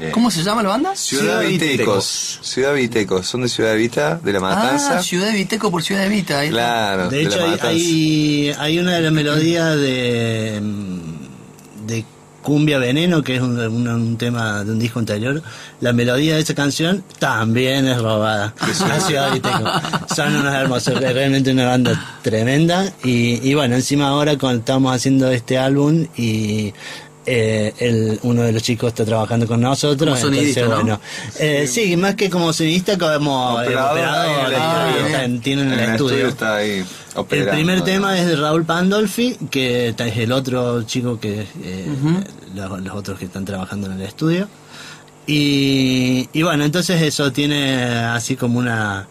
Eh, 0.00 0.10
¿Cómo 0.12 0.30
se 0.30 0.42
llama 0.42 0.62
la 0.62 0.70
banda? 0.70 0.96
Ciudad 0.96 1.22
Ciudad 1.24 1.40
Vitecos. 1.42 1.68
Vitecos. 1.70 2.38
Ciudad 2.42 2.74
Vitecos. 2.74 3.26
Son 3.26 3.42
de 3.42 3.48
Ciudad 3.48 3.74
Vita, 3.76 4.18
de 4.22 4.32
La 4.32 4.40
Matanza. 4.40 4.98
Ah, 4.98 5.02
Ciudad 5.02 5.26
de 5.26 5.34
Viteco 5.34 5.70
por 5.70 5.82
Ciudad 5.82 6.02
de 6.02 6.08
Vita. 6.08 6.38
ahí. 6.40 6.48
Claro, 6.48 7.08
De 7.10 7.22
hecho, 7.22 7.38
hay, 7.62 8.52
hay 8.58 8.78
una 8.78 8.94
de 8.94 9.00
las 9.02 9.12
melodías 9.12 9.76
de, 9.76 10.58
mm, 10.62 11.86
de 11.86 12.04
Cumbia 12.42 12.78
Veneno, 12.78 13.22
que 13.22 13.36
es 13.36 13.40
un, 13.42 13.58
un- 13.58 13.88
un 13.88 14.16
tema 14.18 14.64
de 14.64 14.72
un 14.72 14.78
disco 14.78 14.98
anterior. 14.98 15.42
La 15.80 15.92
melodía 15.92 16.34
de 16.34 16.40
esa 16.40 16.54
canción 16.54 17.04
también 17.18 17.86
es 17.86 18.00
robada. 18.00 18.52
Ciudad 19.06 19.32
Viteco. 19.32 19.64
Son 20.14 20.34
unos 20.36 20.52
hermosos, 20.54 20.94
es 21.00 21.14
realmente 21.14 21.52
una 21.52 21.66
banda 21.66 22.18
tremenda. 22.22 22.92
Y, 23.04 23.48
y 23.48 23.54
bueno, 23.54 23.76
encima 23.76 24.08
ahora 24.08 24.36
cuando 24.38 24.60
estamos 24.60 24.94
haciendo 24.94 25.30
este 25.30 25.56
álbum 25.58 26.06
y 26.16 26.72
eh, 27.24 27.72
el, 27.78 28.18
uno 28.24 28.42
de 28.42 28.50
los 28.52 28.62
chicos 28.64 28.88
está 28.88 29.04
trabajando 29.04 29.46
con 29.46 29.60
nosotros. 29.60 30.18
Como 30.18 30.20
sonidista, 30.20 30.60
entonces, 30.60 30.84
¿no? 30.86 30.96
bueno, 30.96 31.00
eh, 31.38 31.66
sí, 31.68 31.96
más 31.96 32.16
que 32.16 32.28
como 32.28 32.52
sonidista, 32.52 32.98
como 32.98 33.54
Operador, 33.54 33.92
operador, 33.92 34.26
ahí 34.26 34.32
en 34.40 34.46
el 34.46 34.54
ah, 34.60 34.88
estudio. 34.90 35.06
están- 35.06 35.40
tienen 35.40 35.72
En 35.72 35.78
el 35.78 35.90
estudio. 35.90 36.26
está 36.28 36.56
ahí 36.56 36.84
El 37.30 37.48
primer 37.48 37.82
tema 37.82 38.18
es 38.18 38.26
de 38.26 38.36
Raúl 38.36 38.64
Pandolfi, 38.64 39.36
que 39.50 39.88
es 39.88 40.16
el 40.16 40.32
otro 40.32 40.82
chico 40.84 41.20
que 41.20 41.46
eh, 41.62 41.86
los, 42.54 42.80
los 42.80 42.94
otros 42.94 43.18
que 43.18 43.26
están 43.26 43.44
trabajando 43.44 43.86
en 43.88 43.94
el 43.94 44.02
estudio. 44.02 44.48
Y, 45.26 46.28
y 46.32 46.42
bueno, 46.42 46.64
entonces 46.64 47.00
eso 47.02 47.30
tiene 47.32 47.84
así 47.84 48.36
como 48.36 48.58
una 48.58 49.08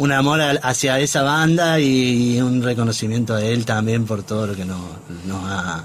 un 0.00 0.12
amor 0.12 0.40
hacia 0.62 0.98
esa 0.98 1.22
banda 1.22 1.78
y 1.78 2.40
un 2.40 2.62
reconocimiento 2.62 3.34
a 3.34 3.42
él 3.42 3.66
también 3.66 4.06
por 4.06 4.22
todo 4.22 4.46
lo 4.46 4.56
que 4.56 4.64
nos, 4.64 4.80
nos 5.26 5.44
ha 5.44 5.84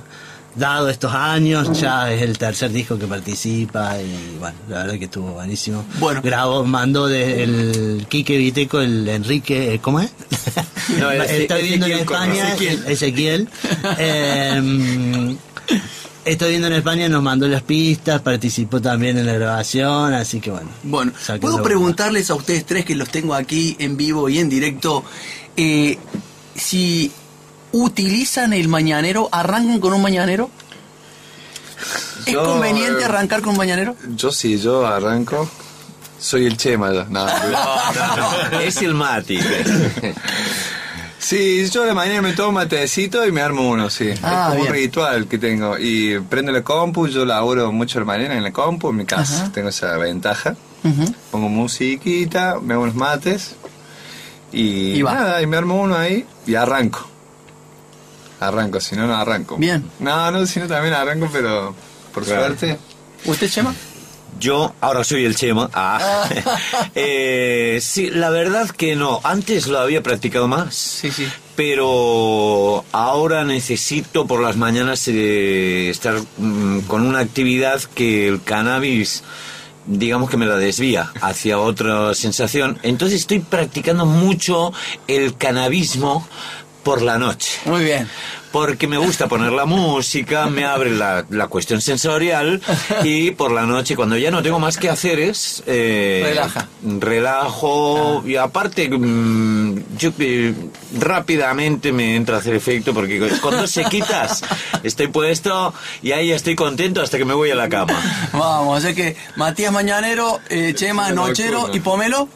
dado 0.56 0.90
estos 0.90 1.14
años. 1.14 1.80
Ya 1.80 2.12
es 2.12 2.22
el 2.22 2.38
tercer 2.38 2.72
disco 2.72 2.98
que 2.98 3.08
participa 3.08 4.00
y 4.02 4.38
bueno, 4.40 4.58
la 4.70 4.84
verdad 4.84 5.00
que 5.00 5.06
estuvo 5.06 5.32
buenísimo. 5.34 5.86
Bueno. 6.00 6.22
grabó, 6.24 6.64
mandó 6.66 7.08
de 7.08 7.44
el 7.44 8.06
Quique 8.10 8.38
Viteco, 8.38 8.82
el 8.82 9.08
Enrique, 9.08 9.80
¿cómo 9.82 10.00
es? 10.00 10.12
No, 11.00 11.12
el 11.12 11.22
Está 11.30 11.58
viviendo 11.58 11.86
en. 11.88 12.00
España, 12.00 12.54
Ezequiel. 12.54 12.84
Ezequiel. 12.88 13.50
Eh, 14.00 15.36
Estoy 16.26 16.50
viendo 16.50 16.66
en 16.66 16.74
España, 16.74 17.08
nos 17.08 17.22
mandó 17.22 17.48
las 17.48 17.62
pistas, 17.62 18.20
participó 18.22 18.82
también 18.82 19.16
en 19.20 19.28
la 19.28 19.34
grabación, 19.34 20.12
así 20.16 20.42
que 20.42 20.50
bueno. 20.50 20.70
Bueno, 20.82 21.12
¿puedo 21.40 21.62
preguntarles 21.62 22.32
a 22.32 22.36
ustedes 22.36 22.66
tres 22.66 22.84
que 22.84 22.96
los 22.96 23.10
tengo 23.10 23.36
aquí 23.36 23.76
en 23.78 23.96
vivo 23.96 24.28
y 24.28 24.40
en 24.40 24.50
directo 24.50 25.04
eh, 25.56 26.00
si 26.56 27.12
utilizan 27.76 28.54
el 28.54 28.68
mañanero, 28.70 29.28
arrancan 29.32 29.80
con 29.80 29.94
un 29.94 30.02
mañanero? 30.02 30.50
¿Es 32.26 32.34
Yo, 32.34 32.44
conveniente 32.44 33.02
eh, 33.02 33.06
arrancar 33.06 33.42
con 33.42 33.52
un 33.52 33.58
mañanero? 33.58 33.96
Yo 34.16 34.32
sí, 34.32 34.58
yo 34.58 34.86
arranco. 34.88 35.50
Soy 36.18 36.46
el 36.46 36.56
Chema 36.58 36.94
ya. 36.94 37.04
No, 37.10 37.26
No, 37.26 38.52
no, 38.52 38.60
es 38.62 38.78
el 38.82 38.94
Mati. 38.94 39.40
Sí, 41.18 41.68
yo 41.72 41.82
de 41.82 41.96
mañana 41.96 42.22
me 42.22 42.34
tomo 42.34 42.50
un 42.50 42.56
matecito 42.56 43.26
y 43.26 43.32
me 43.32 43.42
armo 43.42 43.68
uno, 43.68 43.90
sí. 43.90 44.12
Ah, 44.22 44.50
es 44.50 44.50
como 44.50 44.54
bien. 44.62 44.68
un 44.68 44.74
ritual 44.74 45.28
que 45.28 45.40
tengo. 45.40 45.76
Y 45.80 46.20
prendo 46.20 46.52
la 46.52 46.62
compu, 46.64 47.08
yo 47.08 47.26
laburo 47.26 47.72
mucho 47.72 47.98
de 47.98 48.06
mañana 48.06 48.36
en 48.36 48.44
la 48.44 48.52
compu, 48.54 48.92
en 48.92 48.98
mi 48.98 49.06
casa. 49.06 49.44
Ajá. 49.46 49.52
Tengo 49.52 49.70
esa 49.70 49.98
ventaja. 49.98 50.56
Ujú. 50.84 51.16
Pongo 51.32 51.50
musiquita, 51.50 52.60
me 52.62 52.76
hago 52.76 52.84
unos 52.84 52.94
mates. 52.94 53.56
Y, 54.54 55.02
nada, 55.04 55.42
y 55.42 55.48
me 55.48 55.58
armo 55.58 55.82
uno 55.82 55.98
ahí 55.98 56.28
y 56.46 56.54
arranco. 56.54 57.10
Arranco, 58.40 58.80
si 58.80 58.96
no, 58.96 59.08
no 59.08 59.16
arranco. 59.16 59.58
Bien. 59.58 59.90
No, 60.00 60.32
no, 60.32 60.46
si 60.46 60.60
no 60.60 60.68
también 60.68 60.94
arranco, 60.94 61.30
pero 61.32 61.74
por 62.14 62.24
Claro. 62.24 62.42
suerte. 62.48 62.78
¿Usted, 63.26 63.50
Chema? 63.50 63.74
Yo 64.40 64.74
ahora 64.82 65.04
soy 65.06 65.24
el 65.26 65.36
Chema. 65.36 65.70
Ah. 65.74 66.28
Eh, 66.96 67.80
sí, 67.82 68.10
la 68.10 68.30
verdad 68.30 68.70
que 68.70 68.96
no. 68.96 69.20
Antes 69.24 69.68
lo 69.68 69.80
había 69.80 70.02
practicado 70.04 70.48
más. 70.48 70.76
Sí, 70.76 71.12
sí. 71.12 71.28
Pero 71.56 72.84
ahora 72.92 73.44
necesito 73.44 74.26
por 74.28 74.42
las 74.42 74.56
mañanas 74.58 75.08
eh, 75.08 75.90
estar 75.90 76.16
mm, 76.38 76.80
con 76.82 77.06
una 77.06 77.20
actividad 77.20 77.82
que 77.82 78.28
el 78.28 78.42
cannabis, 78.44 79.24
digamos 79.88 80.30
que 80.30 80.38
me 80.38 80.46
la 80.46 80.58
desvía 80.58 81.12
hacia 81.22 81.60
otra 81.60 82.14
sensación. 82.14 82.80
Entonces 82.84 83.22
estoy 83.22 83.40
practicando 83.40 84.06
mucho 84.06 84.72
el 85.08 85.36
cannabismo 85.38 86.28
por 86.86 87.02
la 87.02 87.18
noche. 87.18 87.60
Muy 87.66 87.84
bien. 87.84 88.08
Porque 88.52 88.88
me 88.88 88.98
gusta 88.98 89.28
poner 89.28 89.52
la 89.52 89.66
música, 89.66 90.46
me 90.46 90.64
abre 90.64 90.92
la, 90.92 91.26
la 91.30 91.48
cuestión 91.48 91.82
sensorial 91.82 92.62
y 93.04 93.32
por 93.32 93.52
la 93.52 93.64
noche 93.66 93.98
cuando 93.98 94.16
ya 94.16 94.32
no 94.32 94.42
tengo 94.42 94.60
más 94.60 94.78
que 94.78 94.88
hacer 94.90 95.20
es... 95.20 95.62
eh, 95.66 96.22
Relaja. 96.26 96.70
Relajo 96.82 98.24
y 98.26 98.38
aparte 98.38 98.88
mm, 98.88 99.98
yo 99.98 100.12
eh, 100.20 100.54
rápidamente 100.98 101.92
me 101.92 102.16
entra 102.16 102.38
a 102.38 102.40
hacer 102.40 102.54
efecto 102.54 102.94
porque 102.94 103.20
con 103.42 103.58
dos 103.58 103.72
sequitas 103.72 104.42
estoy 104.84 105.08
puesto 105.08 105.74
y 106.02 106.14
ahí 106.14 106.32
estoy 106.32 106.56
contento 106.56 107.02
hasta 107.02 107.18
que 107.18 107.26
me 107.26 107.34
voy 107.34 107.52
a 107.52 107.56
la 107.56 107.68
cama. 107.68 108.00
Vamos, 108.32 108.86
así 108.86 108.96
que 108.96 109.18
Matías 109.36 109.74
Mañanero, 109.74 110.40
eh, 110.50 110.72
Chema 110.76 111.12
Nochero 111.12 111.72
y 111.74 111.82
Pomelo. 111.82 112.30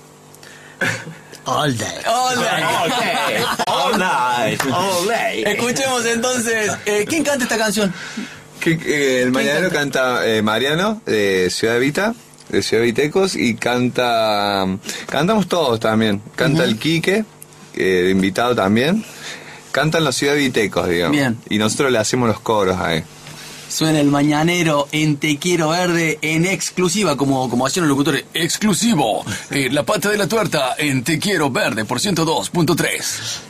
All 1.49 1.75
day. 1.75 1.87
Hola. 2.05 3.57
All 3.65 3.97
night, 3.97 4.61
all 4.71 5.07
day. 5.07 5.43
Escuchemos 5.47 6.05
entonces, 6.05 6.71
eh, 6.85 7.05
¿quién 7.09 7.23
canta 7.23 7.45
esta 7.45 7.57
canción? 7.57 7.91
Que, 8.59 8.77
que 8.77 9.23
el 9.23 9.31
mañanero 9.31 9.71
canta 9.71 10.27
eh, 10.27 10.43
Mariano, 10.43 11.01
de 11.07 11.49
Ciudad 11.49 11.77
Evita, 11.77 12.13
de 12.49 12.61
Ciudad 12.61 12.83
Vitecos, 12.83 13.35
y 13.35 13.55
canta. 13.55 14.67
Cantamos 15.07 15.47
todos 15.47 15.79
también. 15.79 16.21
Canta 16.35 16.63
el 16.65 16.77
Quique, 16.77 17.25
eh, 17.73 17.83
de 17.83 18.11
invitado 18.11 18.55
también. 18.55 19.03
Cantan 19.71 20.03
los 20.03 20.15
Ciudad 20.15 20.35
Vitecos, 20.35 20.87
digamos. 20.87 21.17
Bien. 21.17 21.39
Y 21.49 21.57
nosotros 21.57 21.91
le 21.91 21.97
hacemos 21.97 22.29
los 22.29 22.39
coros 22.41 22.79
ahí. 22.79 23.03
Suena 23.69 23.99
el 23.99 24.07
mañanero 24.07 24.87
en 24.91 25.17
Te 25.17 25.37
Quiero 25.37 25.69
Verde 25.69 26.17
en 26.21 26.45
exclusiva, 26.45 27.15
como, 27.15 27.49
como 27.49 27.65
hacían 27.65 27.87
los 27.87 27.89
locutores. 27.89 28.25
Exclusivo. 28.33 29.23
eh, 29.51 29.69
la 29.71 29.83
pata 29.83 30.09
de 30.09 30.17
la 30.17 30.27
tuerta 30.27 30.75
en 30.77 31.03
Te 31.03 31.19
Quiero 31.19 31.49
Verde 31.49 31.85
por 31.85 31.99
102.3. 31.99 33.49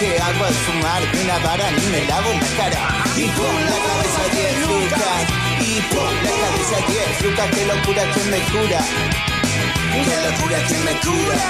primero 0.00 0.16
que 0.16 0.22
hago 0.22 0.46
es 0.46 0.56
fumar 0.56 1.12
de 1.12 1.22
una 1.24 1.38
vara 1.38 1.70
ni 1.70 1.86
me 1.86 2.04
lavo 2.06 2.32
la 2.32 2.48
cara. 2.56 2.82
Y 3.16 3.24
pum 3.36 3.56
la 3.70 3.78
cabeza 3.86 4.22
10 4.32 4.66
lucas 4.66 5.22
Y 5.60 5.80
pum 5.92 6.14
la 6.24 6.32
cabeza 6.42 6.76
10 6.88 7.22
lucas 7.22 7.46
Qué 7.54 7.66
locura 7.66 8.02
que 8.12 8.22
me 8.32 8.40
cura. 8.52 8.80
Qué 10.04 10.16
locura 10.26 10.58
que 10.68 10.78
me 10.86 10.94
cura. 11.00 11.42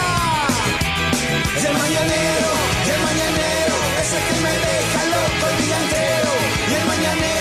Y 1.60 1.66
el 1.66 1.74
mañanero, 1.78 2.50
y 2.86 2.90
el 2.90 3.00
mañanero 3.08 3.76
Es 4.00 4.12
el 4.16 4.22
que 4.28 4.36
me 4.44 4.52
deja 4.66 5.00
loco 5.14 5.44
el 5.50 5.56
día 5.64 5.76
entero. 5.82 6.32
Y 6.70 6.74
el 6.74 6.84
mañanero, 6.86 7.39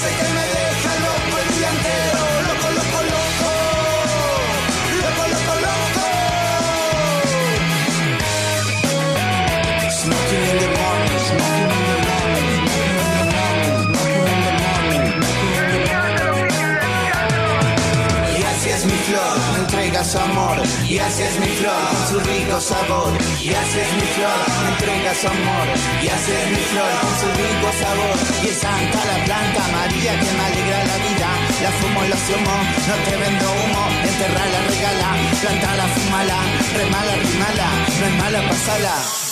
mañanero 0.00 0.04
Es 0.04 0.04
el 0.04 0.16
que 0.16 0.32
me 0.32 0.67
Y 20.88 20.98
así 20.98 21.22
es 21.22 21.38
mi 21.38 21.46
flor, 21.46 21.84
su 22.08 22.18
rico 22.18 22.58
sabor. 22.60 23.12
Y 23.42 23.52
así 23.52 23.78
es 23.78 23.92
mi 23.92 24.08
flor, 24.16 24.38
me 24.62 24.68
entrega 24.70 25.14
su 25.14 25.26
amor. 25.28 25.68
Y 26.02 26.08
así 26.08 26.32
es 26.32 26.50
mi 26.50 26.62
flor, 26.70 26.90
con 27.02 27.14
su 27.20 27.28
rico 27.36 27.68
sabor. 27.78 28.16
Y 28.42 28.48
es 28.48 28.56
santa 28.56 29.04
la 29.04 29.24
planta 29.26 29.62
María 29.68 30.12
que 30.18 30.30
me 30.32 30.44
alegra 30.48 30.84
la 30.90 30.96
vida. 31.06 31.28
La 31.62 31.70
fumo, 31.78 32.02
la 32.04 32.16
sumo, 32.16 32.56
no 32.88 32.94
te 33.04 33.16
vendo 33.18 33.46
humo. 33.52 33.84
Enterrala, 34.02 34.60
regala, 34.66 35.10
plantala, 35.42 35.88
fumala. 35.88 36.38
Remala, 36.74 37.14
rimala, 37.16 37.68
no 38.00 38.06
es 38.06 38.14
mala, 38.22 38.48
pasala. 38.48 39.27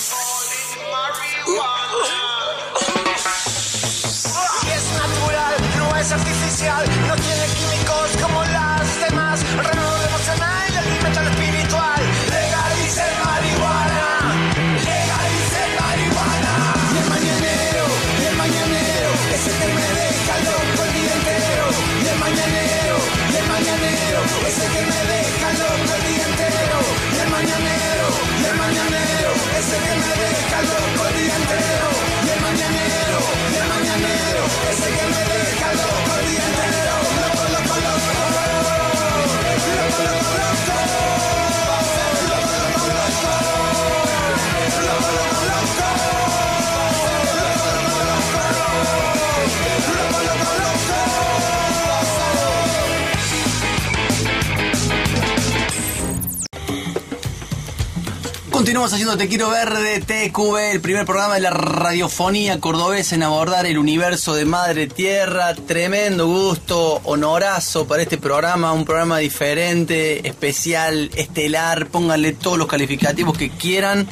Continuamos 58.66 58.92
haciendo 58.92 59.16
Te 59.16 59.28
Quiero 59.28 59.48
Verde, 59.48 60.00
TQV, 60.00 60.72
el 60.72 60.80
primer 60.80 61.06
programa 61.06 61.34
de 61.34 61.40
la 61.40 61.50
radiofonía 61.50 62.58
cordobesa 62.58 63.14
en 63.14 63.22
abordar 63.22 63.64
el 63.64 63.78
universo 63.78 64.34
de 64.34 64.44
Madre 64.44 64.88
Tierra. 64.88 65.54
Tremendo 65.54 66.26
gusto, 66.26 67.00
honorazo 67.04 67.86
para 67.86 68.02
este 68.02 68.18
programa, 68.18 68.72
un 68.72 68.84
programa 68.84 69.18
diferente, 69.18 70.26
especial, 70.26 71.12
estelar. 71.14 71.86
Pónganle 71.86 72.32
todos 72.32 72.58
los 72.58 72.66
calificativos 72.66 73.38
que 73.38 73.50
quieran. 73.50 74.08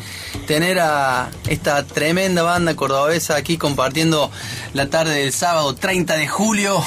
Tener 0.47 0.79
a 0.79 1.31
esta 1.49 1.85
tremenda 1.85 2.45
banda 2.45 2.77
cordobesa 2.77 3.35
aquí 3.35 3.57
compartiendo 3.57 4.31
la 4.73 4.89
tarde 4.89 5.19
del 5.19 5.33
sábado 5.33 5.75
30 5.75 6.17
de 6.17 6.29
julio 6.29 6.81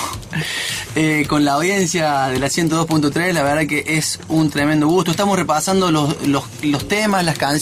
eh, 0.95 1.25
con 1.27 1.43
la 1.43 1.53
audiencia 1.53 2.27
de 2.27 2.39
la 2.39 2.47
102.3. 2.47 3.33
La 3.33 3.43
verdad 3.43 3.67
que 3.67 3.83
es 3.97 4.21
un 4.29 4.49
tremendo 4.49 4.87
gusto. 4.87 5.11
Estamos 5.11 5.37
repasando 5.37 5.91
los, 5.91 6.15
los 6.27 6.87
temas, 6.87 7.25
las 7.25 7.37
canciones 7.37 7.56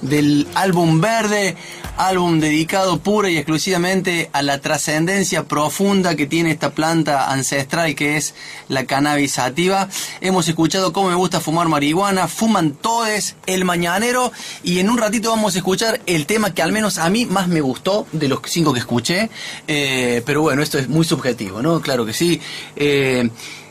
del 0.00 0.46
álbum 0.54 1.02
verde, 1.02 1.54
álbum 1.98 2.40
dedicado 2.40 2.98
pura 2.98 3.28
y 3.28 3.36
exclusivamente 3.36 4.30
a 4.32 4.40
la 4.40 4.58
trascendencia 4.58 5.44
profunda 5.44 6.14
que 6.16 6.26
tiene 6.26 6.50
esta 6.50 6.70
planta 6.70 7.30
ancestral 7.30 7.94
que 7.94 8.16
es 8.16 8.34
la 8.68 8.86
cannabis 8.86 9.32
sativa. 9.32 9.90
Hemos 10.22 10.48
escuchado 10.48 10.94
cómo 10.94 11.10
me 11.10 11.14
gusta 11.14 11.40
fumar 11.40 11.68
marihuana, 11.68 12.26
fuman 12.26 12.72
todes, 12.72 13.36
el 13.44 13.66
mañanero 13.66 14.32
y 14.62 14.78
en 14.78 14.88
un 14.88 14.96
ratito 14.96 15.28
vamos 15.28 15.54
a 15.54 15.58
escuchar 15.58 16.00
el 16.06 16.24
tema 16.24 16.54
que 16.54 16.62
al 16.62 16.72
menos 16.72 16.96
a 16.96 17.10
mí 17.10 17.26
más 17.26 17.48
me 17.48 17.60
gustó 17.60 18.06
de 18.12 18.28
los 18.28 18.40
cinco 18.46 18.72
que 18.72 18.80
escuché. 18.80 19.28
Eh, 19.66 20.22
pero 20.24 20.40
bueno, 20.40 20.62
esto 20.62 20.78
es 20.78 20.88
muy 20.88 21.04
subjetivo, 21.04 21.60
¿no? 21.60 21.82
Claro 21.82 22.06
que 22.06 22.14
sí. 22.14 22.40
Eh, 22.76 23.28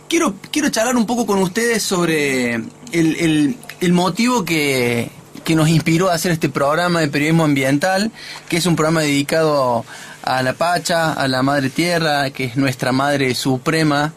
quiero, 0.07 0.35
quiero 0.51 0.69
charlar 0.69 0.95
un 0.95 1.07
poco 1.07 1.25
con 1.25 1.39
ustedes 1.39 1.81
sobre 1.81 2.61
el, 2.91 3.57
el 3.79 3.93
motivo 3.93 4.43
que, 4.43 5.09
que 5.47 5.55
nos 5.55 5.69
inspiró 5.69 6.09
a 6.09 6.13
hacer 6.13 6.33
este 6.33 6.49
programa 6.49 6.99
de 6.99 7.07
periodismo 7.07 7.45
ambiental, 7.45 8.11
que 8.49 8.57
es 8.57 8.65
un 8.65 8.75
programa 8.75 8.99
dedicado 8.99 9.85
a 10.21 10.43
la 10.43 10.51
Pacha, 10.51 11.13
a 11.13 11.25
la 11.29 11.41
Madre 11.41 11.69
Tierra, 11.69 12.31
que 12.31 12.43
es 12.43 12.57
nuestra 12.57 12.91
Madre 12.91 13.33
Suprema, 13.33 14.13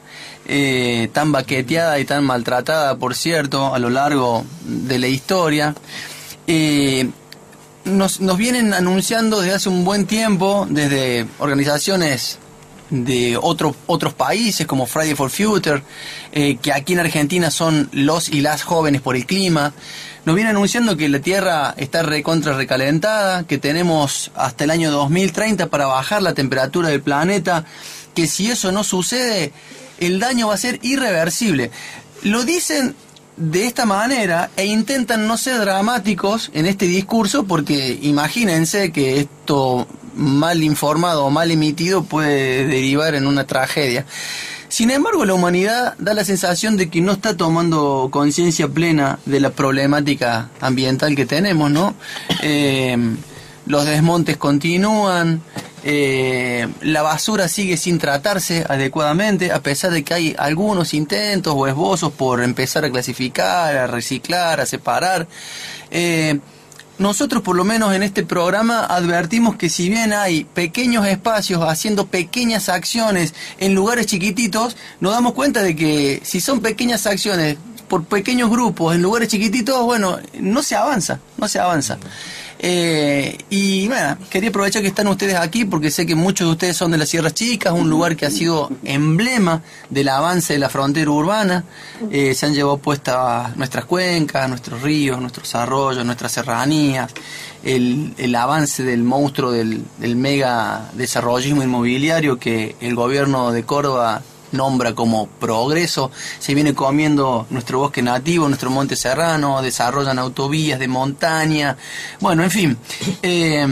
eh, 0.48 1.08
tan 1.12 1.30
baqueteada 1.30 2.00
y 2.00 2.04
tan 2.04 2.24
maltratada, 2.24 2.96
por 2.96 3.14
cierto, 3.14 3.72
a 3.72 3.78
lo 3.78 3.90
largo 3.90 4.44
de 4.64 4.98
la 4.98 5.06
historia. 5.06 5.76
Eh, 6.48 7.08
nos, 7.84 8.20
nos 8.20 8.36
vienen 8.36 8.74
anunciando 8.74 9.40
desde 9.40 9.54
hace 9.54 9.68
un 9.68 9.84
buen 9.84 10.06
tiempo, 10.06 10.66
desde 10.68 11.28
organizaciones 11.38 12.40
de 12.90 13.38
otro, 13.40 13.74
otros 13.86 14.14
países 14.14 14.66
como 14.66 14.84
Friday 14.84 15.14
for 15.14 15.30
Future, 15.30 15.82
eh, 16.32 16.56
que 16.60 16.72
aquí 16.72 16.92
en 16.92 16.98
Argentina 16.98 17.52
son 17.52 17.88
los 17.92 18.28
y 18.28 18.40
las 18.40 18.64
jóvenes 18.64 19.00
por 19.00 19.14
el 19.14 19.26
clima. 19.26 19.72
Nos 20.24 20.34
viene 20.34 20.50
anunciando 20.50 20.96
que 20.96 21.08
la 21.08 21.20
Tierra 21.20 21.74
está 21.78 22.02
recontra 22.02 22.54
recalentada, 22.54 23.44
que 23.44 23.58
tenemos 23.58 24.30
hasta 24.34 24.64
el 24.64 24.70
año 24.70 24.90
2030 24.90 25.68
para 25.68 25.86
bajar 25.86 26.22
la 26.22 26.34
temperatura 26.34 26.90
del 26.90 27.00
planeta, 27.00 27.64
que 28.14 28.26
si 28.26 28.50
eso 28.50 28.70
no 28.70 28.84
sucede, 28.84 29.52
el 29.98 30.20
daño 30.20 30.48
va 30.48 30.54
a 30.54 30.58
ser 30.58 30.78
irreversible. 30.82 31.70
Lo 32.22 32.44
dicen 32.44 32.94
de 33.38 33.66
esta 33.66 33.86
manera 33.86 34.50
e 34.56 34.66
intentan 34.66 35.26
no 35.26 35.38
ser 35.38 35.58
dramáticos 35.58 36.50
en 36.52 36.66
este 36.66 36.86
discurso 36.86 37.44
porque 37.44 37.98
imagínense 38.02 38.92
que 38.92 39.20
esto 39.20 39.88
mal 40.14 40.62
informado 40.62 41.24
o 41.24 41.30
mal 41.30 41.50
emitido 41.50 42.02
puede 42.02 42.66
derivar 42.66 43.14
en 43.14 43.26
una 43.26 43.46
tragedia. 43.46 44.04
Sin 44.70 44.92
embargo, 44.92 45.24
la 45.24 45.34
humanidad 45.34 45.94
da 45.98 46.14
la 46.14 46.24
sensación 46.24 46.76
de 46.76 46.88
que 46.88 47.00
no 47.00 47.12
está 47.12 47.36
tomando 47.36 48.08
conciencia 48.12 48.68
plena 48.68 49.18
de 49.26 49.40
la 49.40 49.50
problemática 49.50 50.48
ambiental 50.60 51.16
que 51.16 51.26
tenemos, 51.26 51.72
¿no? 51.72 51.94
Eh, 52.40 52.96
los 53.66 53.84
desmontes 53.84 54.36
continúan, 54.36 55.42
eh, 55.82 56.68
la 56.82 57.02
basura 57.02 57.48
sigue 57.48 57.76
sin 57.76 57.98
tratarse 57.98 58.64
adecuadamente, 58.68 59.50
a 59.50 59.60
pesar 59.60 59.90
de 59.90 60.04
que 60.04 60.14
hay 60.14 60.36
algunos 60.38 60.94
intentos 60.94 61.52
o 61.56 61.66
esbozos 61.66 62.12
por 62.12 62.40
empezar 62.40 62.84
a 62.84 62.90
clasificar, 62.90 63.76
a 63.76 63.86
reciclar, 63.88 64.60
a 64.60 64.66
separar. 64.66 65.26
Eh, 65.90 66.38
nosotros 67.00 67.42
por 67.42 67.56
lo 67.56 67.64
menos 67.64 67.94
en 67.94 68.02
este 68.02 68.24
programa 68.24 68.84
advertimos 68.84 69.56
que 69.56 69.70
si 69.70 69.88
bien 69.88 70.12
hay 70.12 70.44
pequeños 70.44 71.06
espacios 71.06 71.62
haciendo 71.66 72.06
pequeñas 72.06 72.68
acciones 72.68 73.34
en 73.58 73.74
lugares 73.74 74.04
chiquititos, 74.04 74.76
nos 75.00 75.12
damos 75.12 75.32
cuenta 75.32 75.62
de 75.62 75.74
que 75.74 76.20
si 76.22 76.42
son 76.42 76.60
pequeñas 76.60 77.06
acciones 77.06 77.56
por 77.90 78.04
pequeños 78.04 78.48
grupos 78.48 78.94
en 78.94 79.02
lugares 79.02 79.28
chiquititos, 79.28 79.82
bueno, 79.82 80.16
no 80.38 80.62
se 80.62 80.76
avanza, 80.76 81.18
no 81.36 81.48
se 81.48 81.58
avanza. 81.58 81.98
Eh, 82.60 83.36
y 83.50 83.88
bueno, 83.88 84.16
quería 84.30 84.50
aprovechar 84.50 84.82
que 84.82 84.88
están 84.88 85.08
ustedes 85.08 85.34
aquí 85.34 85.64
porque 85.64 85.90
sé 85.90 86.06
que 86.06 86.14
muchos 86.14 86.46
de 86.46 86.52
ustedes 86.52 86.76
son 86.76 86.92
de 86.92 86.98
las 86.98 87.08
Sierras 87.08 87.34
Chicas, 87.34 87.72
un 87.72 87.90
lugar 87.90 88.14
que 88.14 88.26
ha 88.26 88.30
sido 88.30 88.70
emblema 88.84 89.62
del 89.88 90.08
avance 90.08 90.52
de 90.52 90.60
la 90.60 90.68
frontera 90.68 91.10
urbana. 91.10 91.64
Eh, 92.12 92.32
se 92.34 92.46
han 92.46 92.54
llevado 92.54 92.78
puestas 92.78 93.56
nuestras 93.56 93.86
cuencas, 93.86 94.48
nuestros 94.48 94.82
ríos, 94.82 95.20
nuestros 95.20 95.52
arroyos, 95.56 96.06
nuestras 96.06 96.30
serranías, 96.30 97.12
el, 97.64 98.14
el 98.18 98.34
avance 98.36 98.84
del 98.84 99.02
monstruo 99.02 99.50
del, 99.50 99.82
del 99.98 100.14
mega 100.14 100.90
desarrollismo 100.92 101.64
inmobiliario 101.64 102.38
que 102.38 102.76
el 102.80 102.94
gobierno 102.94 103.50
de 103.50 103.64
Córdoba 103.64 104.22
nombra 104.52 104.94
como 104.94 105.26
progreso, 105.28 106.10
se 106.38 106.54
viene 106.54 106.74
comiendo 106.74 107.46
nuestro 107.50 107.78
bosque 107.78 108.02
nativo, 108.02 108.48
nuestro 108.48 108.70
monte 108.70 108.96
serrano, 108.96 109.62
desarrollan 109.62 110.18
autovías 110.18 110.78
de 110.78 110.88
montaña, 110.88 111.76
bueno, 112.20 112.42
en 112.42 112.50
fin, 112.50 112.76
eh, 113.22 113.66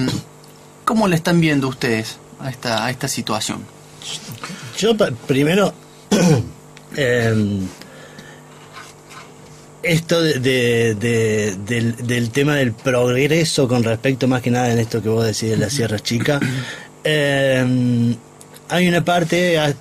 ¿cómo 0.85 1.09
le 1.09 1.17
están 1.17 1.41
viendo 1.41 1.69
ustedes 1.69 2.17
a 2.41 2.51
esta, 2.51 2.85
a 2.85 2.91
esta 2.91 3.09
situación? 3.09 3.65
Yo 4.79 4.97
primero, 5.27 5.73
em, 6.97 7.67
esto 9.83 10.21
de, 10.23 10.39
de- 10.41 10.95
de- 10.95 11.57
del, 11.67 11.97
del 12.07 12.31
tema 12.31 12.55
del 12.57 12.73
progreso 12.73 13.69
con 13.69 13.85
respecto 13.85 14.27
más 14.27 14.43
que 14.43 14.51
nada 14.51 14.73
en 14.73 14.79
esto 14.79 15.03
que 15.03 15.09
vos 15.09 15.25
decís 15.25 15.51
de 15.51 15.57
la 15.57 15.71
Sierra 15.71 15.99
Chica, 16.01 16.41
em, 17.05 18.15
hay 18.69 18.89
una 18.89 19.05
parte 19.05 19.59
ah, 19.59 19.73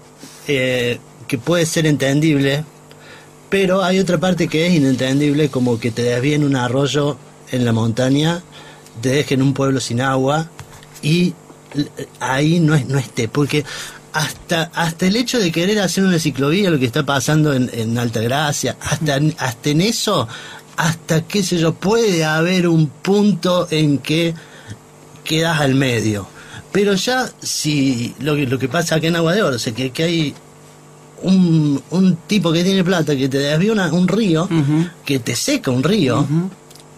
eh, 0.47 0.99
que 1.27 1.37
puede 1.37 1.65
ser 1.65 1.85
entendible, 1.85 2.63
pero 3.49 3.83
hay 3.83 3.99
otra 3.99 4.17
parte 4.17 4.47
que 4.47 4.67
es 4.67 4.73
inentendible, 4.73 5.49
como 5.49 5.79
que 5.79 5.91
te 5.91 6.03
desvíen 6.03 6.43
un 6.43 6.55
arroyo 6.55 7.17
en 7.51 7.65
la 7.65 7.71
montaña, 7.73 8.41
te 9.01 9.09
dejen 9.09 9.41
un 9.41 9.53
pueblo 9.53 9.79
sin 9.79 10.01
agua 10.01 10.49
y 11.01 11.33
l- 11.75 11.89
ahí 12.19 12.59
no, 12.59 12.75
es, 12.75 12.87
no 12.87 12.97
esté, 12.97 13.27
porque 13.27 13.63
hasta, 14.13 14.71
hasta 14.73 15.05
el 15.05 15.15
hecho 15.15 15.39
de 15.39 15.51
querer 15.51 15.79
hacer 15.79 16.03
una 16.03 16.19
ciclovía, 16.19 16.69
lo 16.69 16.79
que 16.79 16.85
está 16.85 17.05
pasando 17.05 17.53
en, 17.53 17.69
en 17.73 17.97
Altagracia, 17.97 18.75
hasta, 18.81 19.19
hasta 19.37 19.69
en 19.69 19.81
eso, 19.81 20.27
hasta 20.75 21.21
qué 21.21 21.43
sé 21.43 21.57
yo, 21.57 21.73
puede 21.73 22.25
haber 22.25 22.67
un 22.67 22.87
punto 22.87 23.67
en 23.69 23.99
que 23.99 24.33
quedas 25.23 25.59
al 25.61 25.75
medio. 25.75 26.27
Pero 26.71 26.93
ya 26.95 27.29
si 27.41 28.13
lo 28.19 28.35
que, 28.35 28.45
lo 28.45 28.59
que 28.59 28.67
pasa 28.67 28.95
acá 28.95 29.07
en 29.07 29.15
Agua 29.15 29.33
de 29.33 29.41
Oro, 29.43 29.55
o 29.55 29.59
sea, 29.59 29.73
que, 29.73 29.89
que 29.91 30.03
hay 30.03 30.33
un, 31.23 31.81
un 31.91 32.15
tipo 32.27 32.51
que 32.51 32.63
tiene 32.63 32.83
plata 32.83 33.15
que 33.15 33.27
te 33.29 33.39
desvía 33.39 33.71
una- 33.71 33.91
un 33.91 34.07
río, 34.07 34.47
que 35.05 35.19
te 35.19 35.35
seca 35.35 35.71
un 35.71 35.81
río, 35.83 36.25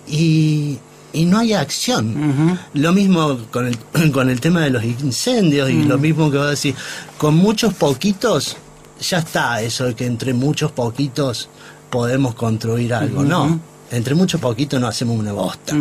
y, 0.07 0.78
y 1.13 1.26
no 1.26 1.39
hay 1.39 1.53
acción. 1.53 2.57
Lo 2.74 2.91
mismo 2.93 3.38
con 3.51 3.67
el, 3.67 3.78
con 4.11 4.30
el 4.30 4.41
tema 4.41 4.61
de 4.61 4.70
los 4.72 4.84
incendios 4.84 5.70
y 5.70 5.84
lo 5.84 5.97
mismo 5.97 6.30
que 6.32 6.38
va 6.38 6.47
a 6.47 6.49
decir, 6.51 6.76
con 7.17 7.36
muchos 7.36 7.74
poquitos, 7.74 8.57
ya 9.01 9.20
está 9.20 9.61
eso 9.61 9.86
de 9.86 9.95
que 9.95 10.05
entre 10.05 10.34
muchos 10.34 10.72
poquitos 10.72 11.47
podemos 11.89 12.36
construir 12.36 12.93
algo. 12.93 13.24
No, 13.24 13.59
entre 13.91 14.13
muchos 14.15 14.41
poquitos 14.41 14.80
no 14.82 14.88
hacemos 14.88 15.17
una 15.17 15.32
bosta. 15.32 15.74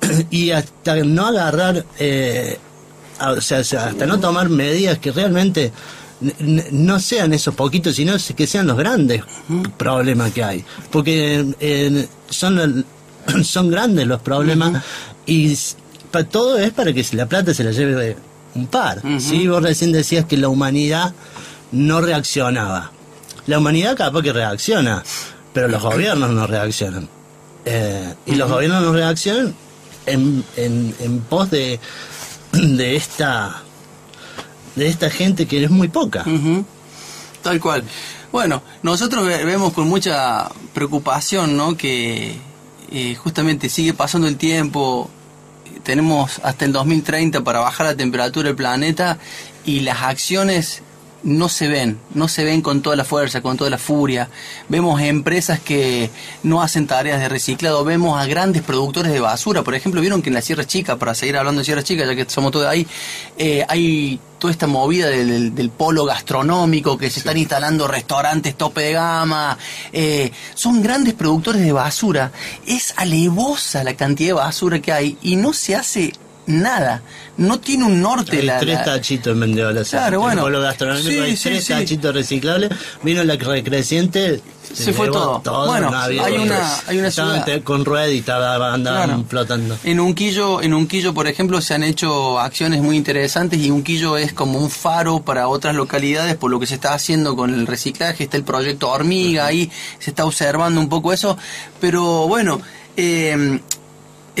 y 0.30 0.50
hasta 0.50 0.96
no 1.04 1.26
agarrar, 1.26 1.84
eh, 1.98 2.58
o 3.20 3.40
sea, 3.40 3.58
hasta 3.60 4.06
no 4.06 4.18
tomar 4.20 4.48
medidas 4.48 4.98
que 4.98 5.12
realmente 5.12 5.72
no 6.70 7.00
sean 7.00 7.32
esos 7.32 7.54
poquitos, 7.54 7.96
sino 7.96 8.14
que 8.36 8.46
sean 8.46 8.66
los 8.66 8.76
grandes 8.76 9.22
problemas 9.76 10.32
que 10.32 10.44
hay. 10.44 10.64
Porque 10.90 11.46
eh, 11.60 12.06
son, 12.28 12.84
son 13.44 13.70
grandes 13.70 14.06
los 14.06 14.20
problemas 14.20 14.82
y 15.26 15.56
pa- 16.10 16.24
todo 16.24 16.58
es 16.58 16.70
para 16.72 16.92
que 16.92 17.04
la 17.12 17.26
plata 17.26 17.54
se 17.54 17.64
la 17.64 17.70
lleve 17.72 18.16
un 18.54 18.66
par. 18.66 19.00
¿sí? 19.20 19.46
Vos 19.46 19.62
recién 19.62 19.92
decías 19.92 20.24
que 20.26 20.36
la 20.36 20.48
humanidad 20.48 21.14
no 21.72 22.00
reaccionaba. 22.00 22.92
La 23.46 23.58
humanidad 23.58 23.96
capaz 23.96 24.22
que 24.22 24.32
reacciona, 24.32 25.02
pero 25.54 25.68
los 25.68 25.82
gobiernos 25.82 26.30
no 26.30 26.46
reaccionan. 26.46 27.08
Eh, 27.64 28.14
y 28.26 28.34
los 28.34 28.50
gobiernos 28.50 28.82
no 28.82 28.92
reaccionan 28.92 29.54
en, 30.06 30.44
en, 30.56 30.94
en 31.00 31.20
pos 31.20 31.50
de, 31.50 31.78
de 32.76 32.96
esta 32.96 33.62
de 34.76 34.86
esta 34.88 35.10
gente 35.10 35.46
que 35.46 35.64
es 35.64 35.70
muy 35.70 35.88
poca. 35.88 36.24
Tal 37.42 37.60
cual. 37.60 37.82
Bueno, 38.32 38.62
nosotros 38.82 39.26
ve- 39.26 39.44
vemos 39.44 39.72
con 39.72 39.88
mucha 39.88 40.48
preocupación, 40.72 41.56
¿no? 41.56 41.76
Que 41.76 42.36
eh, 42.92 43.14
justamente 43.16 43.68
sigue 43.68 43.92
pasando 43.94 44.28
el 44.28 44.36
tiempo, 44.36 45.10
tenemos 45.82 46.40
hasta 46.44 46.64
el 46.64 46.72
2030 46.72 47.42
para 47.42 47.60
bajar 47.60 47.86
la 47.86 47.96
temperatura 47.96 48.46
del 48.48 48.56
planeta 48.56 49.18
y 49.64 49.80
las 49.80 50.02
acciones 50.02 50.82
no 51.22 51.48
se 51.48 51.68
ven, 51.68 51.98
no 52.14 52.28
se 52.28 52.44
ven 52.44 52.62
con 52.62 52.82
toda 52.82 52.96
la 52.96 53.04
fuerza, 53.04 53.40
con 53.40 53.56
toda 53.56 53.70
la 53.70 53.78
furia. 53.78 54.28
Vemos 54.68 55.00
empresas 55.00 55.60
que 55.60 56.10
no 56.42 56.62
hacen 56.62 56.86
tareas 56.86 57.20
de 57.20 57.28
reciclado, 57.28 57.84
vemos 57.84 58.20
a 58.20 58.26
grandes 58.26 58.62
productores 58.62 59.12
de 59.12 59.20
basura. 59.20 59.62
Por 59.62 59.74
ejemplo, 59.74 60.00
vieron 60.00 60.22
que 60.22 60.30
en 60.30 60.34
la 60.34 60.42
Sierra 60.42 60.64
Chica, 60.66 60.96
para 60.96 61.14
seguir 61.14 61.36
hablando 61.36 61.60
de 61.60 61.64
Sierra 61.64 61.82
Chica, 61.82 62.04
ya 62.06 62.14
que 62.14 62.28
somos 62.28 62.52
todos 62.52 62.66
ahí, 62.66 62.86
eh, 63.36 63.64
hay 63.68 64.20
toda 64.38 64.50
esta 64.50 64.66
movida 64.66 65.08
del, 65.08 65.54
del 65.54 65.70
polo 65.70 66.04
gastronómico, 66.06 66.96
que 66.96 67.10
se 67.10 67.20
están 67.20 67.36
instalando 67.36 67.86
restaurantes 67.86 68.56
tope 68.56 68.80
de 68.80 68.92
gama. 68.92 69.58
eh, 69.92 70.32
son 70.54 70.82
grandes 70.82 71.14
productores 71.14 71.62
de 71.62 71.72
basura. 71.72 72.32
Es 72.66 72.94
alevosa 72.96 73.84
la 73.84 73.94
cantidad 73.94 74.30
de 74.30 74.34
basura 74.34 74.80
que 74.80 74.92
hay 74.92 75.18
y 75.22 75.36
no 75.36 75.52
se 75.52 75.76
hace 75.76 76.12
nada. 76.50 77.02
No 77.36 77.58
tiene 77.58 77.84
un 77.84 78.00
norte 78.02 78.38
Hay 78.38 78.42
la, 78.42 78.58
tres 78.58 78.74
la- 78.74 78.84
tachitos 78.84 79.32
en 79.32 79.38
Mendiola. 79.38 79.82
Claro, 79.84 80.20
bueno. 80.20 80.48
Gastronómico 80.60 81.08
Sí, 81.08 81.18
hay 81.18 81.36
sí, 81.36 81.48
tres 81.48 81.64
sí. 81.64 81.72
tachitos 81.72 82.14
reciclables. 82.14 82.70
Vino 83.02 83.24
la 83.24 83.36
recreciente. 83.36 84.42
Se 84.72 84.92
fue 84.92 85.08
todo. 85.08 85.40
Bueno, 85.66 85.88
había 85.88 86.24
hay 86.26 86.34
una- 86.36 86.78
hay 86.86 86.98
una 86.98 87.10
ciudad- 87.10 87.62
con 87.64 87.80
estaba- 87.80 88.72
andaban 88.74 89.08
Claro. 89.08 89.24
flotando. 89.28 89.76
En 89.82 89.98
Unquillo, 89.98 90.62
en 90.62 90.74
Unquillo, 90.74 91.12
por 91.12 91.26
ejemplo, 91.26 91.60
se 91.60 91.74
han 91.74 91.82
hecho 91.82 92.38
acciones 92.38 92.80
muy 92.80 92.96
interesantes 92.96 93.58
y 93.58 93.70
Unquillo 93.70 94.16
es 94.16 94.32
como 94.32 94.58
un 94.60 94.70
faro 94.70 95.20
para 95.22 95.48
otras 95.48 95.74
localidades 95.74 96.36
por 96.36 96.50
lo 96.52 96.60
que 96.60 96.66
se 96.66 96.74
está 96.74 96.94
haciendo 96.94 97.34
con 97.34 97.52
el 97.52 97.66
reciclaje. 97.66 98.24
Está 98.24 98.36
el 98.36 98.44
proyecto 98.44 98.90
Hormiga, 98.90 99.46
ahí 99.46 99.70
se 99.98 100.10
está 100.10 100.24
observando 100.24 100.80
un 100.80 100.88
poco 100.88 101.12
eso. 101.12 101.36
Pero 101.80 102.28
bueno, 102.28 102.60
eh, 102.96 103.60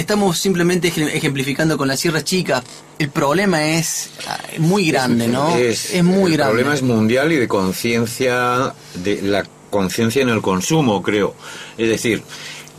estamos 0.00 0.38
simplemente 0.38 0.92
ejem- 0.92 1.10
ejemplificando 1.12 1.76
con 1.78 1.88
la 1.88 1.96
Sierra 1.96 2.22
Chica. 2.24 2.62
El 2.98 3.10
problema 3.10 3.64
es 3.64 4.10
ah, 4.26 4.38
muy 4.58 4.90
grande, 4.90 5.28
¿no? 5.28 5.56
Es, 5.56 6.02
muy 6.02 6.32
el 6.32 6.36
grande. 6.38 6.54
problema 6.54 6.74
es 6.74 6.82
mundial 6.82 7.32
y 7.32 7.36
de 7.36 7.48
conciencia, 7.48 8.74
de 8.94 9.22
la 9.22 9.44
conciencia 9.70 10.22
en 10.22 10.28
el 10.28 10.42
consumo, 10.42 11.02
creo. 11.02 11.34
Es 11.78 11.88
decir, 11.88 12.22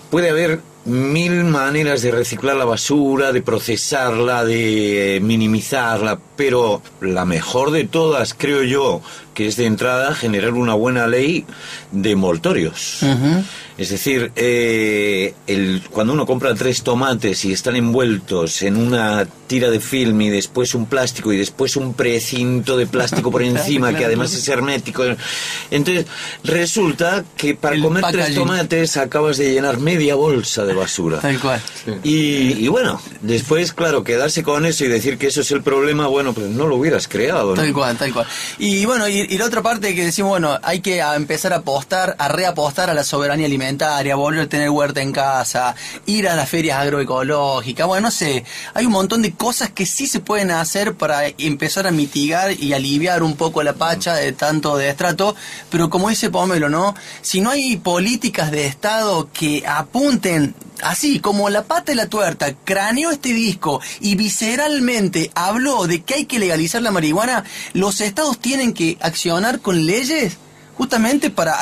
puede 0.10 0.30
haber 0.30 0.62
mil 0.84 1.44
maneras 1.44 2.02
de 2.02 2.10
reciclar 2.12 2.56
la 2.56 2.66
basura, 2.66 3.32
de 3.32 3.42
procesarla, 3.44 4.44
de 4.44 5.20
minimizarla, 5.22 6.20
pero 6.36 6.82
la 7.02 7.24
mejor 7.24 7.70
de 7.72 7.84
todas, 7.86 8.34
creo 8.34 8.64
yo, 8.64 9.02
que 9.36 9.48
es 9.48 9.58
de 9.58 9.68
entrada 9.68 10.16
generar 10.16 10.54
una 10.54 10.74
buena 10.74 11.06
ley 11.08 11.46
de 11.92 12.12
envoltorios. 12.12 13.00
Ujú. 13.04 13.44
Es 13.78 13.90
decir, 13.90 14.32
eh, 14.36 15.34
el, 15.48 15.82
cuando 15.90 16.14
uno 16.14 16.26
compra 16.26 16.54
tres 16.56 16.84
tomates 16.84 17.46
y 17.46 17.54
están 17.54 17.76
envueltos 17.76 18.62
en 18.62 18.78
una 18.78 19.26
tira 19.48 19.70
de 19.70 19.80
film 19.80 20.22
y 20.22 20.30
después 20.30 20.76
un 20.76 20.86
plástico 20.86 21.34
y 21.34 21.38
después 21.38 21.76
un 21.76 21.94
precinto 21.94 22.78
de 22.78 22.88
plástico 22.88 23.32
por 23.32 23.42
encima 23.44 23.94
que 23.94 24.06
además 24.06 24.34
es 24.34 24.48
hermético, 24.48 25.04
entonces 25.72 26.06
resulta 26.44 27.24
que 27.36 27.56
para 27.56 27.76
El 27.76 27.82
comer 27.82 28.06
tres 28.12 28.36
tomates 28.36 28.98
acabas 28.98 29.38
de 29.38 29.52
llenar 29.54 29.80
media 29.80 30.16
bolsa 30.16 30.66
de 30.66 30.74
basura. 30.74 31.20
Tal 31.20 31.40
cual. 31.40 31.62
Y, 32.04 32.64
y 32.64 32.68
bueno, 32.68 33.02
después, 33.22 33.74
claro, 33.74 34.04
quedarse 34.04 34.44
con 34.44 34.66
eso 34.66 34.86
y 34.86 34.88
decir 34.88 35.18
que 35.18 35.28
eso 35.28 35.42
es 35.42 35.52
el 35.52 35.62
problema, 35.64 36.08
bueno, 36.08 36.34
pues 36.34 36.48
no 36.48 36.68
lo 36.68 36.76
hubieras 36.76 37.08
creado. 37.08 37.56
¿no? 37.56 37.62
Tal 37.62 37.74
cual, 37.74 37.98
tal 37.98 38.14
cual. 38.14 38.28
Y 38.58 38.86
bueno, 38.86 39.08
y, 39.08 39.22
y 39.22 39.38
la 39.38 39.46
otra 39.46 39.62
parte 39.62 39.96
que 39.96 40.06
decimos, 40.06 40.30
bueno, 40.32 40.58
hay 40.64 40.82
que 40.82 41.00
empezar 41.00 41.54
a 41.54 41.58
apostar, 41.58 42.16
a 42.20 42.28
reapostar 42.28 42.90
a 42.90 42.94
la 42.94 43.04
soberanía 43.04 43.46
alimentaria, 43.46 43.71
volver 44.16 44.42
a 44.42 44.50
tener 44.50 44.70
huerta 44.70 45.02
en 45.02 45.12
casa, 45.12 45.76
ir 46.06 46.28
a 46.28 46.36
las 46.36 46.50
ferias 46.50 46.80
agroecológicas, 46.80 47.88
bueno, 47.88 48.08
no 48.08 48.12
sé, 48.12 48.44
hay 48.74 48.86
un 48.86 48.92
montón 48.92 49.22
de 49.22 49.34
cosas 49.34 49.72
que 49.72 49.86
sí 49.86 50.08
se 50.08 50.20
pueden 50.20 50.52
hacer 50.52 50.96
para 50.96 51.28
empezar 51.28 51.88
a 51.88 51.92
mitigar 51.92 52.52
y 52.52 52.74
aliviar 52.74 53.24
un 53.24 53.36
poco 53.36 53.64
la 53.64 53.74
pacha 53.74 54.16
de 54.16 54.32
tanto 54.32 54.78
de 54.78 54.90
estrato, 54.90 55.36
pero 55.70 55.90
como 55.90 56.10
dice 56.10 56.30
Pomelo, 56.30 56.70
¿no? 56.70 56.96
Si 57.22 57.42
no 57.42 57.52
hay 57.52 57.78
políticas 57.78 58.52
de 58.52 58.66
Estado 58.66 59.30
que 59.32 59.64
apunten 59.68 60.56
así 60.82 61.20
como 61.20 61.50
la 61.50 61.64
pata 61.64 61.92
de 61.92 61.96
la 61.96 62.08
tuerta 62.08 62.56
craneó 62.64 63.12
este 63.12 63.34
disco 63.34 63.82
y 64.00 64.16
visceralmente 64.16 65.32
habló 65.36 65.86
de 65.86 66.02
que 66.02 66.16
hay 66.16 66.26
que 66.26 66.40
legalizar 66.40 66.82
la 66.82 66.92
marihuana, 66.92 67.44
los 67.74 68.02
estados 68.02 68.40
tienen 68.40 68.74
que 68.74 68.98
accionar 69.00 69.60
con 69.60 69.86
leyes 69.86 70.38
justamente 70.82 71.30
para, 71.30 71.60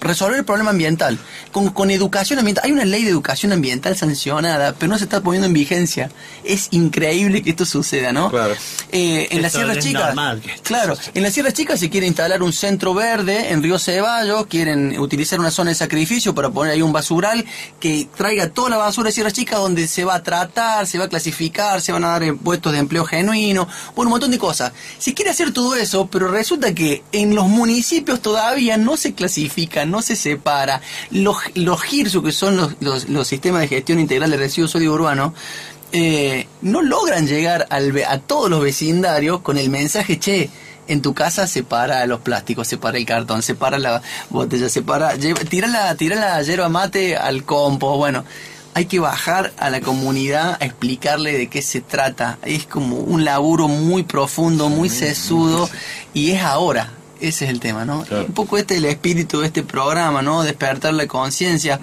resolver 0.00 0.38
el 0.38 0.44
problema 0.44 0.70
ambiental, 0.70 1.18
con, 1.52 1.70
con 1.70 1.90
educación 1.90 2.38
ambiental. 2.38 2.64
Hay 2.64 2.72
una 2.72 2.84
ley 2.84 3.04
de 3.04 3.10
educación 3.10 3.52
ambiental 3.52 3.96
sancionada, 3.96 4.74
pero 4.74 4.90
no 4.90 4.98
se 4.98 5.04
está 5.04 5.20
poniendo 5.20 5.46
en 5.46 5.52
vigencia. 5.52 6.10
Es 6.44 6.68
increíble 6.70 7.42
que 7.42 7.50
esto 7.50 7.64
suceda, 7.64 8.12
¿no? 8.12 8.30
Claro. 8.30 8.54
Eh, 8.92 9.28
en 9.30 9.42
la 9.42 9.50
Sierra 9.50 9.78
Chica, 9.78 10.14
claro, 10.62 10.96
en 11.14 11.22
la 11.22 11.30
Sierra 11.30 11.52
Chica 11.52 11.76
se 11.76 11.90
quiere 11.90 12.06
instalar 12.06 12.42
un 12.42 12.52
centro 12.52 12.94
verde 12.94 13.50
en 13.50 13.62
Río 13.62 13.78
Ceballos, 13.78 14.46
quieren 14.46 14.98
utilizar 14.98 15.38
una 15.38 15.50
zona 15.50 15.70
de 15.70 15.74
sacrificio 15.74 16.34
para 16.34 16.50
poner 16.50 16.74
ahí 16.74 16.82
un 16.82 16.92
basural 16.92 17.44
que 17.80 18.08
traiga 18.16 18.48
toda 18.50 18.70
la 18.70 18.76
basura 18.76 19.08
de 19.08 19.12
Sierra 19.12 19.30
Chica 19.30 19.56
donde 19.56 19.86
se 19.88 20.04
va 20.04 20.16
a 20.16 20.22
tratar, 20.22 20.86
se 20.86 20.98
va 20.98 21.04
a 21.04 21.08
clasificar, 21.08 21.80
se 21.80 21.92
van 21.92 22.04
a 22.04 22.08
dar 22.08 22.22
eh, 22.22 22.32
puestos 22.32 22.72
de 22.72 22.78
empleo 22.78 23.04
genuino, 23.04 23.68
bueno, 23.94 24.08
un 24.08 24.12
montón 24.12 24.30
de 24.30 24.38
cosas. 24.38 24.72
Se 24.98 25.14
quiere 25.14 25.30
hacer 25.30 25.52
todo 25.52 25.74
eso, 25.74 26.08
pero 26.10 26.28
resulta 26.28 26.74
que 26.74 27.02
en 27.12 27.34
los 27.34 27.46
municipios 27.46 28.20
todavía 28.20 28.76
no 28.76 28.96
se 28.96 29.14
clasifica, 29.14 29.84
no 29.88 30.02
se 30.02 30.14
separa. 30.16 30.80
Los, 31.10 31.36
los 31.54 31.82
GIRSU, 31.82 32.22
que 32.22 32.32
son 32.32 32.56
los, 32.56 32.74
los, 32.80 33.08
los 33.08 33.26
sistemas 33.26 33.62
de 33.62 33.68
gestión 33.68 33.98
integral 33.98 34.30
de 34.30 34.36
residuos 34.36 34.70
sólidos 34.70 34.94
urbanos, 34.94 35.32
eh, 35.92 36.46
no 36.62 36.82
logran 36.82 37.26
llegar 37.26 37.66
al, 37.70 37.92
a 38.06 38.18
todos 38.18 38.50
los 38.50 38.60
vecindarios 38.62 39.40
con 39.40 39.56
el 39.58 39.70
mensaje, 39.70 40.18
che, 40.18 40.50
en 40.86 41.02
tu 41.02 41.12
casa 41.14 41.46
separa 41.46 42.04
los 42.06 42.20
plásticos, 42.20 42.66
separa 42.68 42.96
el 42.98 43.04
cartón, 43.06 43.42
separa 43.42 43.78
la 43.78 44.00
botella, 44.30 44.68
separa, 44.68 45.16
lleva- 45.16 45.40
tira 45.44 45.66
la, 45.68 45.94
tira 45.96 46.16
la 46.16 46.42
yerba 46.42 46.68
mate 46.68 47.16
al 47.16 47.44
compost, 47.44 47.96
bueno. 47.98 48.24
Hay 48.74 48.84
que 48.84 49.00
bajar 49.00 49.52
a 49.58 49.70
la 49.70 49.80
comunidad 49.80 50.56
a 50.60 50.64
explicarle 50.64 51.36
de 51.36 51.48
qué 51.48 51.62
se 51.62 51.80
trata. 51.80 52.38
Es 52.44 52.64
como 52.64 52.96
un 52.98 53.24
laburo 53.24 53.66
muy 53.66 54.04
profundo, 54.04 54.68
muy 54.68 54.88
sesudo 54.88 55.68
y 56.14 56.30
es 56.30 56.42
ahora. 56.42 56.92
Ese 57.20 57.46
es 57.46 57.50
el 57.50 57.60
tema, 57.60 57.84
¿no? 57.84 58.04
Claro. 58.04 58.26
Un 58.26 58.32
poco 58.32 58.58
este 58.58 58.74
es 58.74 58.78
el 58.78 58.84
espíritu 58.84 59.40
de 59.40 59.46
este 59.46 59.62
programa, 59.62 60.22
¿no? 60.22 60.42
Despertar 60.42 60.94
la 60.94 61.06
conciencia, 61.06 61.80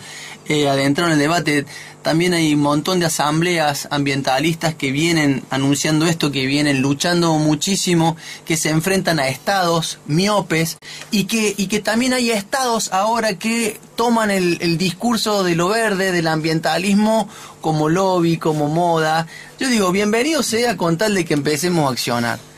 eh, 0.47 0.69
adentrar 0.69 1.07
en 1.07 1.13
el 1.13 1.19
debate. 1.19 1.65
También 2.01 2.33
hay 2.33 2.53
un 2.53 2.61
montón 2.61 2.99
de 2.99 3.07
asambleas 3.07 3.88
ambientalistas 3.91 4.75
que 4.75 4.91
vienen 4.91 5.43
anunciando 5.49 6.05
esto, 6.05 6.31
que 6.31 6.45
vienen 6.45 6.81
luchando 6.81 7.33
muchísimo, 7.33 8.15
que 8.45 8.55
se 8.55 8.69
enfrentan 8.69 9.19
a 9.19 9.27
estados 9.27 9.97
miopes 10.05 10.77
y 11.11 11.25
que, 11.25 11.53
y 11.57 11.67
que 11.67 11.79
también 11.79 12.13
hay 12.13 12.31
estados 12.31 12.93
ahora 12.93 13.38
que 13.38 13.79
toman 13.95 14.31
el, 14.31 14.59
el 14.61 14.77
discurso 14.77 15.43
de 15.43 15.55
lo 15.55 15.69
verde, 15.69 16.11
del 16.11 16.27
ambientalismo, 16.27 17.27
como 17.59 17.89
lobby, 17.89 18.38
como 18.38 18.67
moda. 18.67 19.27
Yo 19.59 19.67
digo, 19.67 19.91
bienvenido 19.91 20.43
sea 20.43 20.77
con 20.77 20.97
tal 20.97 21.15
de 21.15 21.25
que 21.25 21.33
empecemos 21.33 21.89
a 21.89 21.91
accionar 21.91 22.55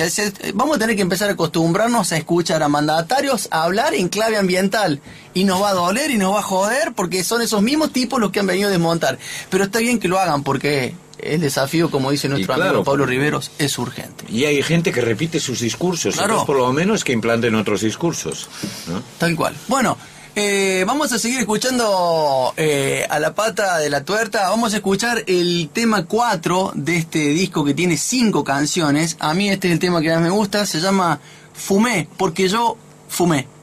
que 0.00 0.52
vamos 0.54 0.76
a 0.76 0.78
tener 0.78 0.96
que 0.96 1.02
empezar 1.02 1.28
a 1.28 1.32
acostumbrarnos 1.32 2.12
a 2.12 2.16
escuchar 2.16 2.62
a 2.62 2.68
mandatarios 2.68 3.48
a 3.50 3.64
hablar 3.64 3.94
en 3.94 4.08
clave 4.08 4.36
ambiental. 4.36 5.00
Y 5.34 5.44
nos 5.44 5.62
va 5.62 5.70
a 5.70 5.74
doler 5.74 6.10
y 6.10 6.18
nos 6.18 6.34
va 6.34 6.40
a 6.40 6.42
joder 6.42 6.92
porque 6.94 7.22
son 7.24 7.42
esos 7.42 7.62
mismos 7.62 7.92
tipos 7.92 8.20
los 8.20 8.30
que 8.32 8.40
han 8.40 8.46
venido 8.46 8.68
a 8.68 8.72
desmontar. 8.72 9.18
Pero 9.50 9.64
está 9.64 9.78
bien 9.78 9.98
que 9.98 10.08
lo 10.08 10.18
hagan 10.18 10.42
porque 10.42 10.94
el 11.18 11.40
desafío, 11.40 11.90
como 11.90 12.10
dice 12.10 12.28
nuestro 12.28 12.54
claro, 12.54 12.70
amigo 12.70 12.84
Pablo 12.84 13.04
Riveros, 13.06 13.50
es 13.58 13.76
urgente. 13.78 14.24
Y 14.28 14.44
hay 14.44 14.62
gente 14.62 14.92
que 14.92 15.00
repite 15.00 15.40
sus 15.40 15.60
discursos, 15.60 16.14
Claro. 16.14 16.44
por 16.44 16.56
lo 16.56 16.72
menos 16.72 17.02
que 17.04 17.12
implanten 17.12 17.54
otros 17.54 17.80
discursos. 17.80 18.48
¿no? 18.86 19.02
Tal 19.18 19.34
cual. 19.36 19.54
Bueno, 19.68 19.96
eh, 20.40 20.84
vamos 20.86 21.12
a 21.12 21.18
seguir 21.18 21.40
escuchando 21.40 22.54
eh, 22.56 23.04
a 23.10 23.18
la 23.18 23.34
pata 23.34 23.78
de 23.78 23.90
la 23.90 24.04
tuerta. 24.04 24.48
Vamos 24.50 24.72
a 24.72 24.76
escuchar 24.76 25.24
el 25.26 25.68
tema 25.72 26.04
4 26.06 26.72
de 26.76 26.96
este 26.96 27.18
disco 27.30 27.64
que 27.64 27.74
tiene 27.74 27.96
5 27.96 28.44
canciones. 28.44 29.16
A 29.18 29.34
mí 29.34 29.50
este 29.50 29.66
es 29.66 29.72
el 29.72 29.80
tema 29.80 30.00
que 30.00 30.10
más 30.10 30.20
me 30.20 30.30
gusta. 30.30 30.64
Se 30.64 30.80
llama 30.80 31.18
Fumé, 31.54 32.08
porque 32.16 32.48
yo 32.48 32.76
fumé. 33.08 33.48
Fumé 33.48 33.57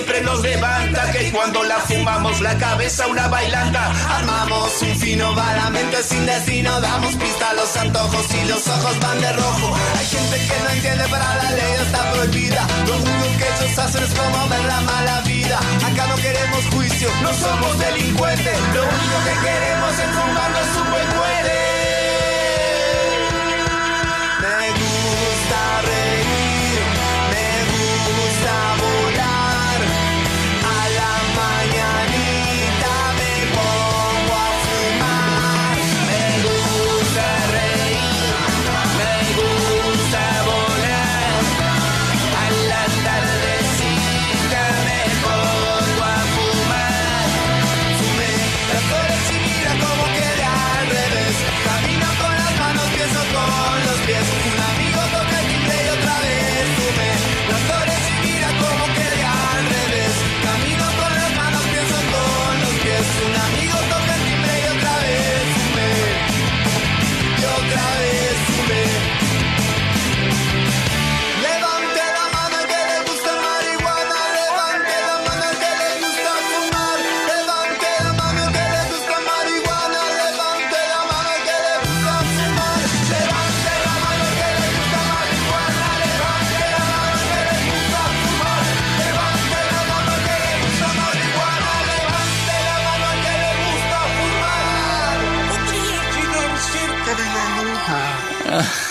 siempre 0.00 0.22
nos 0.22 0.40
levanta, 0.40 1.12
que 1.12 1.30
cuando 1.30 1.62
la 1.64 1.76
fumamos 1.80 2.40
la 2.40 2.56
cabeza 2.56 3.06
una 3.06 3.28
bailanta. 3.28 3.92
Armamos 4.16 4.80
un 4.80 4.96
fino 4.96 5.34
balamente 5.34 6.02
sin 6.02 6.24
destino, 6.24 6.80
damos 6.80 7.14
pista 7.16 7.50
a 7.50 7.54
los 7.54 7.76
antojos 7.76 8.26
y 8.34 8.48
los 8.48 8.66
ojos 8.66 8.98
van 9.00 9.20
de 9.20 9.32
rojo. 9.32 9.76
Hay 9.98 10.06
gente 10.06 10.36
que 10.36 10.62
no 10.64 10.70
entiende, 10.70 11.04
pero 11.04 11.24
la 11.42 11.50
ley 11.50 11.72
está 11.84 12.12
prohibida. 12.12 12.66
Lo 12.86 12.96
único 12.96 13.26
que 13.38 13.46
ellos 13.52 13.78
hacen 13.78 14.02
es 14.02 14.10
promover 14.10 14.64
la 14.64 14.80
mala 14.80 15.20
vida. 15.20 15.58
Acá 15.58 16.06
no 16.06 16.16
queremos 16.16 16.64
juicio, 16.72 17.08
no 17.22 17.34
somos 17.34 17.78
delincuentes. 17.78 18.56
Lo 18.74 18.82
único 18.82 19.16
que 19.26 19.34
queremos 19.46 19.92
es 19.98 20.10
fumarnos 20.16 20.68
un 20.80 20.90
buen 20.92 21.08
muere. 21.16 21.69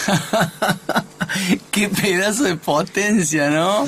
Qué 1.72 1.90
pedazo 1.90 2.44
de 2.44 2.56
potencia, 2.56 3.50
¿no? 3.50 3.88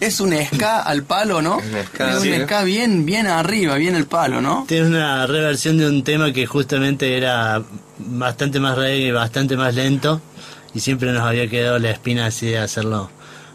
Es 0.00 0.20
un 0.20 0.34
ska 0.44 0.80
al 0.80 1.04
palo, 1.04 1.40
¿no? 1.40 1.58
Un 1.58 1.84
ska, 1.86 2.10
es 2.10 2.22
un 2.22 2.44
ska 2.44 2.64
bien, 2.64 3.06
bien 3.06 3.26
arriba, 3.26 3.76
bien 3.76 3.94
el 3.94 4.06
palo, 4.06 4.40
¿no? 4.40 4.64
Tiene 4.66 4.88
una 4.88 5.26
reversión 5.26 5.78
de 5.78 5.86
un 5.86 6.02
tema 6.02 6.32
que 6.32 6.46
justamente 6.46 7.16
era 7.16 7.62
bastante 7.98 8.60
más 8.60 8.76
reggae, 8.76 9.12
bastante 9.12 9.56
más 9.56 9.74
lento 9.74 10.20
y 10.74 10.80
siempre 10.80 11.12
nos 11.12 11.22
había 11.22 11.48
quedado 11.48 11.78
la 11.78 11.90
espina 11.90 12.26
así 12.26 12.46
de 12.46 12.58
hacerlo 12.58 13.10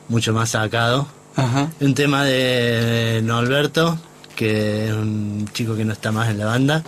mucho 0.08 0.34
más 0.34 0.52
sacado. 0.52 1.08
Ajá. 1.36 1.70
Un 1.82 1.94
tema 1.94 2.24
de 2.24 3.22
Norberto, 3.24 4.00
que 4.36 4.88
es 4.88 4.94
un 4.94 5.50
chico 5.54 5.76
que 5.76 5.84
no 5.84 5.94
está 5.94 6.12
más 6.12 6.30
en 6.30 6.38
la 6.38 6.46
banda 6.46 6.84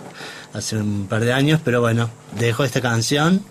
hace 0.52 0.76
un 0.76 1.06
par 1.08 1.24
de 1.24 1.32
años, 1.32 1.60
pero 1.64 1.80
bueno, 1.80 2.10
dejó 2.38 2.64
esta 2.64 2.80
canción. 2.80 3.42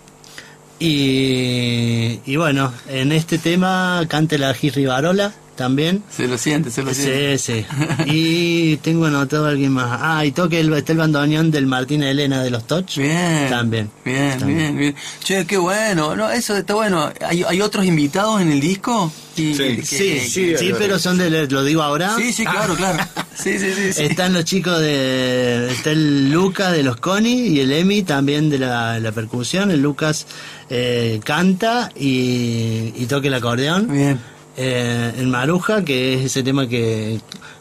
Y, 0.80 2.20
y 2.24 2.36
bueno, 2.36 2.72
en 2.88 3.12
este 3.12 3.38
tema 3.38 4.04
cante 4.08 4.38
la 4.38 4.54
Gis 4.54 4.74
Rivarola 4.74 5.32
también. 5.58 6.02
Se 6.10 6.26
lo 6.26 6.38
siente, 6.38 6.70
se 6.70 6.82
lo 6.82 6.94
siente. 6.94 7.36
Sí, 7.36 7.52
sí. 7.66 7.66
Y 8.06 8.76
tengo 8.78 9.04
anotado 9.06 9.44
a 9.46 9.50
alguien 9.50 9.72
más. 9.72 9.98
Ah, 10.00 10.24
y 10.24 10.32
toque 10.32 10.60
el, 10.60 10.72
está 10.72 10.92
el 10.92 10.98
bandoneón 10.98 11.50
del 11.50 11.66
Martín 11.66 12.02
Elena 12.02 12.42
de 12.42 12.50
los 12.50 12.66
Toch. 12.66 12.86
Bien. 12.96 13.48
También. 13.50 13.90
Bien, 14.04 14.38
También. 14.38 14.58
bien, 14.58 14.78
bien. 14.78 14.94
Che, 15.22 15.44
qué 15.46 15.56
bueno. 15.58 16.16
No, 16.16 16.30
eso 16.30 16.56
está 16.56 16.74
bueno. 16.74 17.12
¿Hay, 17.26 17.42
hay 17.46 17.60
otros 17.60 17.84
invitados 17.84 18.40
en 18.40 18.50
el 18.52 18.60
disco? 18.60 19.12
Sí. 19.36 19.52
que- 19.56 19.82
Sí, 19.84 19.96
que- 19.98 20.20
sí, 20.20 20.56
sí, 20.56 20.72
pero 20.78 20.98
son 20.98 21.18
de, 21.18 21.46
lo 21.48 21.62
digo 21.64 21.82
ahora. 21.82 22.16
Sí, 22.16 22.32
sí, 22.32 22.44
claro, 22.44 22.74
claro. 22.74 23.04
Sí, 23.36 23.58
sí, 23.58 23.70
sí. 23.74 23.92
sí. 23.92 24.02
Están 24.04 24.32
los 24.32 24.44
chicos 24.44 24.80
de. 24.80 25.70
Está 25.70 25.90
el 25.90 26.30
Lucas 26.30 26.72
de 26.72 26.82
los 26.82 26.96
Coni 26.96 27.48
y 27.48 27.60
el 27.60 27.72
Emi 27.72 28.02
también 28.02 28.50
de 28.50 28.58
la, 28.58 28.98
la 28.98 29.12
percusión. 29.12 29.70
El 29.70 29.80
Lucas 29.82 30.26
eh, 30.70 31.20
canta 31.24 31.90
y, 31.94 32.92
y 32.96 33.06
toca 33.08 33.28
el 33.28 33.34
acordeón. 33.34 33.92
Bien. 33.92 34.18
Eh, 34.60 35.12
el 35.18 35.28
Maruja, 35.28 35.84
que 35.84 36.14
es 36.14 36.24
ese 36.26 36.42
tema 36.42 36.66
que, 36.66 37.20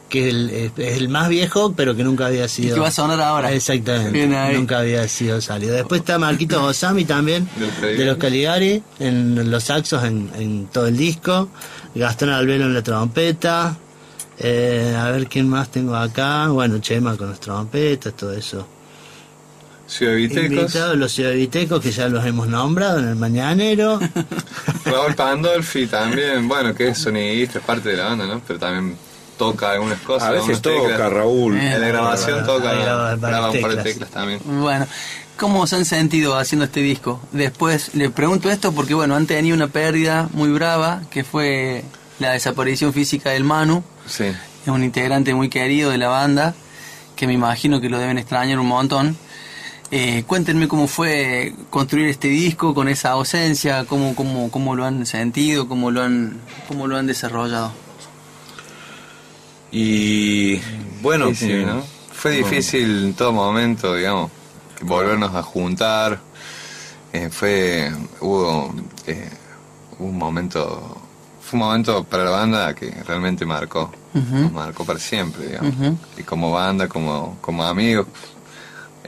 que 0.09 0.27
es, 0.27 0.33
el, 0.33 0.49
es 0.77 0.97
el 0.97 1.09
más 1.09 1.29
viejo, 1.29 1.73
pero 1.75 1.95
que 1.95 2.03
nunca 2.03 2.25
había 2.25 2.47
sido. 2.47 2.73
que 2.73 2.81
va 2.81 2.87
a 2.87 2.91
sonar 2.91 3.21
ahora. 3.21 3.51
Exactamente. 3.51 4.27
Nunca 4.53 4.79
había 4.79 5.07
sido 5.07 5.39
salido. 5.39 5.75
Después 5.75 6.01
está 6.01 6.17
Marquito 6.17 6.63
Osami 6.63 7.05
también, 7.05 7.47
de 7.81 8.03
los 8.05 8.17
Caligari, 8.17 8.81
en 8.99 9.51
los 9.51 9.65
saxos 9.65 10.03
en, 10.03 10.31
en 10.35 10.65
todo 10.67 10.87
el 10.87 10.97
disco. 10.97 11.49
Gastón 11.93 12.29
Albelo 12.29 12.65
en 12.65 12.73
la 12.73 12.81
trompeta. 12.81 13.77
Eh, 14.39 14.95
a 14.97 15.09
ver 15.11 15.27
quién 15.27 15.47
más 15.47 15.69
tengo 15.69 15.95
acá. 15.95 16.47
Bueno, 16.47 16.79
Chema 16.79 17.15
con 17.15 17.29
las 17.29 17.39
trompetas, 17.39 18.13
todo 18.15 18.33
eso. 18.33 18.67
Ciudad 19.87 20.15
Vitecos, 20.15 20.51
Invitados 20.51 20.97
los 20.97 21.11
ciudaditecos 21.13 21.81
que 21.81 21.91
ya 21.91 22.09
los 22.09 22.25
hemos 22.25 22.47
nombrado 22.47 22.99
en 22.99 23.07
el 23.07 23.15
mañanero. 23.15 23.99
Raúl 24.85 25.15
Pandolfi 25.15 25.87
también, 25.87 26.47
bueno, 26.47 26.75
que 26.75 26.89
es 26.89 26.97
sonidista, 26.97 27.59
es 27.59 27.65
parte 27.65 27.89
de 27.89 27.97
la 27.97 28.05
banda, 28.05 28.25
¿no? 28.25 28.41
Pero 28.45 28.59
también 28.59 28.97
toca 29.37 29.71
algunas 29.71 29.99
cosas. 30.01 30.29
A 30.29 30.31
veces 30.31 30.61
teclas. 30.61 30.91
toca 30.91 31.09
Raúl. 31.09 31.57
En 31.57 31.79
la 31.79 31.87
grabación 31.87 32.45
toca, 32.45 32.73
graba 32.73 33.15
graba 33.15 33.51
un 33.51 33.61
par 33.61 33.71
de 33.71 33.77
teclas. 33.77 33.83
teclas 33.83 34.09
también. 34.09 34.41
Bueno, 34.43 34.87
¿cómo 35.37 35.65
se 35.67 35.77
han 35.77 35.85
sentido 35.85 36.37
haciendo 36.37 36.65
este 36.65 36.81
disco? 36.81 37.21
Después 37.31 37.95
le 37.95 38.09
pregunto 38.09 38.49
esto 38.49 38.73
porque, 38.73 38.93
bueno, 38.93 39.15
han 39.15 39.25
tenido 39.25 39.55
una 39.55 39.67
pérdida 39.67 40.27
muy 40.33 40.49
brava, 40.49 41.03
que 41.09 41.23
fue 41.23 41.85
la 42.19 42.31
desaparición 42.31 42.91
física 42.91 43.29
del 43.29 43.45
Manu. 43.45 43.83
Sí. 44.05 44.25
Es 44.25 44.67
un 44.67 44.83
integrante 44.83 45.33
muy 45.33 45.47
querido 45.47 45.91
de 45.91 45.97
la 45.97 46.09
banda, 46.09 46.55
que 47.15 47.25
me 47.25 47.33
imagino 47.33 47.79
que 47.79 47.89
lo 47.89 47.99
deben 47.99 48.17
extrañar 48.17 48.59
un 48.59 48.67
montón. 48.67 49.17
Eh, 49.89 50.23
cuéntenme 50.27 50.67
cómo 50.67 50.87
fue 50.87 51.53
construir 51.69 52.07
este 52.09 52.27
disco 52.27 52.73
con 52.73 52.89
esa 52.89 53.11
ausencia, 53.11 53.85
cómo, 53.85 54.15
cómo, 54.15 54.51
cómo 54.51 54.75
lo 54.75 54.83
han 54.85 55.05
sentido, 55.05 55.69
cómo 55.69 55.91
lo 55.91 56.03
han, 56.03 56.41
cómo 56.67 56.87
lo 56.87 56.97
han 56.97 57.07
desarrollado. 57.07 57.71
Y 59.71 60.59
bueno, 61.01 61.29
eh, 61.29 61.63
¿no? 61.65 61.83
Fue 62.11 62.31
difícil 62.31 63.05
en 63.05 63.13
todo 63.13 63.31
momento, 63.31 63.95
digamos, 63.95 64.31
volvernos 64.81 65.33
a 65.35 65.43
juntar. 65.43 66.19
Eh, 67.13 67.29
fue, 67.29 67.91
hubo, 68.19 68.73
eh, 69.05 69.29
un 69.99 70.17
momento, 70.17 70.97
fue 71.41 71.59
un 71.59 71.65
momento 71.65 72.03
para 72.03 72.25
la 72.25 72.31
banda 72.31 72.73
que 72.73 72.91
realmente 73.05 73.45
marcó, 73.45 73.91
nos 74.13 74.51
marcó 74.51 74.83
para 74.83 74.99
siempre, 74.99 75.47
digamos. 75.47 75.97
Y 76.17 76.23
como 76.23 76.51
banda, 76.51 76.87
como, 76.87 77.37
como 77.39 77.63
amigos, 77.63 78.07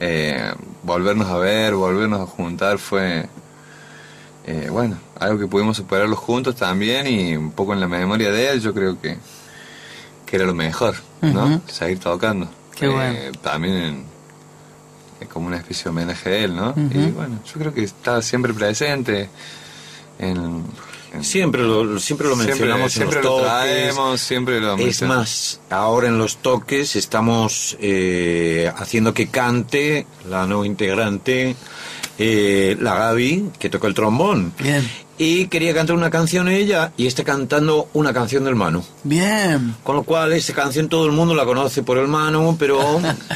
eh, 0.00 0.52
volvernos 0.82 1.28
a 1.28 1.36
ver, 1.38 1.74
volvernos 1.74 2.20
a 2.20 2.26
juntar 2.26 2.78
fue, 2.78 3.28
eh, 4.46 4.68
bueno, 4.70 4.98
algo 5.18 5.38
que 5.38 5.46
pudimos 5.46 5.76
superarlo 5.76 6.16
juntos 6.16 6.56
también 6.56 7.06
y 7.06 7.36
un 7.36 7.52
poco 7.52 7.72
en 7.74 7.80
la 7.80 7.86
memoria 7.88 8.30
de 8.32 8.50
él, 8.50 8.60
yo 8.60 8.72
creo 8.74 9.00
que, 9.00 9.16
que 10.26 10.36
era 10.36 10.46
lo 10.46 10.54
mejor, 10.54 10.94
¿no? 11.20 11.44
Ujú. 11.46 11.60
Seguir 11.68 11.98
tocando. 11.98 12.48
Qué 12.74 12.88
bueno. 12.88 13.18
También 13.42 13.74
en- 13.76 14.04
es 15.20 15.28
como 15.28 15.46
una 15.48 15.58
especie 15.58 15.84
de 15.84 15.90
homenaje 15.90 16.30
a 16.30 16.36
él, 16.38 16.56
¿no? 16.56 16.72
Y 16.76 17.10
bueno, 17.10 17.40
yo 17.44 17.52
creo 17.60 17.74
que 17.74 17.82
está 17.84 18.22
siempre 18.22 18.54
presente 18.54 19.28
en, 20.18 20.64
Siempre 21.22 21.62
lo, 21.62 21.98
siempre 21.98 22.28
lo 22.28 22.36
mencionamos 22.36 22.92
siempre 22.92 23.18
en 23.18 23.24
los 23.24 23.32
lo 23.32 23.38
toques. 23.38 23.52
traemos, 23.52 24.20
siempre 24.20 24.60
lo 24.60 24.76
Es 24.78 25.02
más, 25.02 25.60
ahora 25.68 26.08
en 26.08 26.18
los 26.18 26.36
toques 26.38 26.96
estamos 26.96 27.76
eh, 27.80 28.72
haciendo 28.76 29.12
que 29.12 29.28
cante 29.28 30.06
la 30.28 30.46
nueva 30.46 30.66
integrante, 30.66 31.56
eh, 32.18 32.76
la 32.80 32.94
Gaby, 32.96 33.50
que 33.58 33.70
toca 33.70 33.86
el 33.86 33.94
trombón. 33.94 34.52
Bien. 34.58 34.88
Y 35.18 35.48
quería 35.48 35.74
cantar 35.74 35.96
una 35.96 36.08
canción 36.08 36.48
ella 36.48 36.92
y 36.96 37.06
está 37.06 37.24
cantando 37.24 37.90
una 37.92 38.14
canción 38.14 38.42
del 38.44 38.56
Manu. 38.56 38.82
Bien. 39.04 39.76
Con 39.84 39.96
lo 39.96 40.02
cual, 40.02 40.32
esa 40.32 40.54
canción 40.54 40.88
todo 40.88 41.04
el 41.04 41.12
mundo 41.12 41.34
la 41.34 41.44
conoce 41.44 41.82
por 41.82 41.98
el 41.98 42.08
Manu, 42.08 42.56
pero 42.58 42.78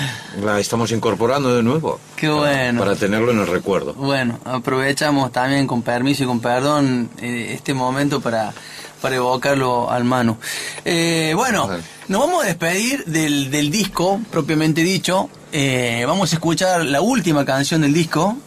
la 0.43 0.59
estamos 0.61 0.91
incorporando 0.93 1.55
de 1.55 1.63
nuevo. 1.63 2.01
Qué 2.17 2.27
para- 2.29 2.39
bueno. 2.41 2.81
Para 2.81 2.97
tenerlo 2.97 3.33
en 3.33 3.41
el 3.41 3.47
recuerdo. 3.47 3.93
Bueno, 3.95 4.39
aprovechamos 4.47 5.31
también 5.31 5.67
con 5.67 5.83
permiso 5.83 6.25
y 6.25 6.27
con 6.27 6.41
perdón 6.41 7.11
eh, 7.21 7.51
este 7.55 7.75
momento 7.75 8.23
para, 8.23 8.55
para 9.03 9.17
evocarlo 9.17 9.91
al 9.91 10.05
Manu. 10.05 10.39
Eh, 10.87 11.35
bueno, 11.37 11.69
Vale. 11.69 11.83
nos 12.09 12.21
vamos 12.23 12.45
a 12.45 12.47
despedir 12.47 13.05
del, 13.05 13.51
del 13.51 13.71
disco, 13.71 14.21
propiamente 14.31 14.83
dicho. 14.83 15.29
Eh, 15.53 16.03
vamos 16.07 16.33
a 16.33 16.37
escuchar 16.37 16.83
la 16.87 17.03
última 17.03 17.45
canción 17.45 17.83
del 17.83 17.93
disco, 17.93 18.39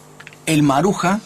El 0.48 0.62
Maruja. 0.62 1.20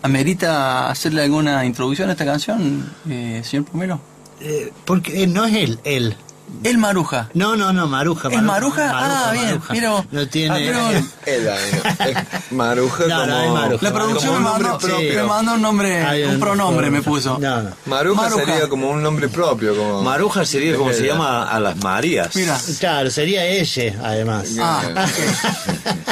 ¿Amerita 0.00 0.88
hacerle 0.90 1.22
alguna 1.22 1.64
introducción 1.66 2.08
a 2.08 2.12
esta 2.12 2.24
canción, 2.24 2.90
eh, 3.08 3.42
señor 3.44 3.66
Pomelo? 3.66 4.00
Eh, 4.40 4.72
porque 4.86 5.22
eh, 5.22 5.26
no 5.26 5.44
es 5.44 5.54
él, 5.54 5.78
él. 5.84 6.16
El 6.62 6.78
Maruja. 6.78 7.28
No, 7.34 7.56
no, 7.56 7.72
no, 7.72 7.86
Maruja. 7.86 8.28
¿Es 8.30 8.40
Maruja? 8.42 8.90
Ah, 8.94 9.32
bien, 9.32 9.60
mira 9.70 9.90
vos. 9.90 10.04
No 10.12 10.26
tiene... 10.28 10.54
Ah, 10.54 11.04
pero- 11.24 11.44
El 12.08 12.16
Maruja 12.56 13.04
No, 13.06 13.20
como... 13.20 13.26
no, 13.26 13.54
Maruja. 13.54 13.84
La 13.84 13.92
producción 13.92 14.32
me 14.32 14.38
como 14.38 14.54
un 14.54 14.62
nombre 14.62 14.68
mandó, 14.70 14.78
propio. 14.88 15.14
me 15.14 15.22
mandó 15.28 15.54
un 15.54 15.62
nombre, 15.62 16.26
un 16.28 16.40
pronombre 16.40 16.90
me 16.90 17.02
puso. 17.02 17.38
No, 17.38 17.62
no. 17.62 17.70
Maruja, 17.86 18.22
Maruja. 18.22 18.44
sería 18.46 18.68
como 18.68 18.88
un 18.90 19.02
nombre 19.02 19.28
propio. 19.28 19.76
Como... 19.76 20.02
Maruja 20.02 20.44
sería 20.46 20.76
como 20.76 20.92
se 20.92 21.06
llama 21.06 21.50
a 21.50 21.60
las 21.60 21.76
Marías. 21.82 22.34
Mira. 22.36 22.58
Claro, 22.78 23.10
sería 23.10 23.44
ella, 23.44 23.94
además. 24.02 24.48
Ah, 24.60 24.82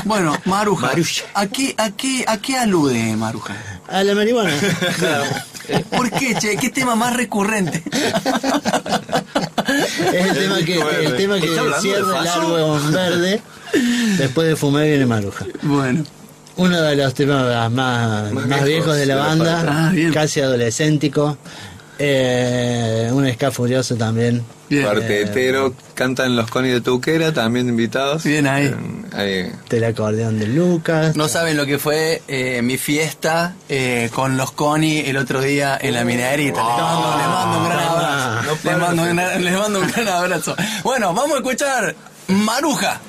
Bueno, 0.04 0.36
Maruja. 0.44 0.88
Maruja. 0.88 1.22
¿A 1.34 1.46
qué, 1.46 1.74
a, 1.78 1.90
qué, 1.92 2.24
¿A 2.26 2.36
qué 2.38 2.58
alude 2.58 3.16
Maruja? 3.16 3.54
A 3.88 4.02
la 4.02 4.14
marihuana. 4.14 4.52
¿Por 5.96 6.10
qué, 6.10 6.34
che? 6.34 6.56
¿Qué 6.56 6.70
tema 6.70 6.94
más 6.96 7.14
recurrente? 7.16 7.82
Es 9.78 10.26
el 10.26 10.34
tema 10.34 10.56
que, 10.64 10.80
el 11.04 11.16
tema 11.16 11.40
que 11.40 11.46
¿Está 11.46 11.60
hablando 11.60 11.76
de 11.76 11.80
cierra 11.82 12.20
el 12.22 12.28
árbol 12.28 12.92
verde. 12.92 13.42
Después 14.18 14.48
de 14.48 14.56
fumar 14.56 14.84
viene 14.84 15.06
Maruja. 15.06 15.46
bueno, 15.62 16.04
Uno 16.56 16.80
de 16.82 16.96
los 16.96 17.14
temas 17.14 17.70
más, 17.70 18.32
más, 18.32 18.46
viejos 18.46 18.64
viejos 18.66 18.96
de 18.96 19.06
la 19.06 19.14
de 19.14 19.20
la 19.20 19.26
banda, 19.26 19.64
Ah, 19.66 19.92
casi 20.12 20.40
adolescéntico. 20.40 21.38
Eh, 22.04 23.10
un 23.12 23.32
ska 23.32 23.52
furioso 23.52 23.94
también. 23.94 24.42
bien. 24.68 24.82
Cuartetero, 24.82 25.72
cantan 25.94 26.34
los 26.34 26.50
Conis 26.50 26.72
de 26.72 26.80
Tuquera, 26.80 27.32
también 27.32 27.68
invitados. 27.68 28.24
Bien 28.24 28.48
ahí. 28.48 28.66
Eh, 28.66 28.74
ahí. 29.12 29.52
Del 29.70 29.84
acordeón 29.84 30.40
de 30.40 30.48
Lucas. 30.48 31.14
No 31.14 31.28
saben 31.28 31.56
lo 31.56 31.64
que 31.64 31.78
fue 31.78 32.20
eh, 32.26 32.60
mi 32.60 32.76
fiesta 32.76 33.54
eh, 33.68 34.10
con 34.12 34.36
los 34.36 34.50
Coni 34.50 34.98
el 35.06 35.16
otro 35.16 35.40
día 35.40 35.78
en 35.80 35.94
la 35.94 36.04
minerita. 36.04 36.60
Les 36.60 36.82
mando, 36.82 37.16
les 37.18 37.26
mando 37.28 37.58
un 37.58 37.64
gran 37.68 37.78
abrazo. 37.78 38.42
No 38.42 38.70
les, 38.70 38.78
mando 38.78 39.04
de 39.04 39.10
un 39.10 39.16
gran, 39.16 39.44
les 39.44 39.58
mando 39.58 39.78
un 39.78 39.86
gran 39.86 40.08
abrazo. 40.08 40.56
Bueno, 40.82 41.14
vamos 41.14 41.34
a 41.34 41.36
escuchar. 41.36 41.94
Maruja 42.26 43.00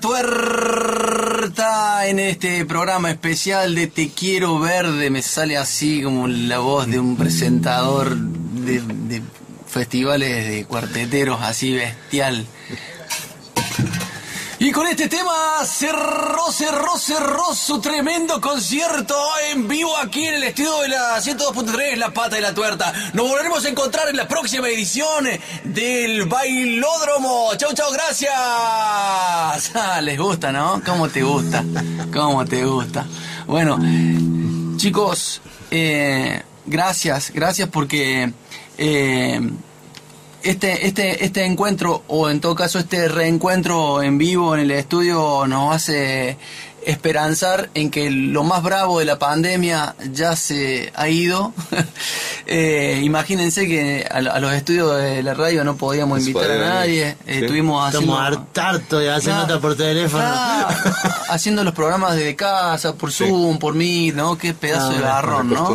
Tuerta 0.00 2.06
en 2.06 2.18
este 2.18 2.64
programa 2.64 3.10
especial 3.10 3.74
de 3.74 3.86
Te 3.86 4.10
Quiero 4.10 4.58
Verde. 4.58 5.10
Me 5.10 5.22
sale 5.22 5.56
así 5.56 6.02
como 6.02 6.28
la 6.28 6.58
voz 6.58 6.86
de 6.86 6.98
un 6.98 7.16
presentador 7.16 8.16
de, 8.16 8.80
de 8.80 9.22
festivales 9.66 10.48
de 10.48 10.64
cuarteteros, 10.64 11.40
así 11.42 11.74
bestial. 11.74 12.46
Y 14.64 14.70
con 14.70 14.86
este 14.86 15.08
tema 15.08 15.64
cerró, 15.64 16.52
cerró, 16.52 16.96
cerró 16.96 17.52
su 17.52 17.80
tremendo 17.80 18.40
concierto 18.40 19.16
en 19.50 19.66
vivo 19.66 19.96
aquí 19.98 20.24
en 20.24 20.34
el 20.34 20.44
estudio 20.44 20.82
de 20.82 20.88
la 20.88 21.18
102.3, 21.18 21.96
La 21.96 22.12
Pata 22.12 22.36
de 22.36 22.42
la 22.42 22.54
Tuerta. 22.54 22.92
Nos 23.12 23.28
volveremos 23.28 23.64
a 23.64 23.68
encontrar 23.70 24.08
en 24.08 24.16
la 24.16 24.28
próxima 24.28 24.68
edición 24.68 25.26
del 25.64 26.26
Bailódromo. 26.26 27.50
Chau, 27.56 27.74
chau, 27.74 27.90
gracias. 27.92 28.30
Ah, 29.74 30.00
les 30.00 30.16
gusta, 30.16 30.52
¿no? 30.52 30.80
¿Cómo 30.86 31.08
te 31.08 31.24
gusta? 31.24 31.64
¿Cómo 32.12 32.44
te 32.44 32.64
gusta? 32.64 33.04
Bueno, 33.48 33.80
chicos, 34.76 35.42
eh, 35.72 36.40
gracias, 36.66 37.32
gracias 37.32 37.68
porque... 37.68 38.32
eh, 38.78 39.40
este, 40.42 40.86
este, 40.86 41.24
este 41.24 41.44
encuentro, 41.44 42.02
o 42.08 42.28
en 42.30 42.40
todo 42.40 42.54
caso 42.54 42.78
este 42.78 43.08
reencuentro 43.08 44.02
en 44.02 44.18
vivo 44.18 44.54
en 44.54 44.60
el 44.62 44.70
estudio, 44.70 45.46
nos 45.46 45.74
hace 45.76 46.36
esperanzar 46.84 47.70
en 47.74 47.92
que 47.92 48.10
lo 48.10 48.42
más 48.42 48.60
bravo 48.64 48.98
de 48.98 49.04
la 49.04 49.16
pandemia 49.16 49.94
ya 50.12 50.34
se 50.36 50.92
ha 50.94 51.08
ido. 51.08 51.52
Eh, 52.44 53.00
imagínense 53.04 53.68
que 53.68 54.04
a, 54.10 54.16
a 54.16 54.40
los 54.40 54.52
estudios 54.52 54.98
de 55.00 55.22
la 55.22 55.32
radio 55.32 55.62
no 55.64 55.76
podíamos 55.76 56.18
invitar 56.18 56.50
a 56.50 56.58
nadie. 56.58 57.10
Eh, 57.10 57.16
Sí. 57.24 57.32
Estuvimos 57.44 57.88
haciendo... 57.88 58.18
Hartartos 58.18 59.00
de 59.00 59.10
hacer 59.10 59.32
nota 59.32 59.60
por 59.60 59.76
teléfono. 59.76 60.24
Haciendo 61.30 61.62
los 61.62 61.72
programas 61.72 62.16
desde 62.16 62.34
casa, 62.34 62.94
por 62.94 63.12
Zoom, 63.12 63.58
por 63.58 63.74
Meet, 63.74 64.16
¿no? 64.16 64.36
Qué 64.36 64.52
pedazo 64.54 64.90
Ah, 64.90 64.94
de 64.94 65.00
garrón, 65.00 65.50
¿no? 65.50 65.66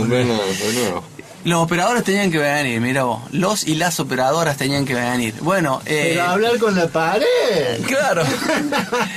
Los 1.43 1.63
operadores 1.63 2.03
tenían 2.03 2.31
que 2.31 2.39
venir, 2.39 2.81
mira 2.81 3.03
vos. 3.03 3.21
Los 3.31 3.65
y 3.67 3.75
las 3.75 3.99
operadoras 3.99 4.57
tenían 4.57 4.85
que 4.85 4.93
venir. 4.93 5.35
Bueno, 5.41 5.81
eh, 5.85 6.13
Pero 6.15 6.23
hablar 6.23 6.57
con 6.57 6.75
la 6.75 6.87
pared. 6.87 7.81
Claro. 7.85 8.23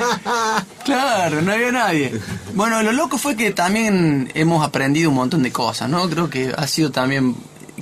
claro, 0.85 1.43
no 1.43 1.53
había 1.53 1.73
nadie. 1.73 2.13
Bueno, 2.55 2.83
lo 2.83 2.93
loco 2.93 3.19
fue 3.19 3.37
que 3.37 3.51
también 3.51 4.31
hemos 4.35 4.65
aprendido 4.65 5.11
un 5.11 5.17
montón 5.17 5.43
de 5.43 5.51
cosas, 5.51 5.89
¿no? 5.89 6.09
Creo 6.09 6.31
que 6.31 6.53
ha 6.57 6.67
sido 6.67 6.91
también 6.91 7.35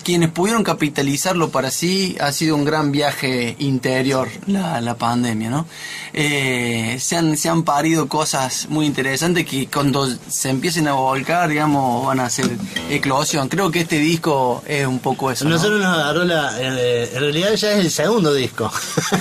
quienes 0.03 0.31
pudieron 0.31 0.65
capitalizarlo 0.65 1.51
para 1.51 1.71
sí 1.71 2.17
ha 2.21 2.33
sido 2.33 2.57
un 2.57 2.65
gran 2.65 2.93
viaje 2.93 3.57
interior 3.59 4.29
la, 4.47 4.81
la 4.81 4.97
pandemia, 4.97 5.51
¿no? 5.51 5.67
Eh, 6.13 6.97
se, 7.01 7.17
han, 7.17 7.37
se 7.37 7.49
han 7.49 7.63
parido 7.63 8.09
cosas 8.09 8.67
muy 8.69 8.87
interesantes 8.87 9.45
que 9.47 9.67
cuando 9.69 10.09
se 10.29 10.51
empiecen 10.51 10.89
a 10.89 10.93
volcar, 10.95 11.49
digamos, 11.49 12.07
van 12.07 12.21
a 12.21 12.27
hacer 12.27 12.49
eclosión. 12.91 13.49
Creo 13.49 13.71
que 13.71 13.81
este 13.81 13.99
disco 13.99 14.63
es 14.67 14.87
un 14.87 14.99
poco 15.01 15.31
eso. 15.31 15.45
¿no? 15.45 15.51
Nosotros 15.51 15.81
nos 15.81 15.97
agarró 15.99 16.25
la. 16.25 16.53
eh, 16.61 17.11
en 17.15 17.21
realidad 17.21 17.55
ya 17.55 17.73
es 17.73 17.79
el 17.79 17.91
segundo 17.91 18.33
disco. 18.35 18.73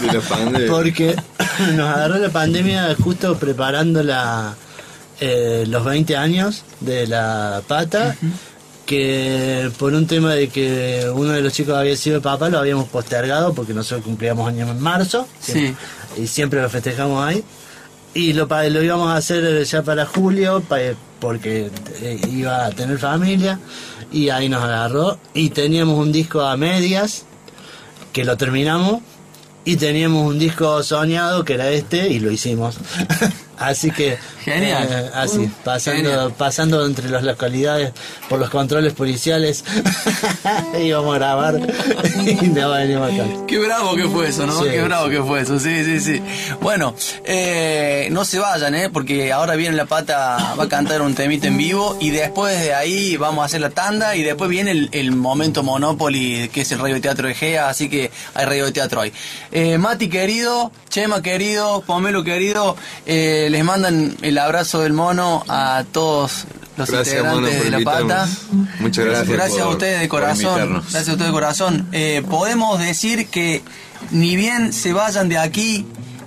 De 0.02 0.14
la 0.14 0.22
pandemia. 0.22 0.68
Porque 0.72 1.16
nos 1.76 1.88
agarró 1.90 2.18
la 2.18 2.30
pandemia 2.30 2.96
justo 3.04 3.38
preparando 3.38 4.02
la, 4.04 4.56
eh, 5.20 5.66
los 5.68 5.84
20 5.84 6.16
años 6.18 6.64
de 6.80 7.08
la 7.08 7.62
pata. 7.68 8.16
Que 8.88 9.70
por 9.78 9.94
un 9.94 10.08
tema 10.08 10.34
de 10.34 10.48
que 10.48 11.06
uno 11.14 11.34
de 11.34 11.42
los 11.42 11.54
chicos 11.54 11.76
había 11.76 11.96
sido 11.96 12.22
papá, 12.22 12.50
lo 12.50 12.58
habíamos 12.58 12.88
postergado 12.88 13.54
porque 13.54 13.74
nosotros 13.74 14.04
cumplíamos 14.04 14.48
años 14.48 14.70
en 14.70 14.80
marzo. 14.80 15.28
Sí. 15.40 15.76
Y 16.18 16.26
siempre 16.26 16.62
lo 16.62 16.70
festejamos 16.70 17.24
ahí. 17.24 17.44
Y 18.16 18.34
lo, 18.34 18.48
lo 18.48 18.82
íbamos 18.82 19.10
a 19.10 19.18
hacer 19.18 19.64
ya 19.66 19.84
para 19.84 20.06
julio 20.06 20.64
porque 21.20 21.70
eh, 22.02 22.22
iba 22.32 22.66
a 22.66 22.72
tener 22.72 22.98
familia. 22.98 23.60
Y 24.12 24.30
ahí 24.30 24.50
nos 24.50 24.64
agarró. 24.64 25.20
Y 25.36 25.50
teníamos 25.50 26.00
un 26.00 26.12
disco 26.12 26.42
a 26.42 26.58
medias 26.58 27.26
que 28.14 28.24
lo 28.26 28.38
terminamos 28.38 29.02
y 29.68 29.76
teníamos 29.76 30.26
un 30.26 30.40
disco 30.40 30.82
soñado 30.82 31.44
que 31.44 31.56
era 31.56 31.70
este 31.70 32.08
y 32.08 32.20
lo 32.20 32.32
hicimos. 32.32 32.78
así 33.58 33.92
que 33.92 34.18
Genial. 34.44 34.88
eh, 34.90 35.10
así, 35.14 35.50
pasando 35.64 36.10
Genial. 36.10 36.34
pasando 36.38 36.86
entre 36.86 37.10
las 37.10 37.24
localidades 37.24 37.92
por 38.30 38.40
los 38.40 38.50
controles 38.50 38.94
policiales 38.94 39.64
íbamos 40.82 41.16
a 41.16 41.20
grabar 41.20 41.56
y 42.26 42.48
nos 42.48 42.78
venimos 42.78 43.12
acá. 43.14 43.24
Qué 43.48 43.58
bravo 43.60 43.96
que 43.96 44.06
fue 44.08 44.30
eso, 44.30 44.46
¿no? 44.46 44.62
Sí, 44.64 44.70
Qué 44.70 44.82
bravo 44.82 45.06
sí. 45.06 45.12
que 45.12 45.24
fue 45.24 45.42
eso, 45.42 45.60
sí, 45.60 45.84
sí, 45.84 46.00
sí. 46.00 46.22
Bueno, 46.62 46.96
eh, 47.26 48.08
no 48.12 48.26
se 48.26 48.40
vayan, 48.40 48.76
¿eh? 48.76 48.90
Porque 48.90 49.32
ahora 49.32 49.56
viene 49.56 49.76
la 49.76 49.86
pata, 49.86 50.56
va 50.60 50.64
a 50.66 50.70
cantar 50.70 51.02
un 51.02 51.16
temita 51.16 51.48
en 51.48 51.58
vivo 51.58 51.98
y 52.00 52.10
después 52.12 52.60
de 52.60 52.74
ahí 52.74 53.18
vamos 53.18 53.44
a 53.44 53.46
hacer 53.46 53.62
la 53.62 53.70
tanda 53.70 54.16
y 54.16 54.24
después 54.24 54.50
viene 54.50 54.72
el, 54.72 54.90
el 54.92 55.12
momento 55.12 55.64
Monopoly, 55.64 56.50
que 56.50 56.62
es 56.62 56.72
el 56.72 56.80
radio 56.80 57.00
teatro 57.02 57.28
de 57.28 57.36
Gea, 57.36 57.70
así 57.70 57.90
que 57.90 58.12
hay 58.34 58.46
radio 58.46 58.66
de 58.66 58.72
teatro 58.72 59.02
hoy. 59.02 59.14
Eh, 59.52 59.78
Mati 59.78 60.10
querido, 60.10 60.72
Chema 60.90 61.22
querido, 61.22 61.82
Pomelo 61.86 62.24
querido, 62.24 62.76
eh, 63.06 63.47
les 63.50 63.64
mandan 63.64 64.16
el 64.22 64.38
abrazo 64.38 64.82
del 64.82 64.94
mono 64.94 65.44
a 65.48 65.84
todos 65.92 66.46
los 66.78 66.90
Gracias, 66.90 67.18
integrantes 67.18 67.64
de 67.64 67.72
la 67.72 67.80
pata. 67.80 68.28
Muchas 68.80 69.06
gracias. 69.06 69.30
Gracias 69.30 69.62
a 69.62 69.68
ustedes 69.70 70.00
de 70.02 70.10
corazón. 70.10 70.74
Gracias 70.74 71.10
a 71.10 71.12
ustedes 71.12 71.28
de 71.28 71.32
corazón. 71.32 71.88
Eh, 71.92 72.24
podemos 72.30 72.80
decir 72.80 73.28
que 73.28 73.64
ni 74.12 74.36
bien 74.36 74.74
se 74.74 74.94
vayan 74.94 75.30
de 75.30 75.38
aquí, 75.38 75.86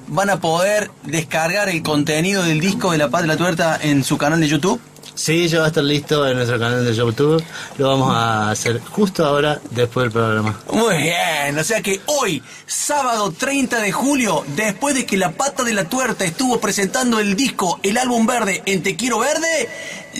van 0.09 0.31
a 0.31 0.41
poder 0.41 0.91
descargar 1.05 1.69
el 1.69 1.83
contenido 1.83 2.43
del 2.43 2.61
disco 2.61 2.93
de 2.93 2.99
La 2.99 3.11
Paz 3.11 3.23
de 3.23 3.29
la 3.29 3.37
Tuerta 3.37 3.79
en 3.81 4.03
su 4.05 4.19
canal 4.19 4.41
de 4.41 4.49
YouTube. 4.49 4.81
Sí, 5.21 5.49
ya 5.49 5.59
va 5.59 5.65
a 5.67 5.69
estar 5.69 5.85
listo 5.85 6.27
en 6.27 6.35
nuestro 6.35 6.59
canal 6.59 6.83
de 6.83 6.95
YouTube. 6.95 7.45
Lo 7.77 7.89
vamos 7.89 8.11
a 8.11 8.51
hacer 8.51 8.81
justo 8.81 9.27
ahora 9.27 9.61
después 9.71 10.05
del 10.05 10.13
programa. 10.13 10.59
Muy 10.73 10.97
bien, 10.97 11.59
o 11.59 11.63
sea 11.63 11.83
que 11.83 12.01
hoy, 12.07 12.43
sábado 12.65 13.31
30 13.31 13.81
de 13.81 13.93
julio, 13.93 14.43
después 14.57 14.95
de 14.95 15.05
que 15.05 15.19
La 15.19 15.33
Pata 15.33 15.63
de 15.63 15.75
la 15.75 15.85
Tuerta 15.85 16.25
estuvo 16.25 16.59
presentando 16.59 17.19
el 17.19 17.37
disco, 17.37 17.79
el 17.83 17.99
álbum 17.99 18.27
verde 18.27 18.63
en 18.65 18.83
Te 18.83 18.97
Quiero 18.97 19.19
Verde, 19.19 19.69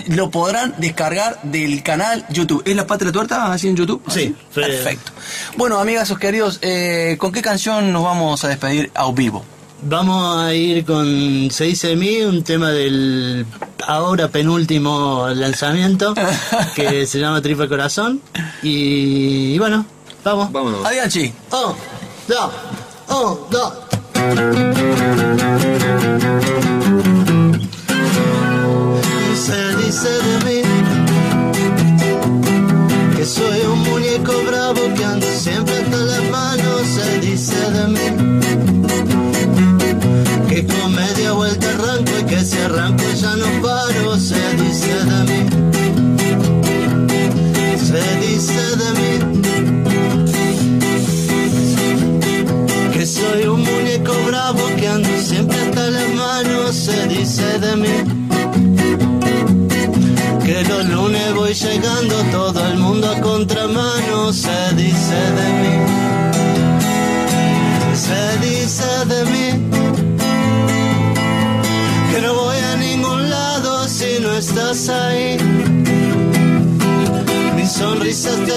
lo 0.09 0.31
podrán 0.31 0.75
descargar 0.77 1.41
del 1.45 1.83
canal 1.83 2.27
YouTube. 2.29 2.63
¿Es 2.67 2.77
La 2.77 2.87
Pata 2.87 2.99
de 2.99 3.05
la 3.07 3.13
Tuerta 3.13 3.51
así 3.55 3.69
en 3.69 3.77
YouTube? 3.77 4.03
Sí, 4.09 4.37
Perfecto. 4.55 5.13
Bueno, 5.57 5.79
amigas 5.79 6.13
queridos, 6.21 6.59
eh, 6.61 7.17
¿con 7.19 7.33
qué 7.33 7.41
canción 7.41 7.91
nos 7.91 8.05
vamos 8.05 8.45
a 8.45 8.49
despedir 8.49 8.91
a 8.95 9.11
vivo? 9.13 9.47
Vamos 9.83 10.37
a 10.37 10.55
ir 10.55 10.85
con 10.85 11.51
Se 11.51 11.65
dice 11.65 11.89
de 11.89 11.97
mí, 11.97 12.21
un 12.23 12.43
tema 12.45 12.71
del 12.71 13.47
ahora 13.87 14.29
penúltimo 14.29 15.27
lanzamiento 15.35 16.15
que 16.75 17.07
se 17.07 17.19
llama 17.19 17.41
Triple 17.41 17.69
Corazón. 17.69 18.21
Y, 18.63 19.55
y 19.55 19.59
bueno, 19.59 19.87
vamos. 20.23 20.53
Vámonos. 20.53 20.85
Adianchi. 20.85 21.33
Un, 21.53 21.75
dos, 22.29 22.53
un, 23.09 23.51
dos. 23.51 23.73
Se 29.35 29.77
dice 29.77 30.09
de 30.09 30.45
mí 30.45 30.63
que 33.17 33.25
soy 33.25 33.61
un 33.63 33.79
muñeco 33.85 34.33
bravo 34.47 34.81
que 34.95 35.05
ando 35.05 35.27
siempre 35.27 35.75
hasta 35.79 35.97
las 35.97 36.31
manos. 36.31 36.83
Se 36.87 37.21
dice 37.21 37.57
de 37.71 37.87
mí 37.89 38.20
arranco 42.41 42.41
y 42.41 42.45
que 42.45 42.45
si 42.47 42.59
arranco 42.59 43.05
ya 43.15 43.37
no 43.37 43.63
paro. 43.63 44.19
Se 44.19 44.57
dice 44.57 45.05
de 45.05 45.25
mí, 45.25 45.40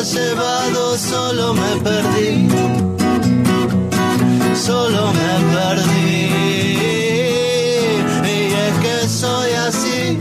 llevado, 0.03 0.97
solo 0.97 1.53
me 1.53 1.81
perdí 1.81 2.47
solo 4.65 5.11
me 5.13 5.33
perdí. 5.55 6.19
Y 8.23 8.37
es 8.65 8.75
que 8.83 9.09
soy 9.09 9.51
así. 9.67 10.17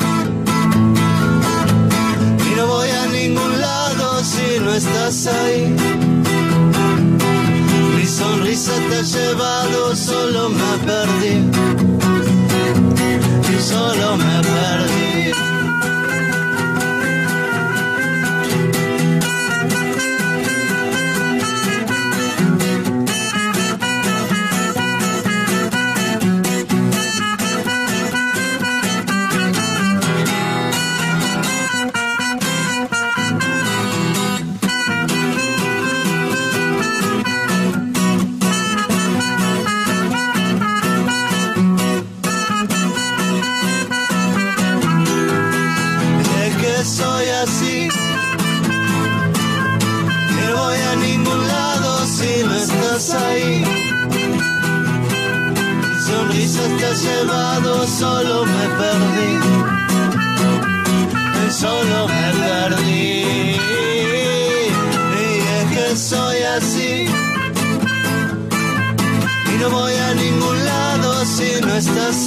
Y 2.46 2.50
no 2.56 2.66
voy 2.66 2.90
a 2.90 3.06
ningún 3.06 3.60
lado 3.60 4.24
si 4.24 4.58
no 4.60 4.74
estás 4.74 5.26
ahí. 5.26 5.76
Mi 7.96 8.06
sonrisa 8.06 8.72
te 8.88 8.96
ha 8.96 9.04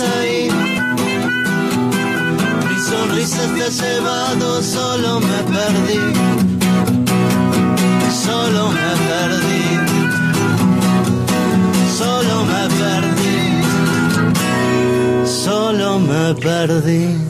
ahí. 0.02 0.50
Mi 2.68 2.80
sonrisa 2.90 3.44
te 3.56 3.64
ha 3.64 3.72
solo 4.62 5.20
me 5.20 5.40
perdí. 5.54 6.00
Solo 8.26 8.72
me 8.72 8.92
perdí. 9.10 9.64
Solo 11.98 12.36
me 12.52 12.64
perdí. 12.80 13.38
Solo 15.26 16.00
me 16.00 16.36
perdí. 16.36 17.25